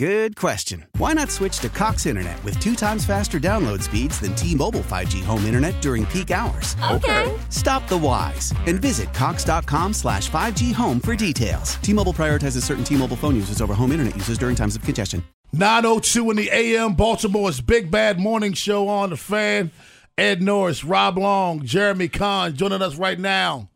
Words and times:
Good 0.00 0.34
question. 0.34 0.86
Why 0.96 1.12
not 1.12 1.30
switch 1.30 1.58
to 1.58 1.68
Cox 1.68 2.06
Internet 2.06 2.42
with 2.42 2.58
two 2.58 2.74
times 2.74 3.04
faster 3.04 3.38
download 3.38 3.82
speeds 3.82 4.18
than 4.18 4.34
T-Mobile 4.34 4.80
5G 4.80 5.22
home 5.22 5.44
internet 5.44 5.78
during 5.82 6.06
peak 6.06 6.30
hours? 6.30 6.74
Okay. 6.90 7.38
Stop 7.50 7.86
the 7.86 7.98
whys 7.98 8.54
and 8.66 8.80
visit 8.80 9.12
cox.com 9.12 9.92
slash 9.92 10.30
5G 10.30 10.72
home 10.72 11.00
for 11.00 11.14
details. 11.14 11.74
T-Mobile 11.82 12.14
prioritizes 12.14 12.62
certain 12.62 12.82
T-Mobile 12.82 13.18
phone 13.18 13.36
users 13.36 13.60
over 13.60 13.74
home 13.74 13.92
internet 13.92 14.16
users 14.16 14.38
during 14.38 14.56
times 14.56 14.74
of 14.74 14.80
congestion. 14.80 15.22
902 15.52 16.30
in 16.30 16.36
the 16.38 16.50
AM, 16.50 16.94
Baltimore's 16.94 17.60
Big 17.60 17.90
Bad 17.90 18.18
Morning 18.18 18.54
Show 18.54 18.88
on 18.88 19.10
the 19.10 19.18
fan. 19.18 19.70
Ed 20.16 20.40
Norris, 20.40 20.82
Rob 20.82 21.18
Long, 21.18 21.62
Jeremy 21.62 22.08
Conn 22.08 22.56
joining 22.56 22.80
us 22.80 22.96
right 22.96 23.18
now. 23.18 23.69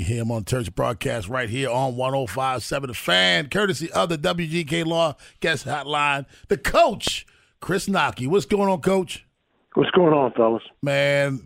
Him 0.00 0.30
on 0.30 0.44
Church 0.44 0.74
broadcast 0.74 1.28
right 1.28 1.48
here 1.48 1.70
on 1.70 1.96
1057 1.96 2.88
The 2.88 2.94
Fan, 2.94 3.48
courtesy 3.48 3.90
of 3.92 4.08
the 4.08 4.18
WGK 4.18 4.84
Law 4.86 5.16
Guest 5.40 5.66
Hotline. 5.66 6.26
The 6.48 6.58
coach, 6.58 7.26
Chris 7.60 7.88
Knoche. 7.88 8.26
What's 8.26 8.46
going 8.46 8.68
on, 8.68 8.80
coach? 8.80 9.26
What's 9.74 9.90
going 9.92 10.12
on, 10.12 10.32
fellas? 10.32 10.62
Man, 10.82 11.42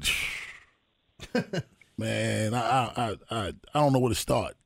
man, 1.98 2.54
I, 2.54 2.58
I, 2.58 2.92
I, 2.96 3.16
I, 3.30 3.52
I 3.74 3.80
don't 3.80 3.92
know 3.92 3.98
where 3.98 4.08
to 4.08 4.14
start. 4.14 4.56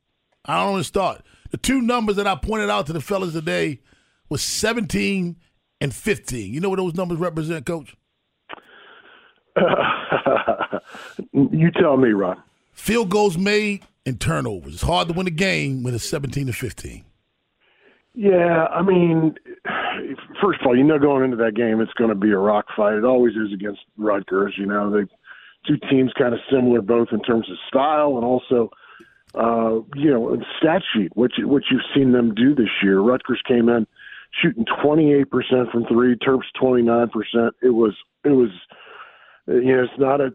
I 0.45 0.57
don't 0.57 0.67
know 0.67 0.71
where 0.73 0.81
to 0.81 0.85
start. 0.85 1.21
The 1.51 1.57
two 1.57 1.81
numbers 1.81 2.15
that 2.17 2.27
I 2.27 2.35
pointed 2.35 2.69
out 2.69 2.87
to 2.87 2.93
the 2.93 3.01
fellas 3.01 3.33
today 3.33 3.81
was 4.29 4.41
17 4.43 5.35
and 5.81 5.93
15. 5.93 6.53
You 6.53 6.59
know 6.59 6.69
what 6.69 6.77
those 6.77 6.95
numbers 6.95 7.19
represent, 7.19 7.65
coach? 7.65 7.95
you 11.33 11.71
tell 11.71 11.97
me, 11.97 12.09
Ron. 12.09 12.41
Field 12.77 13.09
goals 13.09 13.37
made 13.37 13.83
and 14.05 14.21
turnovers. 14.21 14.75
It's 14.75 14.83
hard 14.83 15.09
to 15.09 15.13
win 15.13 15.27
a 15.27 15.31
game 15.31 15.83
when 15.83 15.93
it's 15.93 16.07
17 16.07 16.47
to 16.47 16.53
15. 16.53 17.03
Yeah, 18.13 18.65
I 18.71 18.81
mean, 18.81 19.35
first 20.41 20.61
of 20.61 20.67
all, 20.67 20.77
you 20.77 20.83
know, 20.83 20.97
going 20.97 21.25
into 21.25 21.35
that 21.37 21.55
game, 21.55 21.81
it's 21.81 21.91
going 21.93 22.11
to 22.11 22.15
be 22.15 22.31
a 22.31 22.37
rock 22.37 22.67
fight. 22.77 22.93
It 22.93 23.03
always 23.03 23.33
is 23.33 23.51
against 23.51 23.81
Rutgers. 23.97 24.53
You 24.57 24.67
know, 24.67 24.89
they 24.89 25.09
two 25.67 25.77
teams 25.89 26.13
kind 26.17 26.33
of 26.33 26.39
similar, 26.49 26.81
both 26.81 27.09
in 27.11 27.21
terms 27.21 27.49
of 27.49 27.57
style 27.67 28.15
and 28.15 28.23
also, 28.23 28.69
uh, 29.35 29.81
you 29.95 30.09
know, 30.09 30.33
in 30.33 30.45
stat 30.57 30.81
sheet, 30.93 31.15
which 31.17 31.33
which 31.39 31.65
you've 31.69 31.81
seen 31.93 32.11
them 32.13 32.33
do 32.33 32.55
this 32.55 32.69
year. 32.81 32.99
Rutgers 32.99 33.41
came 33.45 33.69
in 33.69 33.85
shooting 34.41 34.65
28% 34.65 35.25
from 35.71 35.85
three, 35.85 36.15
Terps 36.15 36.43
29%. 36.61 37.09
It 37.61 37.69
was 37.69 37.93
it 38.23 38.29
was, 38.29 38.49
you 39.47 39.75
know, 39.75 39.83
it's 39.83 39.99
not 39.99 40.21
a 40.21 40.29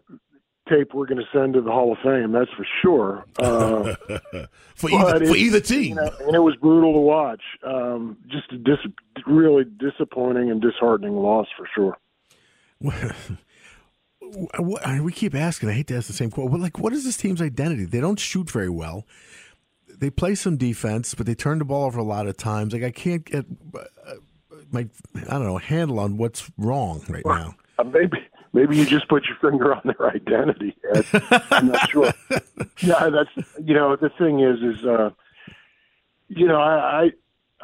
tape 0.69 0.93
we're 0.93 1.05
going 1.05 1.19
to 1.19 1.27
send 1.33 1.53
to 1.53 1.61
the 1.61 1.71
Hall 1.71 1.91
of 1.91 1.97
Fame, 2.03 2.31
that's 2.31 2.51
for 2.51 2.65
sure. 2.81 3.25
Uh, 3.37 3.95
for 4.75 4.89
either 4.91 5.25
for 5.25 5.35
either 5.35 5.59
team. 5.59 5.89
you 5.89 5.95
know, 5.95 6.11
and 6.21 6.35
it 6.35 6.39
was 6.39 6.55
brutal 6.55 6.93
to 6.93 6.99
watch. 6.99 7.41
Um, 7.65 8.17
just 8.27 8.51
a 8.51 8.57
dis- 8.57 9.23
really 9.25 9.65
disappointing 9.65 10.51
and 10.51 10.61
disheartening 10.61 11.15
loss 11.15 11.47
for 11.57 11.67
sure. 11.73 11.97
We 15.01 15.11
keep 15.11 15.35
asking. 15.35 15.69
I 15.69 15.73
hate 15.73 15.87
to 15.87 15.97
ask 15.97 16.07
the 16.07 16.13
same 16.13 16.31
quote. 16.31 16.49
But 16.49 16.59
like, 16.59 16.79
what 16.79 16.91
is 16.91 17.03
this 17.03 17.17
team's 17.17 17.41
identity? 17.41 17.85
They 17.85 17.99
don't 17.99 18.19
shoot 18.19 18.49
very 18.49 18.69
well. 18.69 19.05
They 19.87 20.09
play 20.09 20.33
some 20.33 20.57
defense, 20.57 21.13
but 21.13 21.27
they 21.27 21.35
turn 21.35 21.59
the 21.59 21.65
ball 21.65 21.85
over 21.85 21.99
a 21.99 22.03
lot 22.03 22.25
of 22.25 22.35
times. 22.35 22.73
Like 22.73 22.83
I 22.83 22.89
can't 22.89 23.23
get 23.25 23.45
uh, 23.75 24.13
my 24.71 24.87
I 25.29 25.33
don't 25.33 25.45
know 25.45 25.57
handle 25.57 25.99
on 25.99 26.17
what's 26.17 26.49
wrong 26.57 27.03
right 27.09 27.23
now. 27.25 27.53
Uh, 27.77 27.83
maybe 27.83 28.17
maybe 28.53 28.77
you 28.77 28.85
just 28.85 29.07
put 29.07 29.25
your 29.25 29.37
finger 29.41 29.73
on 29.73 29.81
their 29.83 30.09
identity. 30.09 30.75
Ed. 30.93 31.05
I'm 31.51 31.67
not 31.67 31.89
sure. 31.89 32.13
yeah, 32.81 33.09
that's 33.09 33.47
you 33.61 33.73
know 33.73 33.95
the 33.95 34.09
thing 34.17 34.39
is 34.39 34.59
is 34.59 34.85
uh, 34.85 35.09
you 36.29 36.47
know 36.47 36.61
I, 36.61 37.03
I 37.03 37.09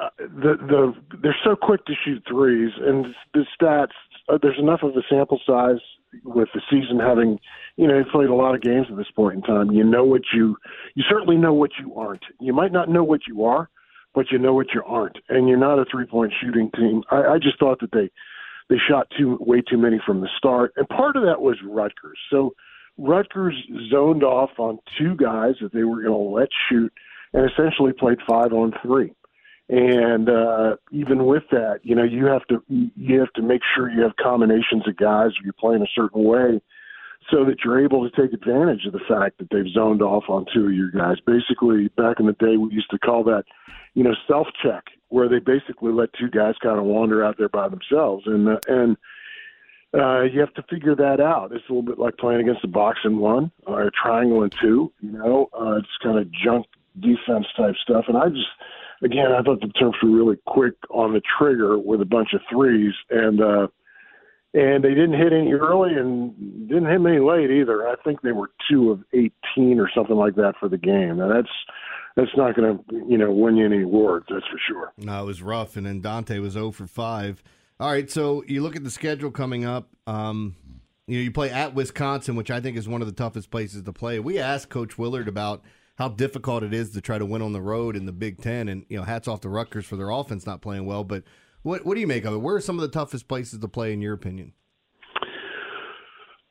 uh, 0.02 0.10
the 0.18 0.56
the 0.58 0.94
they're 1.22 1.38
so 1.44 1.56
quick 1.56 1.86
to 1.86 1.94
shoot 2.06 2.24
threes, 2.28 2.72
and 2.80 3.08
the 3.34 3.46
stats. 3.60 3.92
Uh, 4.28 4.38
there's 4.42 4.60
enough 4.60 4.82
of 4.84 4.96
a 4.96 5.02
sample 5.10 5.40
size 5.46 5.80
with 6.24 6.50
the 6.54 6.62
season 6.70 7.00
having 7.00 7.40
you 7.78 7.88
know 7.88 8.04
played 8.12 8.30
a 8.30 8.36
lot 8.36 8.56
of 8.56 8.62
games 8.62 8.88
at 8.90 8.98
this 8.98 9.12
point 9.16 9.36
in 9.36 9.42
time. 9.42 9.72
You 9.72 9.84
know 9.84 10.06
what 10.06 10.22
you 10.34 10.58
you 10.96 11.04
certainly 11.10 11.38
know 11.38 11.54
what 11.54 11.72
you 11.80 11.96
aren't. 11.96 12.24
You 12.40 12.54
might 12.54 12.72
not 12.72 12.90
know 12.90 13.04
what 13.04 13.22
you 13.28 13.44
are, 13.46 13.70
but 14.14 14.32
you 14.32 14.38
know 14.38 14.54
what 14.54 14.68
you 14.74 14.84
aren't, 14.86 15.18
and 15.28 15.48
you're 15.50 15.58
not 15.58 15.80
a 15.80 15.86
three 15.90 16.06
point 16.06 16.34
shooting 16.42 16.72
team. 16.76 17.04
I, 17.12 17.34
I 17.34 17.38
just 17.38 17.60
thought 17.60 17.80
that 17.82 17.92
they 17.92 18.10
they 18.70 18.78
shot 18.90 19.08
too 19.18 19.38
way 19.42 19.62
too 19.62 19.78
many 19.78 20.00
from 20.06 20.22
the 20.22 20.30
start, 20.38 20.74
and 20.78 20.88
part 20.90 21.16
of 21.16 21.24
that 21.24 21.42
was 21.42 21.58
Rutgers. 21.64 22.20
So 22.30 22.54
Rutgers 22.98 23.56
zoned 23.90 24.24
off 24.24 24.52
on 24.58 24.80
two 24.98 25.16
guys 25.16 25.56
that 25.62 25.74
they 25.74 25.84
were 25.84 26.02
going 26.02 26.14
to 26.14 26.18
let 26.18 26.50
shoot, 26.70 26.94
and 27.34 27.50
essentially 27.50 27.94
played 27.94 28.20
five 28.28 28.54
on 28.54 28.74
three. 28.82 29.14
And 29.70 30.30
uh, 30.30 30.78
even 30.92 31.26
with 31.26 31.44
that, 31.52 31.80
you 31.84 31.96
know, 31.96 32.04
you 32.04 32.26
have 32.26 32.46
to 32.48 32.64
you 32.68 33.20
have 33.20 33.32
to 33.34 33.42
make 33.42 33.62
sure 33.76 33.90
you 33.90 34.02
have 34.02 34.16
combinations 34.22 34.88
of 34.88 34.98
guys. 34.98 35.30
Or 35.30 35.44
you're 35.44 35.54
playing 35.54 35.84
a 35.84 35.94
certain 35.96 36.24
way, 36.24 36.60
so 37.32 37.46
that 37.46 37.58
you're 37.64 37.84
able 37.84 38.10
to 38.10 38.22
take 38.22 38.34
advantage 38.34 38.86
of 38.86 38.94
the 38.94 39.02
fact 39.08 39.38
that 39.38 39.50
they've 39.52 39.72
zoned 39.74 40.02
off 40.02 40.24
on 40.30 40.46
two 40.54 40.66
of 40.66 40.74
your 40.74 40.92
guys. 40.92 41.18
Basically, 41.26 41.90
back 41.90 42.20
in 42.20 42.26
the 42.26 42.34
day, 42.34 42.58
we 42.58 42.72
used 42.72 42.90
to 42.92 43.00
call 43.00 43.24
that, 43.26 43.44
you 43.94 44.04
know, 44.04 44.16
self 44.28 44.48
check, 44.64 44.86
where 45.10 45.30
they 45.30 45.40
basically 45.40 45.92
let 45.92 46.10
two 46.14 46.30
guys 46.30 46.56
kind 46.62 46.80
of 46.80 46.86
wander 46.86 47.24
out 47.24 47.38
there 47.38 47.50
by 47.50 47.68
themselves, 47.68 48.24
and 48.26 48.50
uh, 48.50 48.60
and 48.68 48.98
uh, 49.94 50.22
you 50.22 50.40
have 50.40 50.54
to 50.54 50.64
figure 50.70 50.96
that 50.96 51.20
out. 51.20 51.52
It's 51.52 51.64
a 51.70 51.74
little 51.74 51.84
bit 51.84 52.00
like 52.00 52.18
playing 52.18 52.42
against 52.42 52.64
a 52.64 52.68
box 52.68 53.00
and 53.04 53.20
one 53.20 53.52
or 53.66 53.84
a 53.84 53.92
triangle 53.92 54.44
and 54.44 54.54
two. 54.62 54.92
You 55.02 55.12
know, 55.12 55.50
uh, 55.60 55.78
it's 55.78 55.88
kind 56.04 56.20
of 56.20 56.32
junk 56.32 56.68
defense 57.00 57.48
type 57.58 57.76
stuff. 57.82 58.06
And 58.08 58.18
I 58.18 58.30
just, 58.30 58.50
again, 59.04 59.32
I 59.32 59.42
thought 59.42 59.62
the 59.62 59.68
Terps 59.68 60.04
were 60.04 60.10
really 60.16 60.38
quick 60.46 60.76
on 60.92 61.14
the 61.14 61.22
trigger 61.40 61.80
with 61.80 62.02
a 62.02 62.06
bunch 62.06 62.34
of 62.34 62.42
threes, 62.52 62.94
and 63.10 63.42
uh, 63.42 63.68
and 64.54 64.84
they 64.84 64.90
didn't 64.90 65.14
hit 65.14 65.32
any 65.34 65.54
early 65.54 65.94
and 65.94 66.68
didn't 66.68 66.86
hit 66.86 67.06
any 67.06 67.20
late 67.20 67.52
either. 67.52 67.88
I 67.88 67.96
think 68.04 68.22
they 68.22 68.32
were 68.32 68.52
two 68.70 68.92
of 68.92 69.04
eighteen 69.14 69.80
or 69.80 69.90
something 69.96 70.16
like 70.16 70.36
that 70.36 70.54
for 70.60 70.70
the 70.70 70.78
game. 70.78 71.18
Now 71.18 71.28
that's 71.28 71.50
that's 72.16 72.36
not 72.36 72.56
going 72.56 72.78
to 72.78 73.06
you 73.08 73.18
know 73.18 73.32
win 73.32 73.56
you 73.56 73.66
any 73.66 73.84
awards. 73.84 74.26
That's 74.30 74.46
for 74.48 74.60
sure. 74.68 74.94
No, 74.98 75.24
it 75.24 75.26
was 75.26 75.42
rough, 75.42 75.78
and 75.78 75.86
then 75.86 76.02
Dante 76.02 76.40
was 76.40 76.54
0 76.54 76.72
for 76.72 76.88
5. 76.88 77.44
All 77.80 77.92
right, 77.92 78.10
so 78.10 78.44
you 78.48 78.62
look 78.62 78.76
at 78.76 78.84
the 78.84 78.92
schedule 78.92 79.32
coming 79.32 79.64
up. 79.64 79.90
Um, 80.06 80.56
you 81.08 81.18
know, 81.18 81.24
you 81.24 81.32
play 81.32 81.50
at 81.50 81.74
Wisconsin, 81.74 82.36
which 82.36 82.52
I 82.52 82.60
think 82.60 82.78
is 82.78 82.88
one 82.90 83.02
of 83.02 83.08
the 83.08 83.14
toughest 83.14 83.50
places 83.50 83.84
to 83.84 83.94
play. 83.94 84.20
We 84.20 84.38
asked 84.38 84.70
Coach 84.70 84.98
Willard 84.98 85.28
about 85.28 85.64
how 85.98 86.10
difficult 86.10 86.64
it 86.64 86.74
is 86.74 86.92
to 86.92 87.02
try 87.02 87.18
to 87.18 87.26
win 87.26 87.42
on 87.42 87.54
the 87.54 87.62
road 87.62 87.96
in 87.96 88.06
the 88.06 88.12
Big 88.12 88.42
Ten, 88.42 88.68
and 88.68 88.86
you 88.90 88.98
know, 88.98 89.04
hats 89.04 89.28
off 89.28 89.42
to 89.42 89.50
Rutgers 89.50 89.86
for 89.86 89.96
their 89.96 90.10
offense 90.10 90.46
not 90.46 90.62
playing 90.62 90.86
well. 90.86 91.04
But 91.04 91.24
what 91.70 91.86
what 91.86 91.94
do 91.94 92.02
you 92.02 92.08
make 92.08 92.26
of 92.26 92.34
it? 92.34 92.38
Where 92.38 92.56
are 92.56 92.62
some 92.62 92.78
of 92.78 92.82
the 92.82 92.90
toughest 92.90 93.28
places 93.28 93.60
to 93.60 93.68
play 93.68 93.94
in 93.94 94.02
your 94.02 94.14
opinion? 94.14 94.54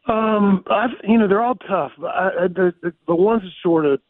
Um, 0.08 0.64
I've 0.70 0.90
you 1.02 1.18
know 1.18 1.28
they're 1.28 1.42
all 1.42 1.56
tough. 1.56 1.92
but 1.98 2.06
I, 2.06 2.44
I, 2.44 2.48
the, 2.48 2.72
the 2.82 2.92
the 3.08 3.14
ones 3.14 3.42
that 3.42 3.50
sort 3.62 3.84
of 3.84 4.00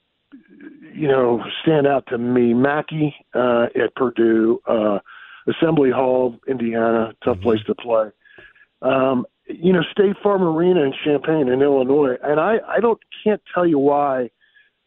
you 0.95 1.09
know 1.09 1.43
stand 1.63 1.87
out 1.87 2.05
to 2.09 2.19
me, 2.19 2.55
Mackey 2.55 3.15
uh, 3.35 3.67
at 3.75 3.95
Purdue, 3.97 4.61
uh, 4.69 4.99
Assembly 5.49 5.91
Hall, 5.91 6.37
Indiana, 6.47 7.15
tough 7.25 7.41
place 7.41 7.61
to 7.67 7.75
play. 7.75 8.11
Um, 8.83 9.27
you 9.47 9.73
know, 9.73 9.81
State 9.91 10.15
Farm 10.23 10.43
Arena 10.43 10.83
in 10.83 10.93
Champaign 11.05 11.49
in 11.49 11.63
Illinois, 11.63 12.17
and 12.23 12.39
I 12.39 12.59
I 12.69 12.81
don't 12.81 13.01
can't 13.25 13.43
tell 13.53 13.67
you 13.67 13.79
why. 13.79 14.31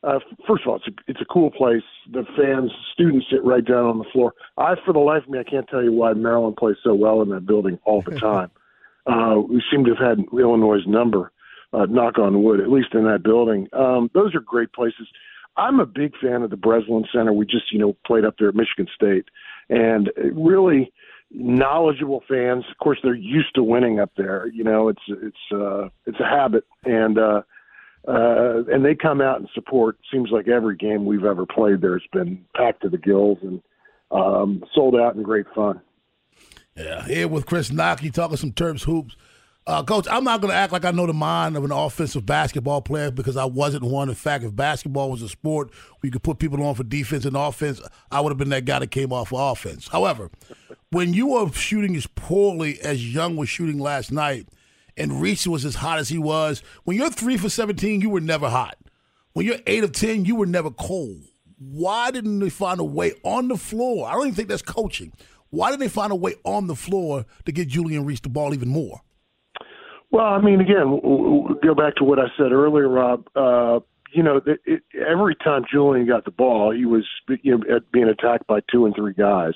Uh, 0.03 0.19
first 0.47 0.63
of 0.63 0.69
all, 0.69 0.75
it's 0.77 0.87
a 0.87 0.91
it's 1.07 1.21
a 1.21 1.25
cool 1.25 1.51
place. 1.51 1.83
The 2.11 2.23
fans, 2.35 2.71
students 2.93 3.27
sit 3.31 3.43
right 3.43 3.63
down 3.63 3.85
on 3.85 3.97
the 3.99 4.05
floor. 4.11 4.33
I, 4.57 4.73
for 4.83 4.93
the 4.93 4.99
life 4.99 5.23
of 5.23 5.29
me, 5.29 5.39
I 5.39 5.43
can't 5.43 5.67
tell 5.67 5.83
you 5.83 5.93
why 5.93 6.13
Maryland 6.13 6.55
plays 6.57 6.77
so 6.83 6.95
well 6.95 7.21
in 7.21 7.29
that 7.29 7.45
building 7.45 7.77
all 7.85 8.01
the 8.01 8.19
time. 8.19 8.49
uh, 9.05 9.39
we 9.39 9.61
seem 9.71 9.85
to 9.85 9.93
have 9.93 10.17
had 10.17 10.25
Illinois' 10.33 10.85
number, 10.87 11.31
uh, 11.73 11.85
knock 11.85 12.17
on 12.17 12.43
wood, 12.43 12.59
at 12.59 12.69
least 12.69 12.93
in 12.93 13.03
that 13.05 13.23
building. 13.23 13.67
Um, 13.73 14.09
those 14.13 14.33
are 14.33 14.39
great 14.39 14.73
places. 14.73 15.07
I'm 15.57 15.79
a 15.79 15.85
big 15.85 16.13
fan 16.21 16.41
of 16.43 16.49
the 16.49 16.57
Breslin 16.57 17.05
Center. 17.13 17.33
We 17.33 17.45
just, 17.45 17.71
you 17.71 17.79
know, 17.79 17.95
played 18.05 18.25
up 18.25 18.35
there 18.39 18.49
at 18.49 18.55
Michigan 18.55 18.87
State, 18.95 19.25
and 19.69 20.09
really 20.33 20.91
knowledgeable 21.29 22.23
fans. 22.27 22.63
Of 22.71 22.77
course, 22.77 22.99
they're 23.03 23.13
used 23.13 23.53
to 23.55 23.63
winning 23.63 23.99
up 23.99 24.11
there. 24.17 24.47
You 24.47 24.63
know, 24.63 24.87
it's 24.87 25.01
it's 25.07 25.51
uh, 25.53 25.89
it's 26.05 26.19
a 26.19 26.25
habit, 26.25 26.65
and 26.85 27.17
uh, 27.17 27.41
uh, 28.07 28.63
and 28.71 28.83
they 28.83 28.95
come 28.95 29.21
out 29.21 29.39
and 29.39 29.49
support. 29.53 29.97
Seems 30.11 30.29
like 30.31 30.47
every 30.47 30.75
game 30.75 31.05
we've 31.05 31.25
ever 31.25 31.45
played 31.45 31.81
there 31.81 31.93
has 31.93 32.07
been 32.11 32.43
packed 32.55 32.81
to 32.81 32.89
the 32.89 32.97
gills 32.97 33.37
and 33.41 33.61
um, 34.11 34.63
sold 34.73 34.95
out 34.95 35.15
and 35.15 35.23
great 35.23 35.45
fun. 35.53 35.81
Yeah, 36.75 37.05
here 37.05 37.27
with 37.27 37.45
Chris 37.45 37.69
Knoche 37.69 38.11
talking 38.13 38.37
some 38.37 38.53
Terps 38.53 38.83
hoops. 38.83 39.15
Uh, 39.67 39.83
Coach, 39.83 40.07
I'm 40.09 40.23
not 40.23 40.41
going 40.41 40.51
to 40.51 40.57
act 40.57 40.73
like 40.73 40.85
I 40.85 40.91
know 40.91 41.05
the 41.05 41.13
mind 41.13 41.55
of 41.55 41.63
an 41.63 41.71
offensive 41.71 42.25
basketball 42.25 42.81
player 42.81 43.11
because 43.11 43.37
I 43.37 43.45
wasn't 43.45 43.83
one. 43.83 44.09
In 44.09 44.15
fact, 44.15 44.43
if 44.43 44.55
basketball 44.55 45.11
was 45.11 45.21
a 45.21 45.29
sport 45.29 45.69
where 45.69 46.07
you 46.07 46.11
could 46.11 46.23
put 46.23 46.39
people 46.39 46.63
on 46.63 46.73
for 46.73 46.83
defense 46.83 47.25
and 47.25 47.37
offense, 47.37 47.79
I 48.09 48.21
would 48.21 48.31
have 48.31 48.39
been 48.39 48.49
that 48.49 48.65
guy 48.65 48.79
that 48.79 48.89
came 48.89 49.13
off 49.13 49.29
for 49.29 49.51
offense. 49.51 49.87
However, 49.87 50.31
when 50.89 51.13
you 51.13 51.35
are 51.35 51.53
shooting 51.53 51.95
as 51.95 52.07
poorly 52.07 52.81
as 52.81 53.13
Young 53.13 53.35
was 53.35 53.49
shooting 53.49 53.77
last 53.77 54.11
night, 54.11 54.47
and 54.97 55.21
Reese 55.21 55.47
was 55.47 55.65
as 55.65 55.75
hot 55.75 55.99
as 55.99 56.09
he 56.09 56.17
was, 56.17 56.61
when 56.83 56.97
you're 56.97 57.09
three 57.09 57.37
for 57.37 57.49
17, 57.49 58.01
you 58.01 58.09
were 58.09 58.21
never 58.21 58.49
hot. 58.49 58.77
When 59.33 59.45
you're 59.45 59.59
eight 59.65 59.83
of 59.83 59.91
10, 59.93 60.25
you 60.25 60.35
were 60.35 60.45
never 60.45 60.71
cold. 60.71 61.23
Why 61.57 62.11
didn't 62.11 62.39
they 62.39 62.49
find 62.49 62.79
a 62.79 62.83
way 62.83 63.13
on 63.23 63.47
the 63.47 63.57
floor? 63.57 64.07
I 64.07 64.13
don't 64.13 64.23
even 64.23 64.35
think 64.35 64.49
that's 64.49 64.61
coaching. 64.61 65.13
Why 65.51 65.69
didn't 65.69 65.81
they 65.81 65.89
find 65.89 66.11
a 66.11 66.15
way 66.15 66.35
on 66.43 66.67
the 66.67 66.75
floor 66.75 67.25
to 67.45 67.51
get 67.51 67.67
Julian 67.67 68.05
Reese 68.05 68.21
the 68.21 68.29
ball 68.29 68.53
even 68.53 68.69
more? 68.69 69.01
Well, 70.11 70.25
I 70.25 70.41
mean, 70.41 70.59
again, 70.59 70.99
go 71.63 71.73
back 71.75 71.95
to 71.97 72.03
what 72.03 72.19
I 72.19 72.25
said 72.37 72.51
earlier, 72.51 72.89
Rob. 72.89 73.27
Uh, 73.35 73.79
you 74.13 74.23
know, 74.23 74.41
it, 74.45 74.59
it, 74.65 74.83
every 75.07 75.35
time 75.35 75.63
Julian 75.71 76.05
got 76.05 76.25
the 76.25 76.31
ball, 76.31 76.73
he 76.75 76.85
was 76.85 77.05
you 77.43 77.57
know, 77.57 77.79
being 77.93 78.09
attacked 78.09 78.47
by 78.47 78.59
two 78.71 78.85
and 78.85 78.93
three 78.95 79.13
guys, 79.13 79.53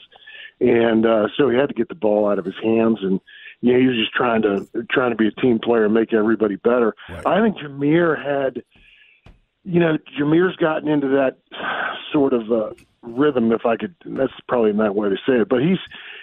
and 0.61 1.05
uh, 1.05 1.27
so 1.37 1.49
he 1.49 1.57
had 1.57 1.67
to 1.67 1.75
get 1.75 1.89
the 1.89 1.95
ball 1.95 2.29
out 2.29 2.39
of 2.39 2.45
his 2.45 2.55
hands, 2.63 2.99
and 3.01 3.19
you 3.65 3.73
know, 3.73 3.79
he 3.79 3.87
was 3.87 3.97
just 3.97 4.13
trying 4.13 4.43
to 4.43 4.67
trying 4.91 5.09
to 5.09 5.15
be 5.15 5.27
a 5.27 5.41
team 5.41 5.57
player 5.57 5.85
and 5.85 5.93
make 5.93 6.13
everybody 6.13 6.55
better. 6.57 6.93
Right. 7.09 7.25
I 7.25 7.41
think 7.41 7.57
Jameer 7.57 8.15
had, 8.15 8.61
you 9.63 9.79
know, 9.79 9.97
Jameer's 10.19 10.55
gotten 10.57 10.87
into 10.87 11.07
that 11.07 11.37
sort 12.13 12.33
of 12.33 12.51
uh, 12.51 12.73
rhythm, 13.01 13.51
if 13.51 13.65
I 13.65 13.75
could. 13.75 13.95
That's 14.05 14.31
probably 14.47 14.71
not 14.73 14.93
way 14.93 15.09
to 15.09 15.15
say 15.27 15.41
it, 15.41 15.49
but 15.49 15.63
he's, 15.63 15.79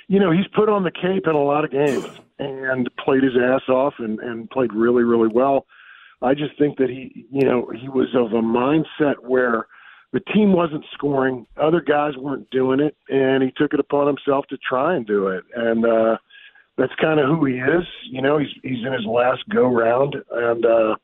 you 0.06 0.20
know, 0.20 0.30
he's 0.30 0.46
put 0.54 0.68
on 0.68 0.84
the 0.84 0.92
cape 0.92 1.26
in 1.26 1.34
a 1.34 1.42
lot 1.42 1.64
of 1.64 1.72
games 1.72 2.06
and 2.38 2.88
played 3.04 3.24
his 3.24 3.32
ass 3.36 3.68
off 3.68 3.94
and, 3.98 4.20
and 4.20 4.48
played 4.48 4.72
really, 4.72 5.02
really 5.02 5.28
well. 5.28 5.66
I 6.22 6.34
just 6.34 6.56
think 6.56 6.78
that 6.78 6.90
he, 6.90 7.26
you 7.32 7.44
know, 7.44 7.72
he 7.76 7.88
was 7.88 8.14
of 8.14 8.32
a 8.34 8.40
mindset 8.40 9.16
where 9.20 9.66
the 10.12 10.20
team 10.20 10.52
wasn't 10.52 10.84
scoring, 10.92 11.44
other 11.56 11.80
guys 11.80 12.16
weren't 12.16 12.48
doing 12.50 12.78
it, 12.78 12.96
and 13.08 13.42
he 13.42 13.50
took 13.56 13.74
it 13.74 13.80
upon 13.80 14.06
himself 14.06 14.46
to 14.50 14.58
try 14.58 14.94
and 14.94 15.04
do 15.04 15.26
it. 15.26 15.42
And 15.56 15.84
uh, 15.84 16.18
that's 16.78 16.94
kind 17.00 17.20
of 17.20 17.26
who 17.26 17.44
he 17.44 17.54
is. 17.54 17.84
You 18.10 18.22
know, 18.22 18.38
he's 18.38 18.48
he's 18.62 18.84
in 18.86 18.92
his 18.92 19.04
last 19.04 19.42
go 19.48 19.66
round, 19.66 20.16
and 20.30 20.64
uh, 20.64 20.96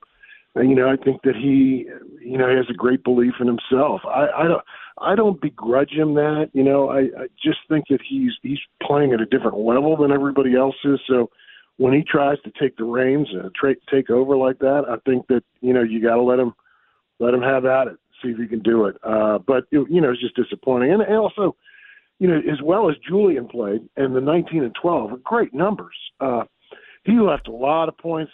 you 0.57 0.75
know, 0.75 0.89
I 0.89 0.97
think 0.97 1.23
that 1.23 1.37
he, 1.37 1.87
you 2.25 2.39
know, 2.39 2.49
he 2.49 2.57
has 2.57 2.71
a 2.71 2.75
great 2.75 3.05
belief 3.05 3.35
in 3.41 3.47
himself. 3.47 4.01
I, 4.05 4.27
I 4.37 4.49
don't. 4.49 4.65
I 5.01 5.15
don't 5.15 5.41
begrudge 5.41 5.93
him 5.93 6.15
that. 6.15 6.51
You 6.55 6.65
know, 6.65 6.89
I, 6.89 7.03
I 7.17 7.27
just 7.43 7.59
think 7.69 7.85
that 7.91 8.01
he's 8.09 8.33
he's 8.43 8.59
playing 8.83 9.13
at 9.13 9.21
a 9.21 9.27
different 9.27 9.59
level 9.59 9.97
than 9.97 10.11
everybody 10.11 10.57
else 10.57 10.75
is. 10.85 10.99
So 11.07 11.31
when 11.77 11.93
he 11.93 12.03
tries 12.03 12.39
to 12.43 12.53
take 12.61 12.77
the 12.77 12.85
reins 12.85 13.29
and 13.33 13.55
tra- 13.55 13.77
take 13.91 14.11
over 14.11 14.37
like 14.37 14.59
that, 14.59 14.85
I 14.89 14.97
think 15.09 15.29
that 15.29 15.45
you 15.61 15.73
know 15.73 15.83
you 15.83 16.03
got 16.03 16.17
to 16.17 16.23
let 16.23 16.39
him 16.39 16.55
let 17.21 17.35
him 17.35 17.43
have 17.43 17.65
at 17.65 17.89
it, 17.89 17.97
see 18.23 18.31
if 18.31 18.39
he 18.39 18.47
can 18.47 18.61
do 18.61 18.87
it. 18.87 18.97
Uh, 19.03 19.39
but 19.39 19.65
you 19.71 20.01
know, 20.01 20.11
it's 20.11 20.21
just 20.21 20.37
disappointing, 20.37 20.93
and, 20.93 21.03
and 21.03 21.17
also, 21.17 21.55
you 22.19 22.29
know, 22.29 22.39
as 22.51 22.61
well 22.63 22.91
as 22.91 22.97
Julian 23.07 23.47
played 23.47 23.89
and 23.97 24.15
the 24.15 24.21
19 24.21 24.65
and 24.65 24.75
12 24.81 25.13
are 25.13 25.17
great 25.19 25.55
numbers. 25.55 25.97
Uh, 26.21 26.45
he 27.05 27.13
left 27.13 27.49
a 27.49 27.53
lot 27.53 27.89
of 27.89 27.97
points, 27.97 28.33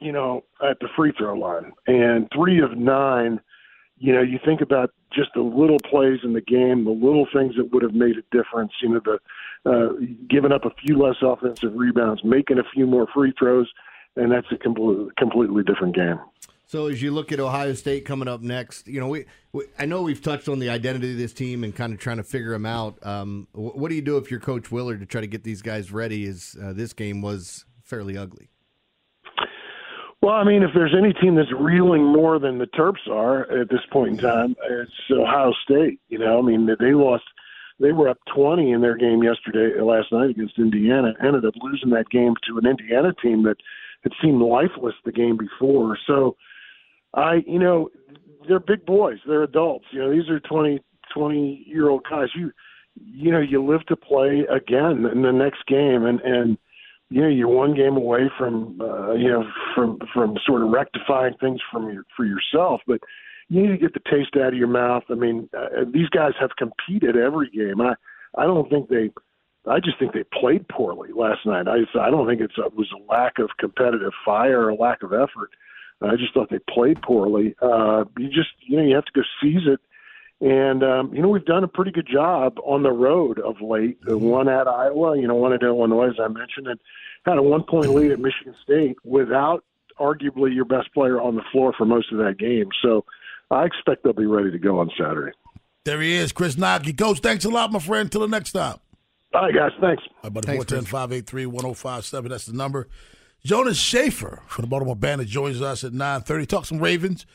you 0.00 0.12
know, 0.12 0.44
at 0.62 0.78
the 0.80 0.88
free 0.96 1.12
throw 1.16 1.34
line, 1.34 1.72
and 1.86 2.28
three 2.34 2.60
of 2.60 2.76
nine 2.76 3.40
you 3.98 4.12
know, 4.12 4.22
you 4.22 4.38
think 4.44 4.60
about 4.60 4.90
just 5.12 5.30
the 5.34 5.40
little 5.40 5.78
plays 5.78 6.20
in 6.24 6.32
the 6.32 6.40
game, 6.40 6.84
the 6.84 6.90
little 6.90 7.26
things 7.32 7.54
that 7.56 7.72
would 7.72 7.82
have 7.82 7.94
made 7.94 8.16
a 8.16 8.36
difference. 8.36 8.72
You 8.82 8.90
know, 8.90 9.00
the 9.04 9.18
uh, 9.70 9.92
giving 10.28 10.52
up 10.52 10.64
a 10.64 10.70
few 10.84 10.98
less 10.98 11.16
offensive 11.22 11.72
rebounds, 11.74 12.22
making 12.24 12.58
a 12.58 12.64
few 12.74 12.86
more 12.86 13.06
free 13.14 13.32
throws, 13.38 13.70
and 14.16 14.32
that's 14.32 14.50
a 14.50 14.56
completely 14.56 15.06
completely 15.16 15.62
different 15.62 15.94
game. 15.94 16.18
So 16.66 16.86
as 16.86 17.02
you 17.02 17.10
look 17.10 17.30
at 17.30 17.40
Ohio 17.40 17.74
State 17.74 18.04
coming 18.06 18.26
up 18.26 18.40
next, 18.40 18.88
you 18.88 18.98
know, 18.98 19.08
we, 19.08 19.26
we, 19.52 19.64
I 19.78 19.84
know 19.84 20.02
we've 20.02 20.22
touched 20.22 20.48
on 20.48 20.58
the 20.58 20.70
identity 20.70 21.12
of 21.12 21.18
this 21.18 21.34
team 21.34 21.62
and 21.62 21.74
kind 21.74 21.92
of 21.92 21.98
trying 21.98 22.16
to 22.16 22.24
figure 22.24 22.50
them 22.50 22.64
out. 22.64 22.98
Um, 23.06 23.48
what 23.52 23.90
do 23.90 23.94
you 23.94 24.02
do 24.02 24.16
if 24.16 24.30
you're 24.30 24.40
Coach 24.40 24.72
Willard 24.72 25.00
to 25.00 25.06
try 25.06 25.20
to 25.20 25.26
get 25.26 25.44
these 25.44 25.60
guys 25.60 25.92
ready? 25.92 26.26
As 26.26 26.56
uh, 26.62 26.72
this 26.72 26.92
game 26.94 27.20
was 27.20 27.66
fairly 27.82 28.16
ugly. 28.16 28.48
Well, 30.24 30.32
I 30.32 30.44
mean, 30.44 30.62
if 30.62 30.70
there's 30.74 30.94
any 30.96 31.12
team 31.12 31.34
that's 31.34 31.52
reeling 31.52 32.02
more 32.02 32.38
than 32.38 32.56
the 32.56 32.66
Terps 32.66 33.06
are 33.10 33.42
at 33.60 33.68
this 33.68 33.82
point 33.92 34.12
in 34.12 34.16
time, 34.16 34.56
it's 34.70 34.90
Ohio 35.10 35.52
State. 35.64 36.00
You 36.08 36.18
know, 36.18 36.38
I 36.38 36.40
mean, 36.42 36.66
they 36.80 36.94
lost, 36.94 37.24
they 37.78 37.92
were 37.92 38.08
up 38.08 38.16
20 38.34 38.72
in 38.72 38.80
their 38.80 38.96
game 38.96 39.22
yesterday, 39.22 39.78
last 39.82 40.12
night 40.12 40.30
against 40.30 40.58
Indiana, 40.58 41.12
ended 41.22 41.44
up 41.44 41.52
losing 41.60 41.90
that 41.90 42.08
game 42.08 42.32
to 42.48 42.56
an 42.56 42.64
Indiana 42.66 43.12
team 43.22 43.42
that 43.42 43.58
had 44.02 44.12
seemed 44.22 44.40
lifeless 44.40 44.94
the 45.04 45.12
game 45.12 45.36
before. 45.36 45.98
So, 46.06 46.36
I, 47.14 47.42
you 47.46 47.58
know, 47.58 47.90
they're 48.48 48.60
big 48.60 48.84
boys, 48.84 49.18
they're 49.26 49.42
adults. 49.42 49.86
You 49.92 50.00
know, 50.00 50.10
these 50.10 50.28
are 50.28 50.40
20, 50.40 50.80
20 51.14 51.64
year 51.66 51.88
old 51.88 52.04
guys. 52.08 52.28
You, 52.34 52.52
you 52.96 53.30
know, 53.30 53.40
you 53.40 53.64
live 53.64 53.84
to 53.86 53.96
play 53.96 54.44
again 54.50 55.06
in 55.10 55.22
the 55.22 55.32
next 55.32 55.66
game, 55.66 56.04
and 56.04 56.20
and 56.20 56.58
you 57.10 57.20
know 57.20 57.28
you're 57.28 57.48
one 57.48 57.74
game 57.74 57.96
away 57.96 58.30
from 58.38 58.80
uh, 58.80 59.12
you 59.14 59.28
know 59.28 59.44
from 59.74 59.98
from 60.12 60.36
sort 60.46 60.62
of 60.62 60.70
rectifying 60.70 61.34
things 61.40 61.60
from 61.70 61.92
your 61.92 62.04
for 62.16 62.24
yourself, 62.24 62.80
but 62.86 63.00
you 63.48 63.62
need 63.62 63.72
to 63.72 63.78
get 63.78 63.94
the 63.94 64.10
taste 64.10 64.36
out 64.36 64.48
of 64.48 64.58
your 64.58 64.68
mouth. 64.68 65.02
I 65.10 65.14
mean, 65.14 65.48
uh, 65.56 65.84
these 65.92 66.08
guys 66.08 66.32
have 66.40 66.50
competed 66.56 67.16
every 67.16 67.50
game. 67.50 67.80
I 67.80 67.94
I 68.36 68.44
don't 68.44 68.68
think 68.70 68.88
they. 68.88 69.10
I 69.66 69.80
just 69.80 69.98
think 69.98 70.12
they 70.12 70.24
played 70.38 70.68
poorly 70.68 71.10
last 71.14 71.46
night. 71.46 71.66
I 71.68 71.78
I 71.98 72.10
don't 72.10 72.28
think 72.28 72.40
it's 72.40 72.58
a, 72.58 72.66
it 72.66 72.76
was 72.76 72.92
a 72.92 73.12
lack 73.12 73.38
of 73.38 73.50
competitive 73.58 74.12
fire 74.24 74.60
or 74.60 74.70
a 74.70 74.74
lack 74.74 75.02
of 75.02 75.12
effort. 75.12 75.50
I 76.02 76.16
just 76.16 76.34
thought 76.34 76.50
they 76.50 76.58
played 76.70 77.00
poorly. 77.02 77.54
Uh, 77.60 78.04
you 78.18 78.28
just 78.28 78.50
you 78.60 78.76
know 78.76 78.84
you 78.84 78.94
have 78.94 79.04
to 79.06 79.12
go 79.12 79.22
seize 79.42 79.66
it. 79.66 79.80
And 80.40 80.82
um, 80.82 81.14
you 81.14 81.22
know 81.22 81.28
we've 81.28 81.44
done 81.44 81.64
a 81.64 81.68
pretty 81.68 81.90
good 81.90 82.08
job 82.10 82.58
on 82.64 82.82
the 82.82 82.92
road 82.92 83.38
of 83.38 83.60
late. 83.60 84.00
Mm-hmm. 84.02 84.24
One 84.24 84.48
at 84.48 84.66
Iowa, 84.66 85.18
you 85.18 85.26
know, 85.26 85.36
one 85.36 85.52
at 85.52 85.62
Illinois, 85.62 86.08
as 86.08 86.16
I 86.20 86.28
mentioned, 86.28 86.66
and 86.66 86.78
had 87.24 87.38
a 87.38 87.42
one 87.42 87.62
point 87.62 87.88
lead 87.88 88.10
at 88.10 88.18
Michigan 88.18 88.54
State 88.62 88.96
without 89.04 89.64
arguably 89.98 90.54
your 90.54 90.64
best 90.64 90.92
player 90.92 91.20
on 91.20 91.36
the 91.36 91.42
floor 91.52 91.72
for 91.76 91.84
most 91.84 92.12
of 92.12 92.18
that 92.18 92.38
game. 92.38 92.68
So 92.82 93.04
I 93.50 93.64
expect 93.64 94.02
they'll 94.02 94.12
be 94.12 94.26
ready 94.26 94.50
to 94.50 94.58
go 94.58 94.80
on 94.80 94.90
Saturday. 94.98 95.32
There 95.84 96.00
he 96.00 96.14
is, 96.14 96.32
Chris 96.32 96.56
Knoche. 96.56 96.96
Coach, 96.96 97.20
thanks 97.20 97.44
a 97.44 97.50
lot, 97.50 97.70
my 97.70 97.78
friend. 97.78 98.06
Until 98.06 98.22
the 98.22 98.28
next 98.28 98.52
time. 98.52 98.78
All 99.34 99.42
right, 99.42 99.54
guys. 99.54 99.72
Thanks. 99.80 100.02
All 100.08 100.30
right, 100.30 100.32
buddy. 100.32 100.46
410 100.46 100.84
583 100.84 101.46
1057. 101.46 102.30
That's 102.30 102.46
the 102.46 102.56
number. 102.56 102.88
Jonas 103.44 103.76
Shaffer 103.76 104.40
from 104.46 104.62
the 104.62 104.68
Baltimore 104.68 104.96
Banner 104.96 105.24
joins 105.24 105.60
us 105.60 105.84
at 105.84 105.92
930. 105.92 106.46
Talk 106.46 106.64
some 106.64 106.78
Ravens. 106.78 107.26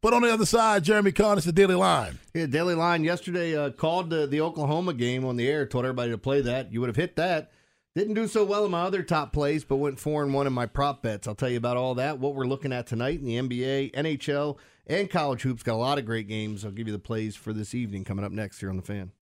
But 0.00 0.12
on 0.12 0.22
the 0.22 0.32
other 0.32 0.44
side, 0.44 0.82
Jeremy 0.82 1.12
Conn, 1.12 1.36
it's 1.36 1.46
the 1.46 1.52
Daily 1.52 1.76
Line. 1.76 2.18
Yeah, 2.34 2.46
Daily 2.46 2.74
Line 2.74 3.04
yesterday 3.04 3.56
uh, 3.56 3.70
called 3.70 4.10
the, 4.10 4.26
the 4.26 4.40
Oklahoma 4.40 4.92
game 4.92 5.24
on 5.24 5.36
the 5.36 5.48
air, 5.48 5.64
told 5.64 5.84
everybody 5.84 6.10
to 6.10 6.18
play 6.18 6.40
that. 6.40 6.72
You 6.72 6.80
would 6.80 6.88
have 6.88 6.96
hit 6.96 7.14
that. 7.14 7.52
Didn't 7.94 8.14
do 8.14 8.26
so 8.26 8.44
well 8.44 8.64
in 8.64 8.72
my 8.72 8.82
other 8.82 9.04
top 9.04 9.32
plays, 9.32 9.62
but 9.62 9.76
went 9.76 10.00
four 10.00 10.24
and 10.24 10.34
one 10.34 10.48
in 10.48 10.52
my 10.52 10.66
prop 10.66 11.00
bets. 11.00 11.28
I'll 11.28 11.36
tell 11.36 11.50
you 11.50 11.58
about 11.58 11.76
all 11.76 11.94
that. 11.94 12.18
What 12.18 12.34
we're 12.34 12.46
looking 12.46 12.72
at 12.72 12.88
tonight 12.88 13.20
in 13.20 13.26
the 13.26 13.36
NBA, 13.36 13.92
NHL, 13.92 14.56
and 14.88 15.08
college 15.08 15.42
hoops. 15.42 15.62
Got 15.62 15.74
a 15.74 15.76
lot 15.76 15.98
of 15.98 16.06
great 16.06 16.26
games. 16.26 16.64
I'll 16.64 16.72
give 16.72 16.88
you 16.88 16.92
the 16.92 16.98
plays 16.98 17.36
for 17.36 17.52
this 17.52 17.72
evening 17.72 18.02
coming 18.02 18.24
up 18.24 18.32
next 18.32 18.58
here 18.58 18.70
on 18.70 18.76
the 18.76 18.82
fan. 18.82 19.12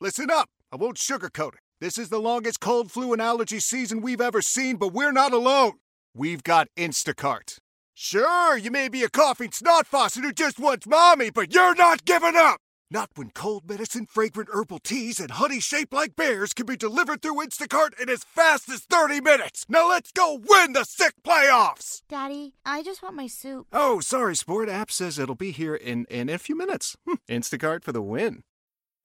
Listen 0.00 0.30
up. 0.30 0.48
I 0.70 0.76
won't 0.76 0.98
sugarcoat 0.98 1.54
it. 1.54 1.65
This 1.78 1.98
is 1.98 2.08
the 2.08 2.18
longest 2.18 2.60
cold, 2.60 2.90
flu, 2.90 3.12
and 3.12 3.20
allergy 3.20 3.60
season 3.60 4.00
we've 4.00 4.20
ever 4.20 4.40
seen, 4.40 4.76
but 4.76 4.94
we're 4.94 5.12
not 5.12 5.34
alone. 5.34 5.72
We've 6.14 6.42
got 6.42 6.68
Instacart. 6.74 7.58
Sure, 7.92 8.56
you 8.56 8.70
may 8.70 8.88
be 8.88 9.02
a 9.02 9.10
coughing 9.10 9.52
snot 9.52 9.86
faucet 9.86 10.24
who 10.24 10.32
just 10.32 10.58
wants 10.58 10.86
mommy, 10.86 11.28
but 11.28 11.52
you're 11.52 11.74
not 11.74 12.06
giving 12.06 12.34
up. 12.34 12.60
Not 12.90 13.10
when 13.14 13.28
cold 13.28 13.68
medicine, 13.68 14.06
fragrant 14.06 14.48
herbal 14.54 14.78
teas, 14.78 15.20
and 15.20 15.32
honey 15.32 15.60
shaped 15.60 15.92
like 15.92 16.16
bears 16.16 16.54
can 16.54 16.64
be 16.64 16.78
delivered 16.78 17.20
through 17.20 17.44
Instacart 17.44 18.00
in 18.00 18.08
as 18.08 18.24
fast 18.24 18.70
as 18.70 18.80
30 18.80 19.20
minutes. 19.20 19.66
Now 19.68 19.86
let's 19.86 20.12
go 20.12 20.40
win 20.42 20.72
the 20.72 20.84
sick 20.84 21.12
playoffs! 21.22 22.00
Daddy, 22.08 22.54
I 22.64 22.82
just 22.82 23.02
want 23.02 23.16
my 23.16 23.26
soup. 23.26 23.66
Oh, 23.70 24.00
sorry, 24.00 24.34
Sport 24.34 24.70
app 24.70 24.90
says 24.90 25.18
it'll 25.18 25.34
be 25.34 25.50
here 25.50 25.74
in, 25.74 26.06
in 26.08 26.30
a 26.30 26.38
few 26.38 26.56
minutes. 26.56 26.96
Hm, 27.06 27.18
Instacart 27.28 27.84
for 27.84 27.92
the 27.92 28.00
win. 28.00 28.44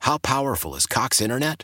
How 0.01 0.19
powerful 0.19 0.73
is 0.75 0.85
Cox 0.85 1.19
Internet? 1.19 1.63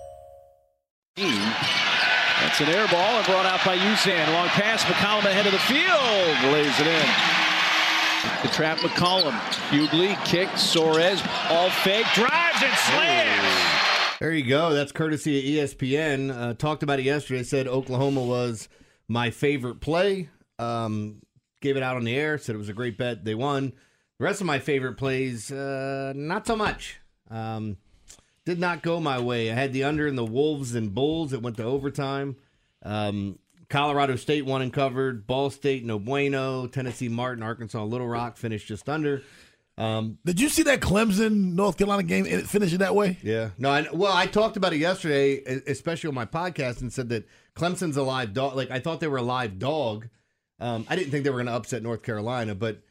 That's 1.17 2.61
an 2.61 2.69
air 2.69 2.87
ball 2.87 3.17
and 3.17 3.25
brought 3.25 3.45
out 3.45 3.63
by 3.65 3.77
Usan. 3.77 4.33
Long 4.33 4.47
pass, 4.47 4.83
McCollum 4.85 5.25
ahead 5.25 5.45
of 5.45 5.51
the 5.51 5.59
field. 5.59 6.53
Lays 6.53 6.79
it 6.79 6.87
in. 6.87 8.41
The 8.43 8.47
trap 8.55 8.77
McCollum. 8.77 9.33
Hugley 9.69 10.15
kicks. 10.25 10.73
Soares 10.73 11.21
all 11.49 11.69
fake. 11.69 12.05
Drives 12.13 12.63
and 12.63 12.73
slams. 12.73 14.19
There 14.19 14.31
you 14.31 14.45
go. 14.47 14.73
That's 14.73 14.91
courtesy 14.93 15.59
of 15.59 15.69
ESPN. 15.69 16.31
Uh, 16.35 16.53
talked 16.53 16.81
about 16.83 16.99
it 16.99 17.03
yesterday. 17.03 17.43
Said 17.43 17.67
Oklahoma 17.67 18.23
was 18.23 18.69
my 19.09 19.31
favorite 19.31 19.81
play. 19.81 20.29
Um, 20.59 21.21
gave 21.61 21.75
it 21.75 21.83
out 21.83 21.97
on 21.97 22.05
the 22.05 22.15
air. 22.15 22.37
Said 22.37 22.55
it 22.55 22.59
was 22.59 22.69
a 22.69 22.73
great 22.73 22.97
bet. 22.97 23.25
They 23.25 23.35
won. 23.35 23.73
The 24.19 24.25
rest 24.25 24.39
of 24.39 24.47
my 24.47 24.59
favorite 24.59 24.93
plays, 24.93 25.51
uh, 25.51 26.13
not 26.15 26.47
so 26.47 26.55
much. 26.55 26.99
Um, 27.29 27.77
did 28.51 28.59
not 28.59 28.81
go 28.83 28.99
my 28.99 29.19
way. 29.19 29.49
I 29.49 29.55
had 29.55 29.71
the 29.71 29.85
under 29.85 30.07
in 30.07 30.15
the 30.15 30.25
Wolves 30.25 30.75
and 30.75 30.93
Bulls. 30.93 31.31
It 31.31 31.41
went 31.41 31.57
to 31.57 31.63
overtime. 31.63 32.35
Um, 32.83 33.39
Colorado 33.69 34.17
State 34.17 34.45
won 34.45 34.61
and 34.61 34.73
covered. 34.73 35.25
Ball 35.25 35.49
State, 35.49 35.85
no 35.85 35.97
bueno. 35.97 36.67
Tennessee, 36.67 37.07
Martin, 37.07 37.41
Arkansas, 37.41 37.83
Little 37.83 38.07
Rock 38.07 38.35
finished 38.35 38.67
just 38.67 38.89
under. 38.89 39.21
Um, 39.77 40.17
Did 40.25 40.41
you 40.41 40.49
see 40.49 40.63
that 40.63 40.81
Clemson 40.81 41.53
North 41.53 41.77
Carolina 41.77 42.03
game 42.03 42.25
and 42.25 42.35
it 42.41 42.47
finishing 42.47 42.79
that 42.79 42.93
way? 42.93 43.17
yeah. 43.23 43.51
No, 43.57 43.69
I, 43.69 43.87
well, 43.93 44.11
I 44.11 44.25
talked 44.25 44.57
about 44.57 44.73
it 44.73 44.79
yesterday, 44.79 45.41
especially 45.65 46.09
on 46.09 46.13
my 46.13 46.25
podcast, 46.25 46.81
and 46.81 46.91
said 46.91 47.09
that 47.09 47.25
Clemson's 47.55 47.95
a 47.95 48.03
live 48.03 48.33
dog. 48.33 48.55
Like, 48.57 48.69
I 48.69 48.79
thought 48.79 48.99
they 48.99 49.07
were 49.07 49.17
a 49.17 49.23
live 49.23 49.57
dog. 49.57 50.09
Um, 50.59 50.85
I 50.89 50.97
didn't 50.97 51.11
think 51.11 51.23
they 51.23 51.29
were 51.29 51.37
going 51.37 51.47
to 51.47 51.53
upset 51.53 51.81
North 51.81 52.03
Carolina, 52.03 52.53
but 52.53 52.81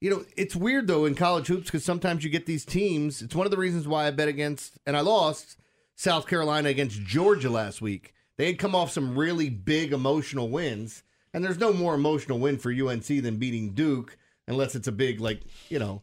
you 0.00 0.10
know, 0.10 0.24
it's 0.36 0.56
weird 0.56 0.86
though 0.86 1.04
in 1.04 1.14
college 1.14 1.46
hoops 1.46 1.66
because 1.66 1.84
sometimes 1.84 2.24
you 2.24 2.30
get 2.30 2.46
these 2.46 2.64
teams. 2.64 3.22
It's 3.22 3.34
one 3.34 3.46
of 3.46 3.50
the 3.50 3.58
reasons 3.58 3.86
why 3.86 4.06
I 4.06 4.10
bet 4.10 4.28
against 4.28 4.78
and 4.86 4.96
I 4.96 5.00
lost 5.00 5.56
South 5.94 6.26
Carolina 6.26 6.70
against 6.70 7.02
Georgia 7.02 7.50
last 7.50 7.82
week. 7.82 8.14
They 8.36 8.46
had 8.46 8.58
come 8.58 8.74
off 8.74 8.90
some 8.90 9.18
really 9.18 9.50
big 9.50 9.92
emotional 9.92 10.48
wins, 10.48 11.02
and 11.34 11.44
there's 11.44 11.58
no 11.58 11.74
more 11.74 11.94
emotional 11.94 12.38
win 12.38 12.56
for 12.56 12.72
UNC 12.72 13.06
than 13.06 13.36
beating 13.36 13.74
Duke, 13.74 14.16
unless 14.48 14.74
it's 14.74 14.88
a 14.88 14.92
big 14.92 15.20
like 15.20 15.42
you 15.68 15.78
know 15.78 16.02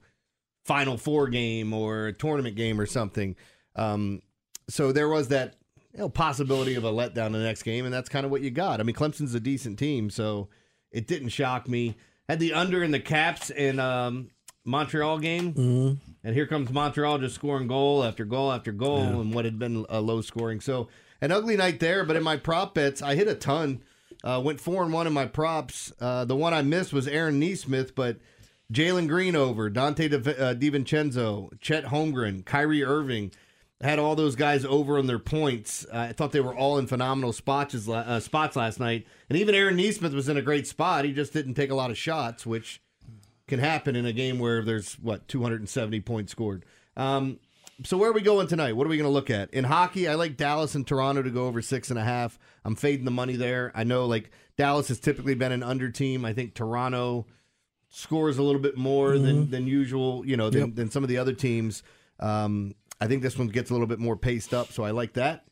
Final 0.65 0.97
Four 0.97 1.27
game 1.29 1.73
or 1.73 2.07
a 2.07 2.13
tournament 2.13 2.55
game 2.55 2.79
or 2.79 2.85
something. 2.85 3.35
Um, 3.75 4.21
so 4.69 4.91
there 4.91 5.09
was 5.09 5.29
that 5.29 5.55
you 5.93 5.99
know, 5.99 6.09
possibility 6.09 6.75
of 6.75 6.83
a 6.83 6.91
letdown 6.91 7.27
in 7.27 7.31
the 7.31 7.39
next 7.39 7.63
game, 7.63 7.85
and 7.85 7.93
that's 7.93 8.09
kind 8.09 8.25
of 8.25 8.31
what 8.31 8.41
you 8.41 8.51
got. 8.51 8.79
I 8.79 8.83
mean, 8.83 8.95
Clemson's 8.95 9.33
a 9.33 9.39
decent 9.39 9.79
team, 9.79 10.11
so 10.11 10.49
it 10.91 11.07
didn't 11.07 11.29
shock 11.29 11.67
me. 11.67 11.95
Had 12.27 12.39
the 12.39 12.53
under 12.53 12.83
in 12.83 12.91
the 12.91 12.99
Caps 12.99 13.49
in 13.49 13.79
um, 13.79 14.29
Montreal 14.65 15.19
game, 15.19 15.53
Mm-hmm. 15.53 16.11
and 16.25 16.35
here 16.35 16.45
comes 16.47 16.69
Montreal 16.71 17.19
just 17.19 17.35
scoring 17.35 17.67
goal 17.67 18.03
after 18.03 18.25
goal 18.25 18.51
after 18.51 18.71
goal, 18.71 19.21
and 19.21 19.33
what 19.33 19.45
had 19.45 19.57
been 19.57 19.85
a 19.89 20.01
low 20.01 20.21
scoring. 20.21 20.59
So 20.59 20.89
an 21.21 21.31
ugly 21.31 21.55
night 21.55 21.79
there. 21.79 22.03
But 22.03 22.15
in 22.17 22.23
my 22.23 22.35
prop 22.37 22.73
bets, 22.75 23.01
I 23.01 23.15
hit 23.15 23.27
a 23.27 23.35
ton. 23.35 23.81
Uh, 24.23 24.41
went 24.43 24.59
four 24.59 24.83
and 24.83 24.91
one 24.91 25.07
in 25.07 25.13
my 25.13 25.25
props. 25.25 25.93
Uh, 26.01 26.25
the 26.25 26.35
one 26.35 26.53
I 26.53 26.63
missed 26.63 26.91
was 26.91 27.07
Aaron 27.07 27.39
Nesmith, 27.39 27.95
but 27.95 28.17
Jalen 28.73 29.07
Green 29.07 29.35
over, 29.35 29.69
Dante 29.69 30.07
De, 30.09 30.17
uh, 30.17 30.53
DiVincenzo, 30.53 31.49
Chet 31.61 31.85
Holmgren, 31.85 32.43
Kyrie 32.43 32.83
Irving. 32.83 33.31
Had 33.79 33.99
all 33.99 34.15
those 34.15 34.35
guys 34.35 34.65
over 34.65 34.97
on 34.97 35.05
their 35.05 35.19
points. 35.19 35.85
Uh, 35.93 36.07
I 36.09 36.13
thought 36.13 36.31
they 36.31 36.41
were 36.41 36.55
all 36.55 36.79
in 36.79 36.87
phenomenal 36.87 37.31
spots, 37.31 37.87
uh, 37.87 38.19
spots 38.19 38.55
last 38.55 38.79
night. 38.79 39.05
And 39.29 39.37
even 39.37 39.53
Aaron 39.53 39.75
Nesmith 39.75 40.13
was 40.13 40.27
in 40.29 40.35
a 40.37 40.41
great 40.41 40.65
spot. 40.65 41.05
He 41.05 41.13
just 41.13 41.31
didn't 41.31 41.53
take 41.53 41.69
a 41.69 41.75
lot 41.75 41.91
of 41.91 41.97
shots, 41.97 42.43
which 42.43 42.81
can 43.47 43.59
happen 43.59 43.95
in 43.95 44.05
a 44.07 44.11
game 44.13 44.39
where 44.39 44.63
there's, 44.63 44.95
what, 44.95 45.27
270 45.27 45.99
points 46.01 46.31
scored. 46.31 46.65
Um, 46.95 47.39
so 47.83 47.97
where 47.97 48.09
are 48.09 48.13
we 48.13 48.21
going 48.21 48.47
tonight? 48.47 48.73
What 48.75 48.87
are 48.87 48.89
we 48.89 48.97
going 48.97 49.07
to 49.07 49.13
look 49.13 49.29
at 49.29 49.53
in 49.53 49.63
hockey? 49.63 50.07
I 50.07 50.15
like 50.15 50.35
Dallas 50.37 50.73
and 50.73 50.85
Toronto 50.87 51.21
to 51.21 51.29
go 51.29 51.45
over 51.45 51.61
six 51.61 51.91
and 51.91 51.99
a 51.99 52.03
half. 52.03 52.39
I'm 52.65 52.75
fading 52.75 53.05
the 53.05 53.11
money 53.11 53.35
there. 53.35 53.71
I 53.75 53.83
know 53.83 54.07
like 54.07 54.31
Dallas 54.57 54.87
has 54.87 54.99
typically 54.99 55.35
been 55.35 55.51
an 55.51 55.61
under 55.61 55.91
team. 55.91 56.25
I 56.25 56.33
think 56.33 56.55
Toronto 56.55 57.27
scores 57.89 58.39
a 58.39 58.43
little 58.43 58.59
bit 58.59 58.75
more 58.75 59.19
than 59.19 59.51
than 59.51 59.67
usual. 59.67 60.25
You 60.25 60.35
know 60.37 60.49
than, 60.49 60.61
Yep. 60.61 60.75
than 60.75 60.89
some 60.91 61.03
of 61.03 61.09
the 61.09 61.19
other 61.19 61.33
teams. 61.33 61.83
Um, 62.19 62.73
I 62.99 63.07
think 63.07 63.21
this 63.21 63.37
one 63.37 63.47
gets 63.47 63.69
a 63.69 63.73
little 63.73 63.87
bit 63.87 63.99
more 63.99 64.17
paced 64.17 64.53
up, 64.53 64.71
so 64.71 64.83
I 64.83 64.91
like 64.91 65.13
that. 65.13 65.45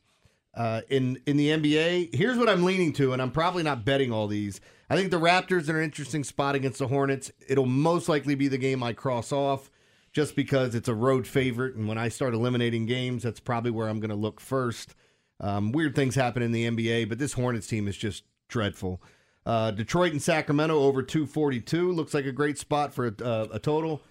Uh, 0.54 0.80
in 0.88 1.18
in 1.26 1.36
the 1.36 1.50
NBA, 1.50 2.14
here's 2.14 2.38
what 2.38 2.48
I'm 2.48 2.64
leaning 2.64 2.92
to, 2.94 3.12
and 3.12 3.20
I'm 3.20 3.30
probably 3.30 3.62
not 3.62 3.84
betting 3.84 4.10
all 4.10 4.26
these. 4.26 4.60
I 4.88 4.96
think 4.96 5.10
the 5.10 5.20
Raptors 5.20 5.68
are 5.68 5.78
an 5.78 5.84
interesting 5.84 6.24
spot 6.24 6.54
against 6.54 6.78
the 6.78 6.88
Hornets. 6.88 7.30
It'll 7.48 7.66
most 7.66 8.08
likely 8.08 8.34
be 8.34 8.48
the 8.48 8.58
game 8.58 8.82
I 8.82 8.92
cross 8.92 9.32
off, 9.32 9.70
just 10.12 10.34
because 10.34 10.74
it's 10.74 10.88
a 10.88 10.94
road 10.94 11.26
favorite, 11.26 11.74
and 11.74 11.86
when 11.86 11.98
I 11.98 12.08
start 12.08 12.32
eliminating 12.32 12.86
games, 12.86 13.22
that's 13.22 13.40
probably 13.40 13.70
where 13.70 13.88
I'm 13.88 14.00
going 14.00 14.10
to 14.10 14.16
look 14.16 14.40
first. 14.40 14.94
Um, 15.40 15.72
weird 15.72 15.94
things 15.94 16.14
happen 16.14 16.42
in 16.42 16.52
the 16.52 16.66
NBA, 16.70 17.08
but 17.08 17.18
this 17.18 17.34
Hornets 17.34 17.66
team 17.66 17.86
is 17.86 17.96
just 17.96 18.24
dreadful. 18.48 19.02
Uh, 19.44 19.70
Detroit 19.70 20.12
and 20.12 20.22
Sacramento 20.22 20.74
over 20.78 21.02
242 21.02 21.92
looks 21.92 22.14
like 22.14 22.24
a 22.24 22.32
great 22.32 22.58
spot 22.58 22.94
for 22.94 23.06
a, 23.06 23.24
uh, 23.24 23.46
a 23.52 23.58
total. 23.58 24.02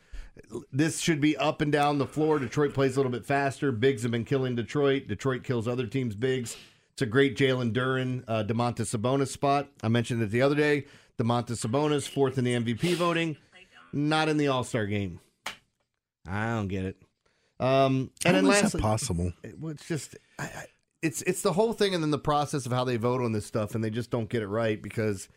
This 0.71 0.99
should 0.99 1.21
be 1.21 1.37
up 1.37 1.61
and 1.61 1.71
down 1.71 1.97
the 1.97 2.05
floor. 2.05 2.39
Detroit 2.39 2.73
plays 2.73 2.95
a 2.95 2.99
little 2.99 3.11
bit 3.11 3.25
faster. 3.25 3.71
Bigs 3.71 4.01
have 4.03 4.11
been 4.11 4.25
killing 4.25 4.55
Detroit. 4.55 5.07
Detroit 5.07 5.43
kills 5.43 5.67
other 5.67 5.87
teams' 5.87 6.15
bigs. 6.15 6.57
It's 6.93 7.01
a 7.01 7.05
great 7.05 7.37
Jalen 7.37 7.73
Duren, 7.73 8.23
uh, 8.27 8.43
Domantas 8.43 8.95
Sabonis 8.97 9.27
spot. 9.29 9.67
I 9.83 9.87
mentioned 9.87 10.21
it 10.21 10.31
the 10.31 10.41
other 10.41 10.55
day. 10.55 10.85
Domantas 11.17 11.65
Sabonis, 11.65 12.07
fourth 12.07 12.37
in 12.37 12.43
the 12.43 12.53
MVP 12.53 12.95
voting, 12.95 13.37
not 13.93 14.27
in 14.29 14.37
the 14.37 14.47
All 14.47 14.63
Star 14.63 14.85
game. 14.85 15.19
I 16.27 16.47
don't 16.47 16.67
get 16.67 16.85
it. 16.85 16.97
Um, 17.59 18.11
and 18.25 18.35
How 18.35 18.41
then 18.41 18.45
is 18.45 18.49
that 18.55 18.63
lastly, 18.63 18.81
possible? 18.81 19.33
it- 19.43 19.59
well, 19.59 19.71
it's 19.71 19.87
just 19.87 20.17
I, 20.39 20.43
I, 20.43 20.65
it's 21.01 21.21
it's 21.21 21.41
the 21.41 21.53
whole 21.53 21.71
thing, 21.73 21.93
and 21.93 22.03
then 22.03 22.11
the 22.11 22.17
process 22.19 22.65
of 22.65 22.71
how 22.73 22.83
they 22.83 22.97
vote 22.97 23.21
on 23.21 23.31
this 23.31 23.45
stuff, 23.45 23.75
and 23.75 23.83
they 23.83 23.89
just 23.89 24.09
don't 24.09 24.29
get 24.29 24.41
it 24.41 24.47
right 24.47 24.81
because 24.81 25.29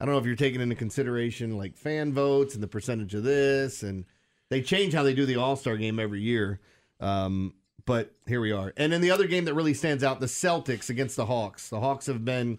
I 0.00 0.04
don't 0.06 0.14
know 0.14 0.20
if 0.20 0.24
you're 0.26 0.36
taking 0.36 0.60
into 0.62 0.74
consideration 0.76 1.58
like 1.58 1.76
fan 1.76 2.12
votes 2.14 2.54
and 2.54 2.62
the 2.62 2.68
percentage 2.68 3.14
of 3.14 3.24
this, 3.24 3.82
and 3.82 4.04
they 4.50 4.62
change 4.62 4.94
how 4.94 5.02
they 5.02 5.14
do 5.14 5.26
the 5.26 5.36
All 5.36 5.56
Star 5.56 5.76
game 5.76 5.98
every 5.98 6.20
year. 6.20 6.60
Um, 7.00 7.54
but 7.86 8.12
here 8.26 8.40
we 8.40 8.52
are, 8.52 8.72
and 8.76 8.92
then 8.92 9.00
the 9.00 9.10
other 9.10 9.26
game 9.26 9.44
that 9.46 9.54
really 9.54 9.74
stands 9.74 10.04
out: 10.04 10.20
the 10.20 10.26
Celtics 10.26 10.90
against 10.90 11.16
the 11.16 11.26
Hawks. 11.26 11.68
The 11.68 11.80
Hawks 11.80 12.06
have 12.06 12.24
been 12.24 12.58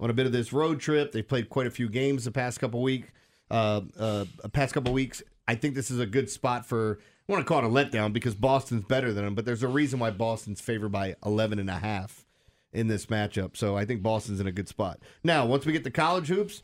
on 0.00 0.10
a 0.10 0.14
bit 0.14 0.26
of 0.26 0.32
this 0.32 0.52
road 0.52 0.80
trip. 0.80 1.12
They've 1.12 1.26
played 1.26 1.48
quite 1.48 1.66
a 1.66 1.70
few 1.70 1.88
games 1.88 2.24
the 2.24 2.32
past 2.32 2.58
couple 2.58 2.80
week, 2.82 3.12
uh, 3.50 3.82
uh, 3.98 4.24
past 4.52 4.74
couple 4.74 4.92
weeks. 4.92 5.22
I 5.46 5.56
think 5.56 5.74
this 5.74 5.90
is 5.90 5.98
a 5.98 6.06
good 6.06 6.30
spot 6.30 6.64
for. 6.64 6.98
I 7.28 7.32
want 7.32 7.46
to 7.46 7.48
call 7.48 7.58
it 7.58 7.64
a 7.64 7.68
letdown 7.68 8.12
because 8.12 8.34
Boston's 8.34 8.84
better 8.84 9.12
than 9.12 9.24
them, 9.24 9.34
but 9.34 9.44
there's 9.44 9.62
a 9.62 9.68
reason 9.68 9.98
why 9.98 10.10
Boston's 10.10 10.60
favored 10.60 10.90
by 10.90 11.14
11 11.24 11.58
and 11.60 11.70
a 11.70 11.78
half 11.78 12.26
in 12.72 12.88
this 12.88 13.06
matchup. 13.06 13.56
So 13.56 13.76
I 13.76 13.84
think 13.84 14.02
Boston's 14.02 14.40
in 14.40 14.46
a 14.46 14.52
good 14.52 14.68
spot. 14.68 15.00
Now, 15.22 15.46
once 15.46 15.64
we 15.64 15.72
get 15.72 15.84
to 15.84 15.90
college 15.90 16.28
hoops, 16.28 16.62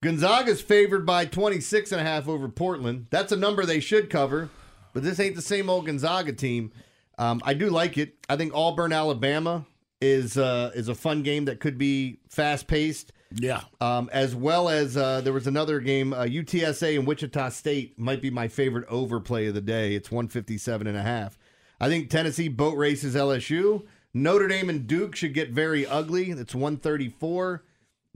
Gonzaga's 0.00 0.60
favored 0.60 1.04
by 1.04 1.24
26 1.24 1.92
and 1.92 2.00
a 2.00 2.04
half 2.04 2.28
over 2.28 2.48
Portland. 2.48 3.06
That's 3.10 3.32
a 3.32 3.36
number 3.36 3.64
they 3.64 3.80
should 3.80 4.10
cover, 4.10 4.48
but 4.92 5.02
this 5.02 5.18
ain't 5.18 5.34
the 5.34 5.42
same 5.42 5.68
old 5.68 5.86
Gonzaga 5.86 6.32
team. 6.32 6.72
Um, 7.18 7.40
I 7.44 7.54
do 7.54 7.68
like 7.68 7.98
it. 7.98 8.14
I 8.28 8.36
think 8.36 8.54
Auburn, 8.54 8.92
Alabama 8.92 9.66
is 10.00 10.38
uh, 10.38 10.70
is 10.74 10.88
a 10.88 10.94
fun 10.94 11.22
game 11.22 11.46
that 11.46 11.58
could 11.58 11.76
be 11.78 12.20
fast 12.28 12.68
paced. 12.68 13.12
Yeah. 13.34 13.62
Um, 13.80 14.08
as 14.12 14.34
well 14.34 14.68
as 14.68 14.96
uh, 14.96 15.20
there 15.20 15.32
was 15.32 15.46
another 15.46 15.80
game, 15.80 16.12
uh, 16.12 16.22
UTSA 16.22 16.96
and 16.96 17.06
Wichita 17.06 17.50
State 17.50 17.98
might 17.98 18.22
be 18.22 18.30
my 18.30 18.48
favorite 18.48 18.86
overplay 18.88 19.48
of 19.48 19.54
the 19.54 19.60
day. 19.60 19.94
It's 19.94 20.10
157 20.10 20.86
and 20.86 20.96
a 20.96 21.02
half. 21.02 21.36
I 21.80 21.88
think 21.88 22.08
Tennessee 22.08 22.48
boat 22.48 22.76
races 22.76 23.14
LSU. 23.14 23.84
Notre 24.14 24.48
Dame 24.48 24.70
and 24.70 24.86
Duke 24.86 25.14
should 25.14 25.34
get 25.34 25.50
very 25.50 25.86
ugly. 25.86 26.30
It's 26.30 26.54
134. 26.54 27.64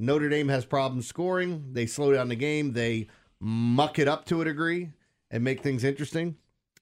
Notre 0.03 0.29
Dame 0.29 0.49
has 0.49 0.65
problems 0.65 1.07
scoring. 1.07 1.69
They 1.73 1.87
slow 1.87 2.13
down 2.13 2.29
the 2.29 2.35
game. 2.35 2.73
They 2.73 3.07
muck 3.39 3.99
it 4.01 4.09
up 4.09 4.25
to 4.27 4.41
a 4.41 4.45
degree 4.45 4.91
and 5.31 5.45
make 5.45 5.63
things 5.63 5.85
interesting. 5.85 6.37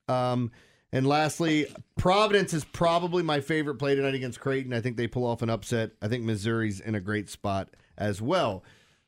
Um, 0.09 0.51
And 0.93 1.07
lastly, 1.07 1.67
Providence 1.97 2.53
is 2.55 2.65
probably 2.65 3.23
my 3.23 3.41
favorite 3.41 3.77
play 3.77 3.95
tonight 3.95 4.15
against 4.15 4.41
Creighton. 4.41 4.73
I 4.73 4.81
think 4.81 4.97
they 4.97 5.07
pull 5.07 5.25
off 5.25 5.43
an 5.43 5.51
upset. 5.51 5.93
I 6.03 6.09
think 6.09 6.25
Missouri's 6.25 6.81
in 6.81 6.95
a 6.97 7.01
great 7.01 7.29
spot 7.29 7.69
as 7.97 8.21
well. 8.23 8.65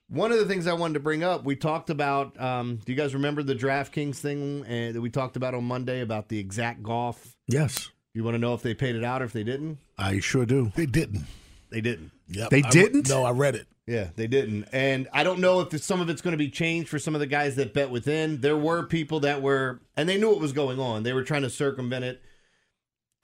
One 0.08 0.30
of 0.30 0.38
the 0.38 0.44
things 0.44 0.66
I 0.66 0.74
wanted 0.74 0.94
to 0.94 1.00
bring 1.00 1.24
up, 1.24 1.42
we 1.44 1.56
talked 1.56 1.88
about. 1.88 2.38
Um, 2.40 2.76
do 2.84 2.92
you 2.92 2.96
guys 2.96 3.14
remember 3.14 3.42
the 3.42 3.54
DraftKings 3.54 4.16
thing 4.16 4.62
uh, 4.66 4.92
that 4.92 5.00
we 5.00 5.08
talked 5.10 5.36
about 5.36 5.54
on 5.54 5.64
Monday 5.64 6.02
about 6.02 6.28
the 6.28 6.38
exact 6.38 6.82
golf? 6.82 7.34
Yes. 7.48 7.90
You 8.12 8.22
want 8.22 8.34
to 8.34 8.38
know 8.38 8.52
if 8.52 8.60
they 8.62 8.74
paid 8.74 8.94
it 8.94 9.02
out 9.04 9.22
or 9.22 9.24
if 9.24 9.32
they 9.32 9.42
didn't? 9.42 9.78
I 9.96 10.20
sure 10.20 10.44
do. 10.44 10.70
They 10.76 10.86
didn't. 10.86 11.24
They 11.70 11.80
didn't. 11.80 12.10
Yep. 12.28 12.50
They 12.50 12.60
didn't? 12.62 13.08
no, 13.08 13.24
I 13.24 13.30
read 13.30 13.54
it. 13.54 13.66
Yeah, 13.86 14.08
they 14.14 14.26
didn't. 14.28 14.68
And 14.72 15.08
I 15.12 15.24
don't 15.24 15.40
know 15.40 15.60
if 15.60 15.82
some 15.82 16.00
of 16.00 16.08
it's 16.08 16.22
going 16.22 16.32
to 16.32 16.38
be 16.38 16.48
changed 16.50 16.88
for 16.88 16.98
some 17.00 17.14
of 17.14 17.20
the 17.20 17.26
guys 17.26 17.56
that 17.56 17.74
bet 17.74 17.90
within. 17.90 18.40
There 18.40 18.56
were 18.56 18.84
people 18.84 19.20
that 19.20 19.42
were, 19.42 19.80
and 19.96 20.08
they 20.08 20.18
knew 20.18 20.30
what 20.30 20.40
was 20.40 20.52
going 20.52 20.78
on. 20.78 21.02
They 21.02 21.12
were 21.12 21.24
trying 21.24 21.42
to 21.42 21.50
circumvent 21.50 22.04
it. 22.04 22.22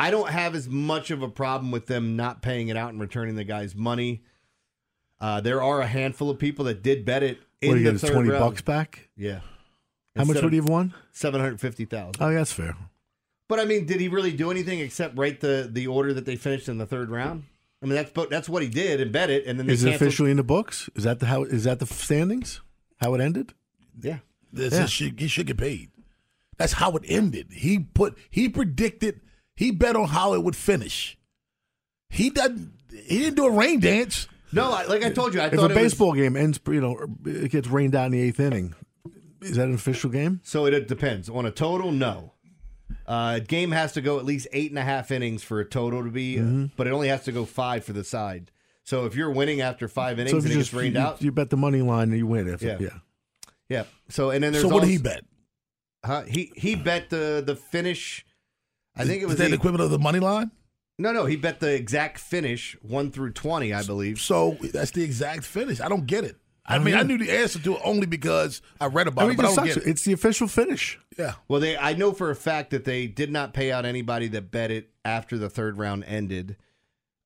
I 0.01 0.11
don't 0.11 0.31
have 0.31 0.55
as 0.55 0.69
much 0.69 1.11
of 1.11 1.23
a 1.23 1.29
problem 1.29 1.71
with 1.71 1.87
them 1.87 2.17
not 2.17 2.43
paying 2.43 2.69
it 2.69 2.77
out 2.77 2.91
and 2.91 3.01
returning 3.01 3.37
the 3.37 3.45
guy's 3.45 3.75
money. 3.75 4.23
Uh, 5.21 5.41
there 5.41 5.63
are 5.63 5.81
a 5.81 5.87
handful 5.87 6.31
of 6.31 6.39
people 6.39 6.65
that 6.67 6.83
did 6.83 7.05
bet 7.05 7.23
it 7.23 7.39
in 7.61 7.71
What 7.71 7.79
you 7.81 7.93
the? 7.93 7.99
Third 7.99 8.13
twenty 8.13 8.31
round. 8.31 8.45
bucks 8.45 8.63
back? 8.63 9.09
Yeah. 9.17 9.41
How 10.17 10.25
much 10.25 10.41
would 10.43 10.53
he 10.53 10.59
have 10.59 10.69
won? 10.69 10.95
Seven 11.13 11.41
hundred 11.41 11.61
fifty 11.61 11.85
thousand. 11.85 12.17
Oh, 12.21 12.33
that's 12.33 12.53
fair. 12.53 12.77
But 13.49 13.61
I 13.61 13.65
mean, 13.65 13.87
did 13.87 14.01
he 14.01 14.09
really 14.09 14.33
do 14.33 14.51
anything 14.51 14.81
except 14.81 15.17
write 15.19 15.41
the 15.41 15.69
the 15.71 15.87
order 15.87 16.13
that 16.15 16.25
they 16.27 16.37
finished 16.37 16.69
in 16.69 16.79
the 16.79 16.87
third 16.87 17.11
round? 17.11 17.45
I 17.83 17.87
mean, 17.87 17.95
that's 17.95 18.11
but 18.11 18.29
that's 18.31 18.49
what 18.49 18.63
he 18.63 18.69
did 18.69 19.01
and 19.01 19.13
bet 19.13 19.31
it, 19.31 19.47
and 19.47 19.59
then 19.59 19.67
they 19.67 19.73
Is 19.73 19.85
it 19.85 19.91
canceled- 19.91 20.03
officially 20.09 20.31
in 20.33 20.37
the 20.37 20.43
books? 20.43 20.91
Is 20.97 21.05
that 21.05 21.21
the 21.21 21.27
how? 21.27 21.45
Is 21.45 21.65
that 21.65 21.79
the 21.79 21.87
standings? 21.87 22.61
How 22.97 23.15
it 23.15 23.21
ended? 23.21 23.55
Yeah. 24.01 24.19
This 24.53 24.73
Yeah. 24.75 24.85
is, 24.85 24.91
should, 24.91 25.21
he 25.21 25.29
should 25.29 25.47
get 25.47 25.59
paid. 25.59 25.91
That's 26.57 26.73
how 26.75 26.93
it 26.97 27.05
ended. 27.07 27.49
He 27.53 27.79
put 27.79 28.19
he 28.31 28.49
predicted 28.49 29.21
he 29.55 29.71
bet 29.71 29.95
on 29.95 30.09
how 30.09 30.35
it 30.35 30.43
would 30.43 30.57
finish. 30.57 31.17
He 32.11 32.31
doesn't. 32.31 32.73
He 32.91 33.19
didn't 33.19 33.37
do 33.37 33.47
a 33.47 33.51
rain 33.53 33.81
dance. 33.81 34.27
No, 34.51 34.71
like 34.71 35.05
I 35.05 35.11
told 35.11 35.35
you, 35.35 35.41
I 35.41 35.47
if 35.47 35.53
thought 35.53 35.61
a 35.71 35.75
it 35.75 35.75
was- 35.75 35.77
baseball 35.93 36.15
game 36.15 36.37
ends, 36.37 36.59
you 36.67 36.81
know, 36.81 36.99
it 37.27 37.51
gets 37.53 37.69
rained 37.69 37.95
out 37.95 38.07
in 38.07 38.13
the 38.13 38.21
eighth 38.23 38.41
inning, 38.41 38.75
is 39.43 39.57
that 39.57 39.69
an 39.69 39.75
official 39.75 40.09
game? 40.11 40.41
So 40.43 40.65
it 40.67 40.89
depends. 40.89 41.29
On 41.29 41.45
a 41.45 41.51
total, 41.51 41.93
no. 41.93 42.33
Uh, 43.09 43.39
game 43.39 43.71
has 43.73 43.93
to 43.93 44.01
go 44.03 44.19
at 44.19 44.25
least 44.27 44.47
eight 44.53 44.71
and 44.71 44.79
a 44.79 44.83
half 44.83 45.11
innings 45.11 45.43
for 45.43 45.61
a 45.61 45.65
total 45.65 46.05
to 46.05 46.11
be, 46.11 46.37
Mm-hmm. 46.37 46.67
but 46.77 46.87
it 46.87 46.93
only 46.93 47.09
has 47.09 47.25
to 47.25 47.33
go 47.33 47.45
five 47.47 47.83
for 47.85 47.95
the 47.95 48.05
side. 48.05 48.51
So 48.85 49.07
if 49.07 49.15
you're 49.17 49.31
winning 49.31 49.61
after 49.63 49.89
five 49.89 50.19
innings 50.19 50.31
so 50.33 50.37
and 50.39 50.47
it 50.47 50.51
just 50.51 50.71
gets 50.73 50.75
rained 50.83 50.95
you, 50.95 51.01
out, 51.01 51.23
you 51.23 51.33
bet 51.33 51.49
the 51.51 51.57
money 51.57 51.81
line 51.83 52.09
and 52.11 52.19
you 52.19 52.27
win. 52.27 52.47
If 52.49 52.63
Yeah. 52.63 52.77
yeah, 52.79 52.89
yeah. 53.69 53.85
So 54.11 54.31
and 54.31 54.45
then 54.45 54.53
there's 54.53 54.63
So 54.63 54.69
what 54.69 54.83
did 54.83 54.91
he 54.91 54.99
bet? 54.99 55.25
Huh? 56.05 56.23
He 56.23 56.53
he 56.55 56.75
bet 56.75 57.09
the 57.11 57.43
the 57.45 57.57
finish. 57.57 58.25
I 58.97 59.05
think 59.05 59.23
it 59.23 59.27
was 59.27 59.35
Is 59.35 59.39
that 59.39 59.45
the- 59.45 59.51
the 59.51 59.57
equivalent 59.57 59.85
of 59.85 59.91
the 59.91 59.99
money 59.99 60.21
line? 60.21 60.51
no 60.99 61.13
no 61.13 61.25
he 61.27 61.37
bet 61.37 61.61
the 61.61 61.73
exact 61.75 62.19
finish 62.19 62.77
one 62.83 63.11
through 63.11 63.33
twenty 63.33 63.73
I 63.73 63.83
believe. 63.85 64.21
So 64.21 64.57
that's 64.73 64.91
the 64.91 65.03
exact 65.03 65.45
finish. 65.45 65.81
I 65.81 65.89
don't 65.89 66.07
get 66.07 66.25
it. 66.25 66.37
I, 66.69 66.77
don't 66.77 66.85
mean, 66.85 66.95
I 66.95 67.03
knew 67.03 67.19
the 67.19 67.31
answer 67.31 67.59
to 67.59 67.77
it 67.77 67.81
only 67.83 68.07
because 68.07 68.61
I 68.81 68.87
read 68.87 69.09
about 69.09 69.23
I 69.23 69.25
mean, 69.29 69.35
it, 69.35 69.37
but 69.39 69.47
I 69.47 69.55
don't 69.55 69.65
get 69.65 69.77
it. 69.79 69.87
It's 69.87 70.05
the 70.05 70.13
official 70.13 70.49
finish. 70.49 70.99
Yeah. 71.19 71.35
Well, 71.49 71.61
they 71.61 71.77
I 71.77 71.95
know 71.95 72.13
for 72.13 72.31
a 72.31 72.37
fact 72.37 72.71
that 72.71 72.85
they 72.85 73.07
did 73.07 73.33
not 73.33 73.55
pay 73.55 73.73
out 73.73 73.85
anybody 73.85 74.29
that 74.29 74.51
bet 74.51 74.71
it 74.71 74.91
after 75.05 75.39
the 75.39 75.49
third 75.49 75.79
round 75.79 76.05
ended. 76.05 76.57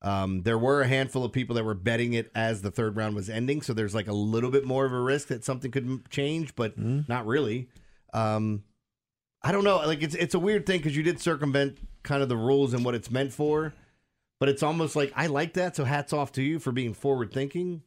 Um, 0.00 0.42
there 0.42 0.58
were 0.58 0.82
a 0.82 0.88
handful 0.88 1.24
of 1.24 1.32
people 1.32 1.54
that 1.56 1.64
were 1.64 1.74
betting 1.74 2.12
it 2.12 2.30
as 2.34 2.62
the 2.62 2.70
third 2.72 2.96
round 2.96 3.14
was 3.14 3.30
ending, 3.30 3.62
so 3.62 3.72
there's 3.72 3.94
like 3.94 4.08
a 4.08 4.12
little 4.12 4.50
bit 4.50 4.64
more 4.64 4.84
of 4.84 4.92
a 4.92 5.00
risk 5.00 5.28
that 5.28 5.44
something 5.44 5.70
could 5.70 6.10
change, 6.10 6.56
but 6.56 6.76
not 6.76 7.24
really. 7.26 7.68
Um, 8.12 8.64
I 9.42 9.52
don't 9.52 9.64
know. 9.64 9.76
Like 9.76 10.02
it's 10.02 10.14
it's 10.14 10.34
a 10.34 10.38
weird 10.38 10.66
thing 10.66 10.78
because 10.78 10.96
you 10.96 11.02
did 11.02 11.20
circumvent 11.20 11.78
kind 12.02 12.22
of 12.22 12.28
the 12.28 12.36
rules 12.36 12.74
and 12.74 12.84
what 12.84 12.94
it's 12.94 13.10
meant 13.10 13.32
for, 13.32 13.74
but 14.40 14.48
it's 14.48 14.62
almost 14.62 14.96
like 14.96 15.12
I 15.16 15.26
like 15.26 15.54
that. 15.54 15.76
So 15.76 15.84
hats 15.84 16.12
off 16.12 16.32
to 16.32 16.42
you 16.42 16.58
for 16.58 16.72
being 16.72 16.94
forward 16.94 17.32
thinking. 17.32 17.82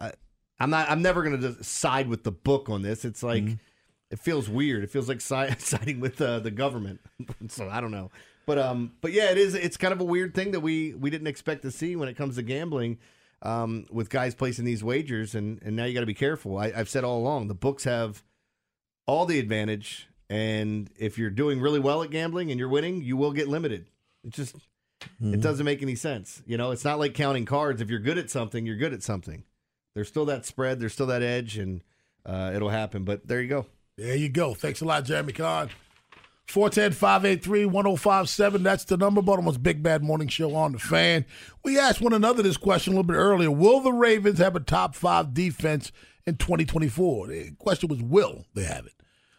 I, 0.00 0.12
I'm 0.58 0.70
not. 0.70 0.90
I'm 0.90 1.02
never 1.02 1.22
going 1.22 1.40
to 1.40 1.62
side 1.64 2.08
with 2.08 2.24
the 2.24 2.32
book 2.32 2.68
on 2.68 2.82
this. 2.82 3.04
It's 3.04 3.22
like 3.22 3.44
it 4.10 4.18
feels 4.18 4.48
weird. 4.48 4.84
It 4.84 4.90
feels 4.90 5.08
like 5.08 5.20
si- 5.20 5.54
siding 5.58 6.00
with 6.00 6.20
uh, 6.20 6.40
the 6.40 6.50
government. 6.50 7.00
so 7.48 7.68
I 7.68 7.80
don't 7.80 7.90
know, 7.90 8.10
but 8.46 8.58
um, 8.58 8.92
but 9.00 9.12
yeah, 9.12 9.30
it 9.30 9.38
is. 9.38 9.54
It's 9.54 9.76
kind 9.76 9.92
of 9.92 10.00
a 10.00 10.04
weird 10.04 10.34
thing 10.34 10.52
that 10.52 10.60
we 10.60 10.94
we 10.94 11.10
didn't 11.10 11.26
expect 11.26 11.62
to 11.62 11.70
see 11.70 11.96
when 11.96 12.08
it 12.08 12.14
comes 12.14 12.36
to 12.36 12.42
gambling, 12.42 12.98
um, 13.42 13.86
with 13.90 14.08
guys 14.08 14.34
placing 14.34 14.64
these 14.64 14.82
wagers, 14.82 15.34
and 15.34 15.60
and 15.62 15.76
now 15.76 15.84
you 15.84 15.94
got 15.94 16.00
to 16.00 16.06
be 16.06 16.14
careful. 16.14 16.56
I, 16.58 16.72
I've 16.74 16.88
said 16.88 17.04
all 17.04 17.18
along, 17.18 17.48
the 17.48 17.54
books 17.54 17.84
have 17.84 18.22
all 19.06 19.26
the 19.26 19.38
advantage, 19.38 20.08
and 20.30 20.88
if 20.96 21.18
you're 21.18 21.30
doing 21.30 21.60
really 21.60 21.80
well 21.80 22.02
at 22.02 22.10
gambling 22.10 22.50
and 22.50 22.58
you're 22.58 22.68
winning, 22.68 23.02
you 23.02 23.16
will 23.16 23.32
get 23.32 23.48
limited. 23.48 23.86
It 24.24 24.30
just 24.30 24.56
it 25.20 25.40
doesn't 25.40 25.64
make 25.64 25.82
any 25.82 25.94
sense. 25.94 26.42
You 26.46 26.56
know, 26.56 26.70
it's 26.70 26.84
not 26.84 26.98
like 26.98 27.12
counting 27.14 27.44
cards. 27.44 27.80
If 27.82 27.90
you're 27.90 28.00
good 28.00 28.18
at 28.18 28.30
something, 28.30 28.64
you're 28.64 28.76
good 28.76 28.94
at 28.94 29.02
something. 29.02 29.44
There's 29.96 30.06
still 30.08 30.26
that 30.26 30.44
spread. 30.44 30.78
There's 30.78 30.92
still 30.92 31.06
that 31.06 31.22
edge, 31.22 31.56
and 31.56 31.82
uh, 32.26 32.52
it'll 32.54 32.68
happen. 32.68 33.04
But 33.04 33.26
there 33.26 33.40
you 33.40 33.48
go. 33.48 33.64
There 33.96 34.14
you 34.14 34.28
go. 34.28 34.52
Thanks 34.52 34.82
a 34.82 34.84
lot, 34.84 35.06
Jeremy 35.06 35.32
Conn. 35.32 35.70
410-583-1057. 36.48 38.62
That's 38.62 38.84
the 38.84 38.98
number. 38.98 39.22
Baltimore's 39.22 39.56
Big 39.56 39.82
Bad 39.82 40.04
Morning 40.04 40.28
Show 40.28 40.54
on 40.54 40.72
the 40.72 40.78
fan. 40.78 41.24
We 41.64 41.78
asked 41.78 42.02
one 42.02 42.12
another 42.12 42.42
this 42.42 42.58
question 42.58 42.92
a 42.92 42.96
little 42.96 43.08
bit 43.08 43.16
earlier. 43.16 43.50
Will 43.50 43.80
the 43.80 43.90
Ravens 43.90 44.38
have 44.38 44.54
a 44.54 44.60
top 44.60 44.94
five 44.94 45.32
defense 45.32 45.92
in 46.26 46.36
2024? 46.36 47.28
The 47.28 47.52
question 47.58 47.88
was, 47.88 48.02
will 48.02 48.44
they 48.52 48.64
have 48.64 48.84
it? 48.84 48.92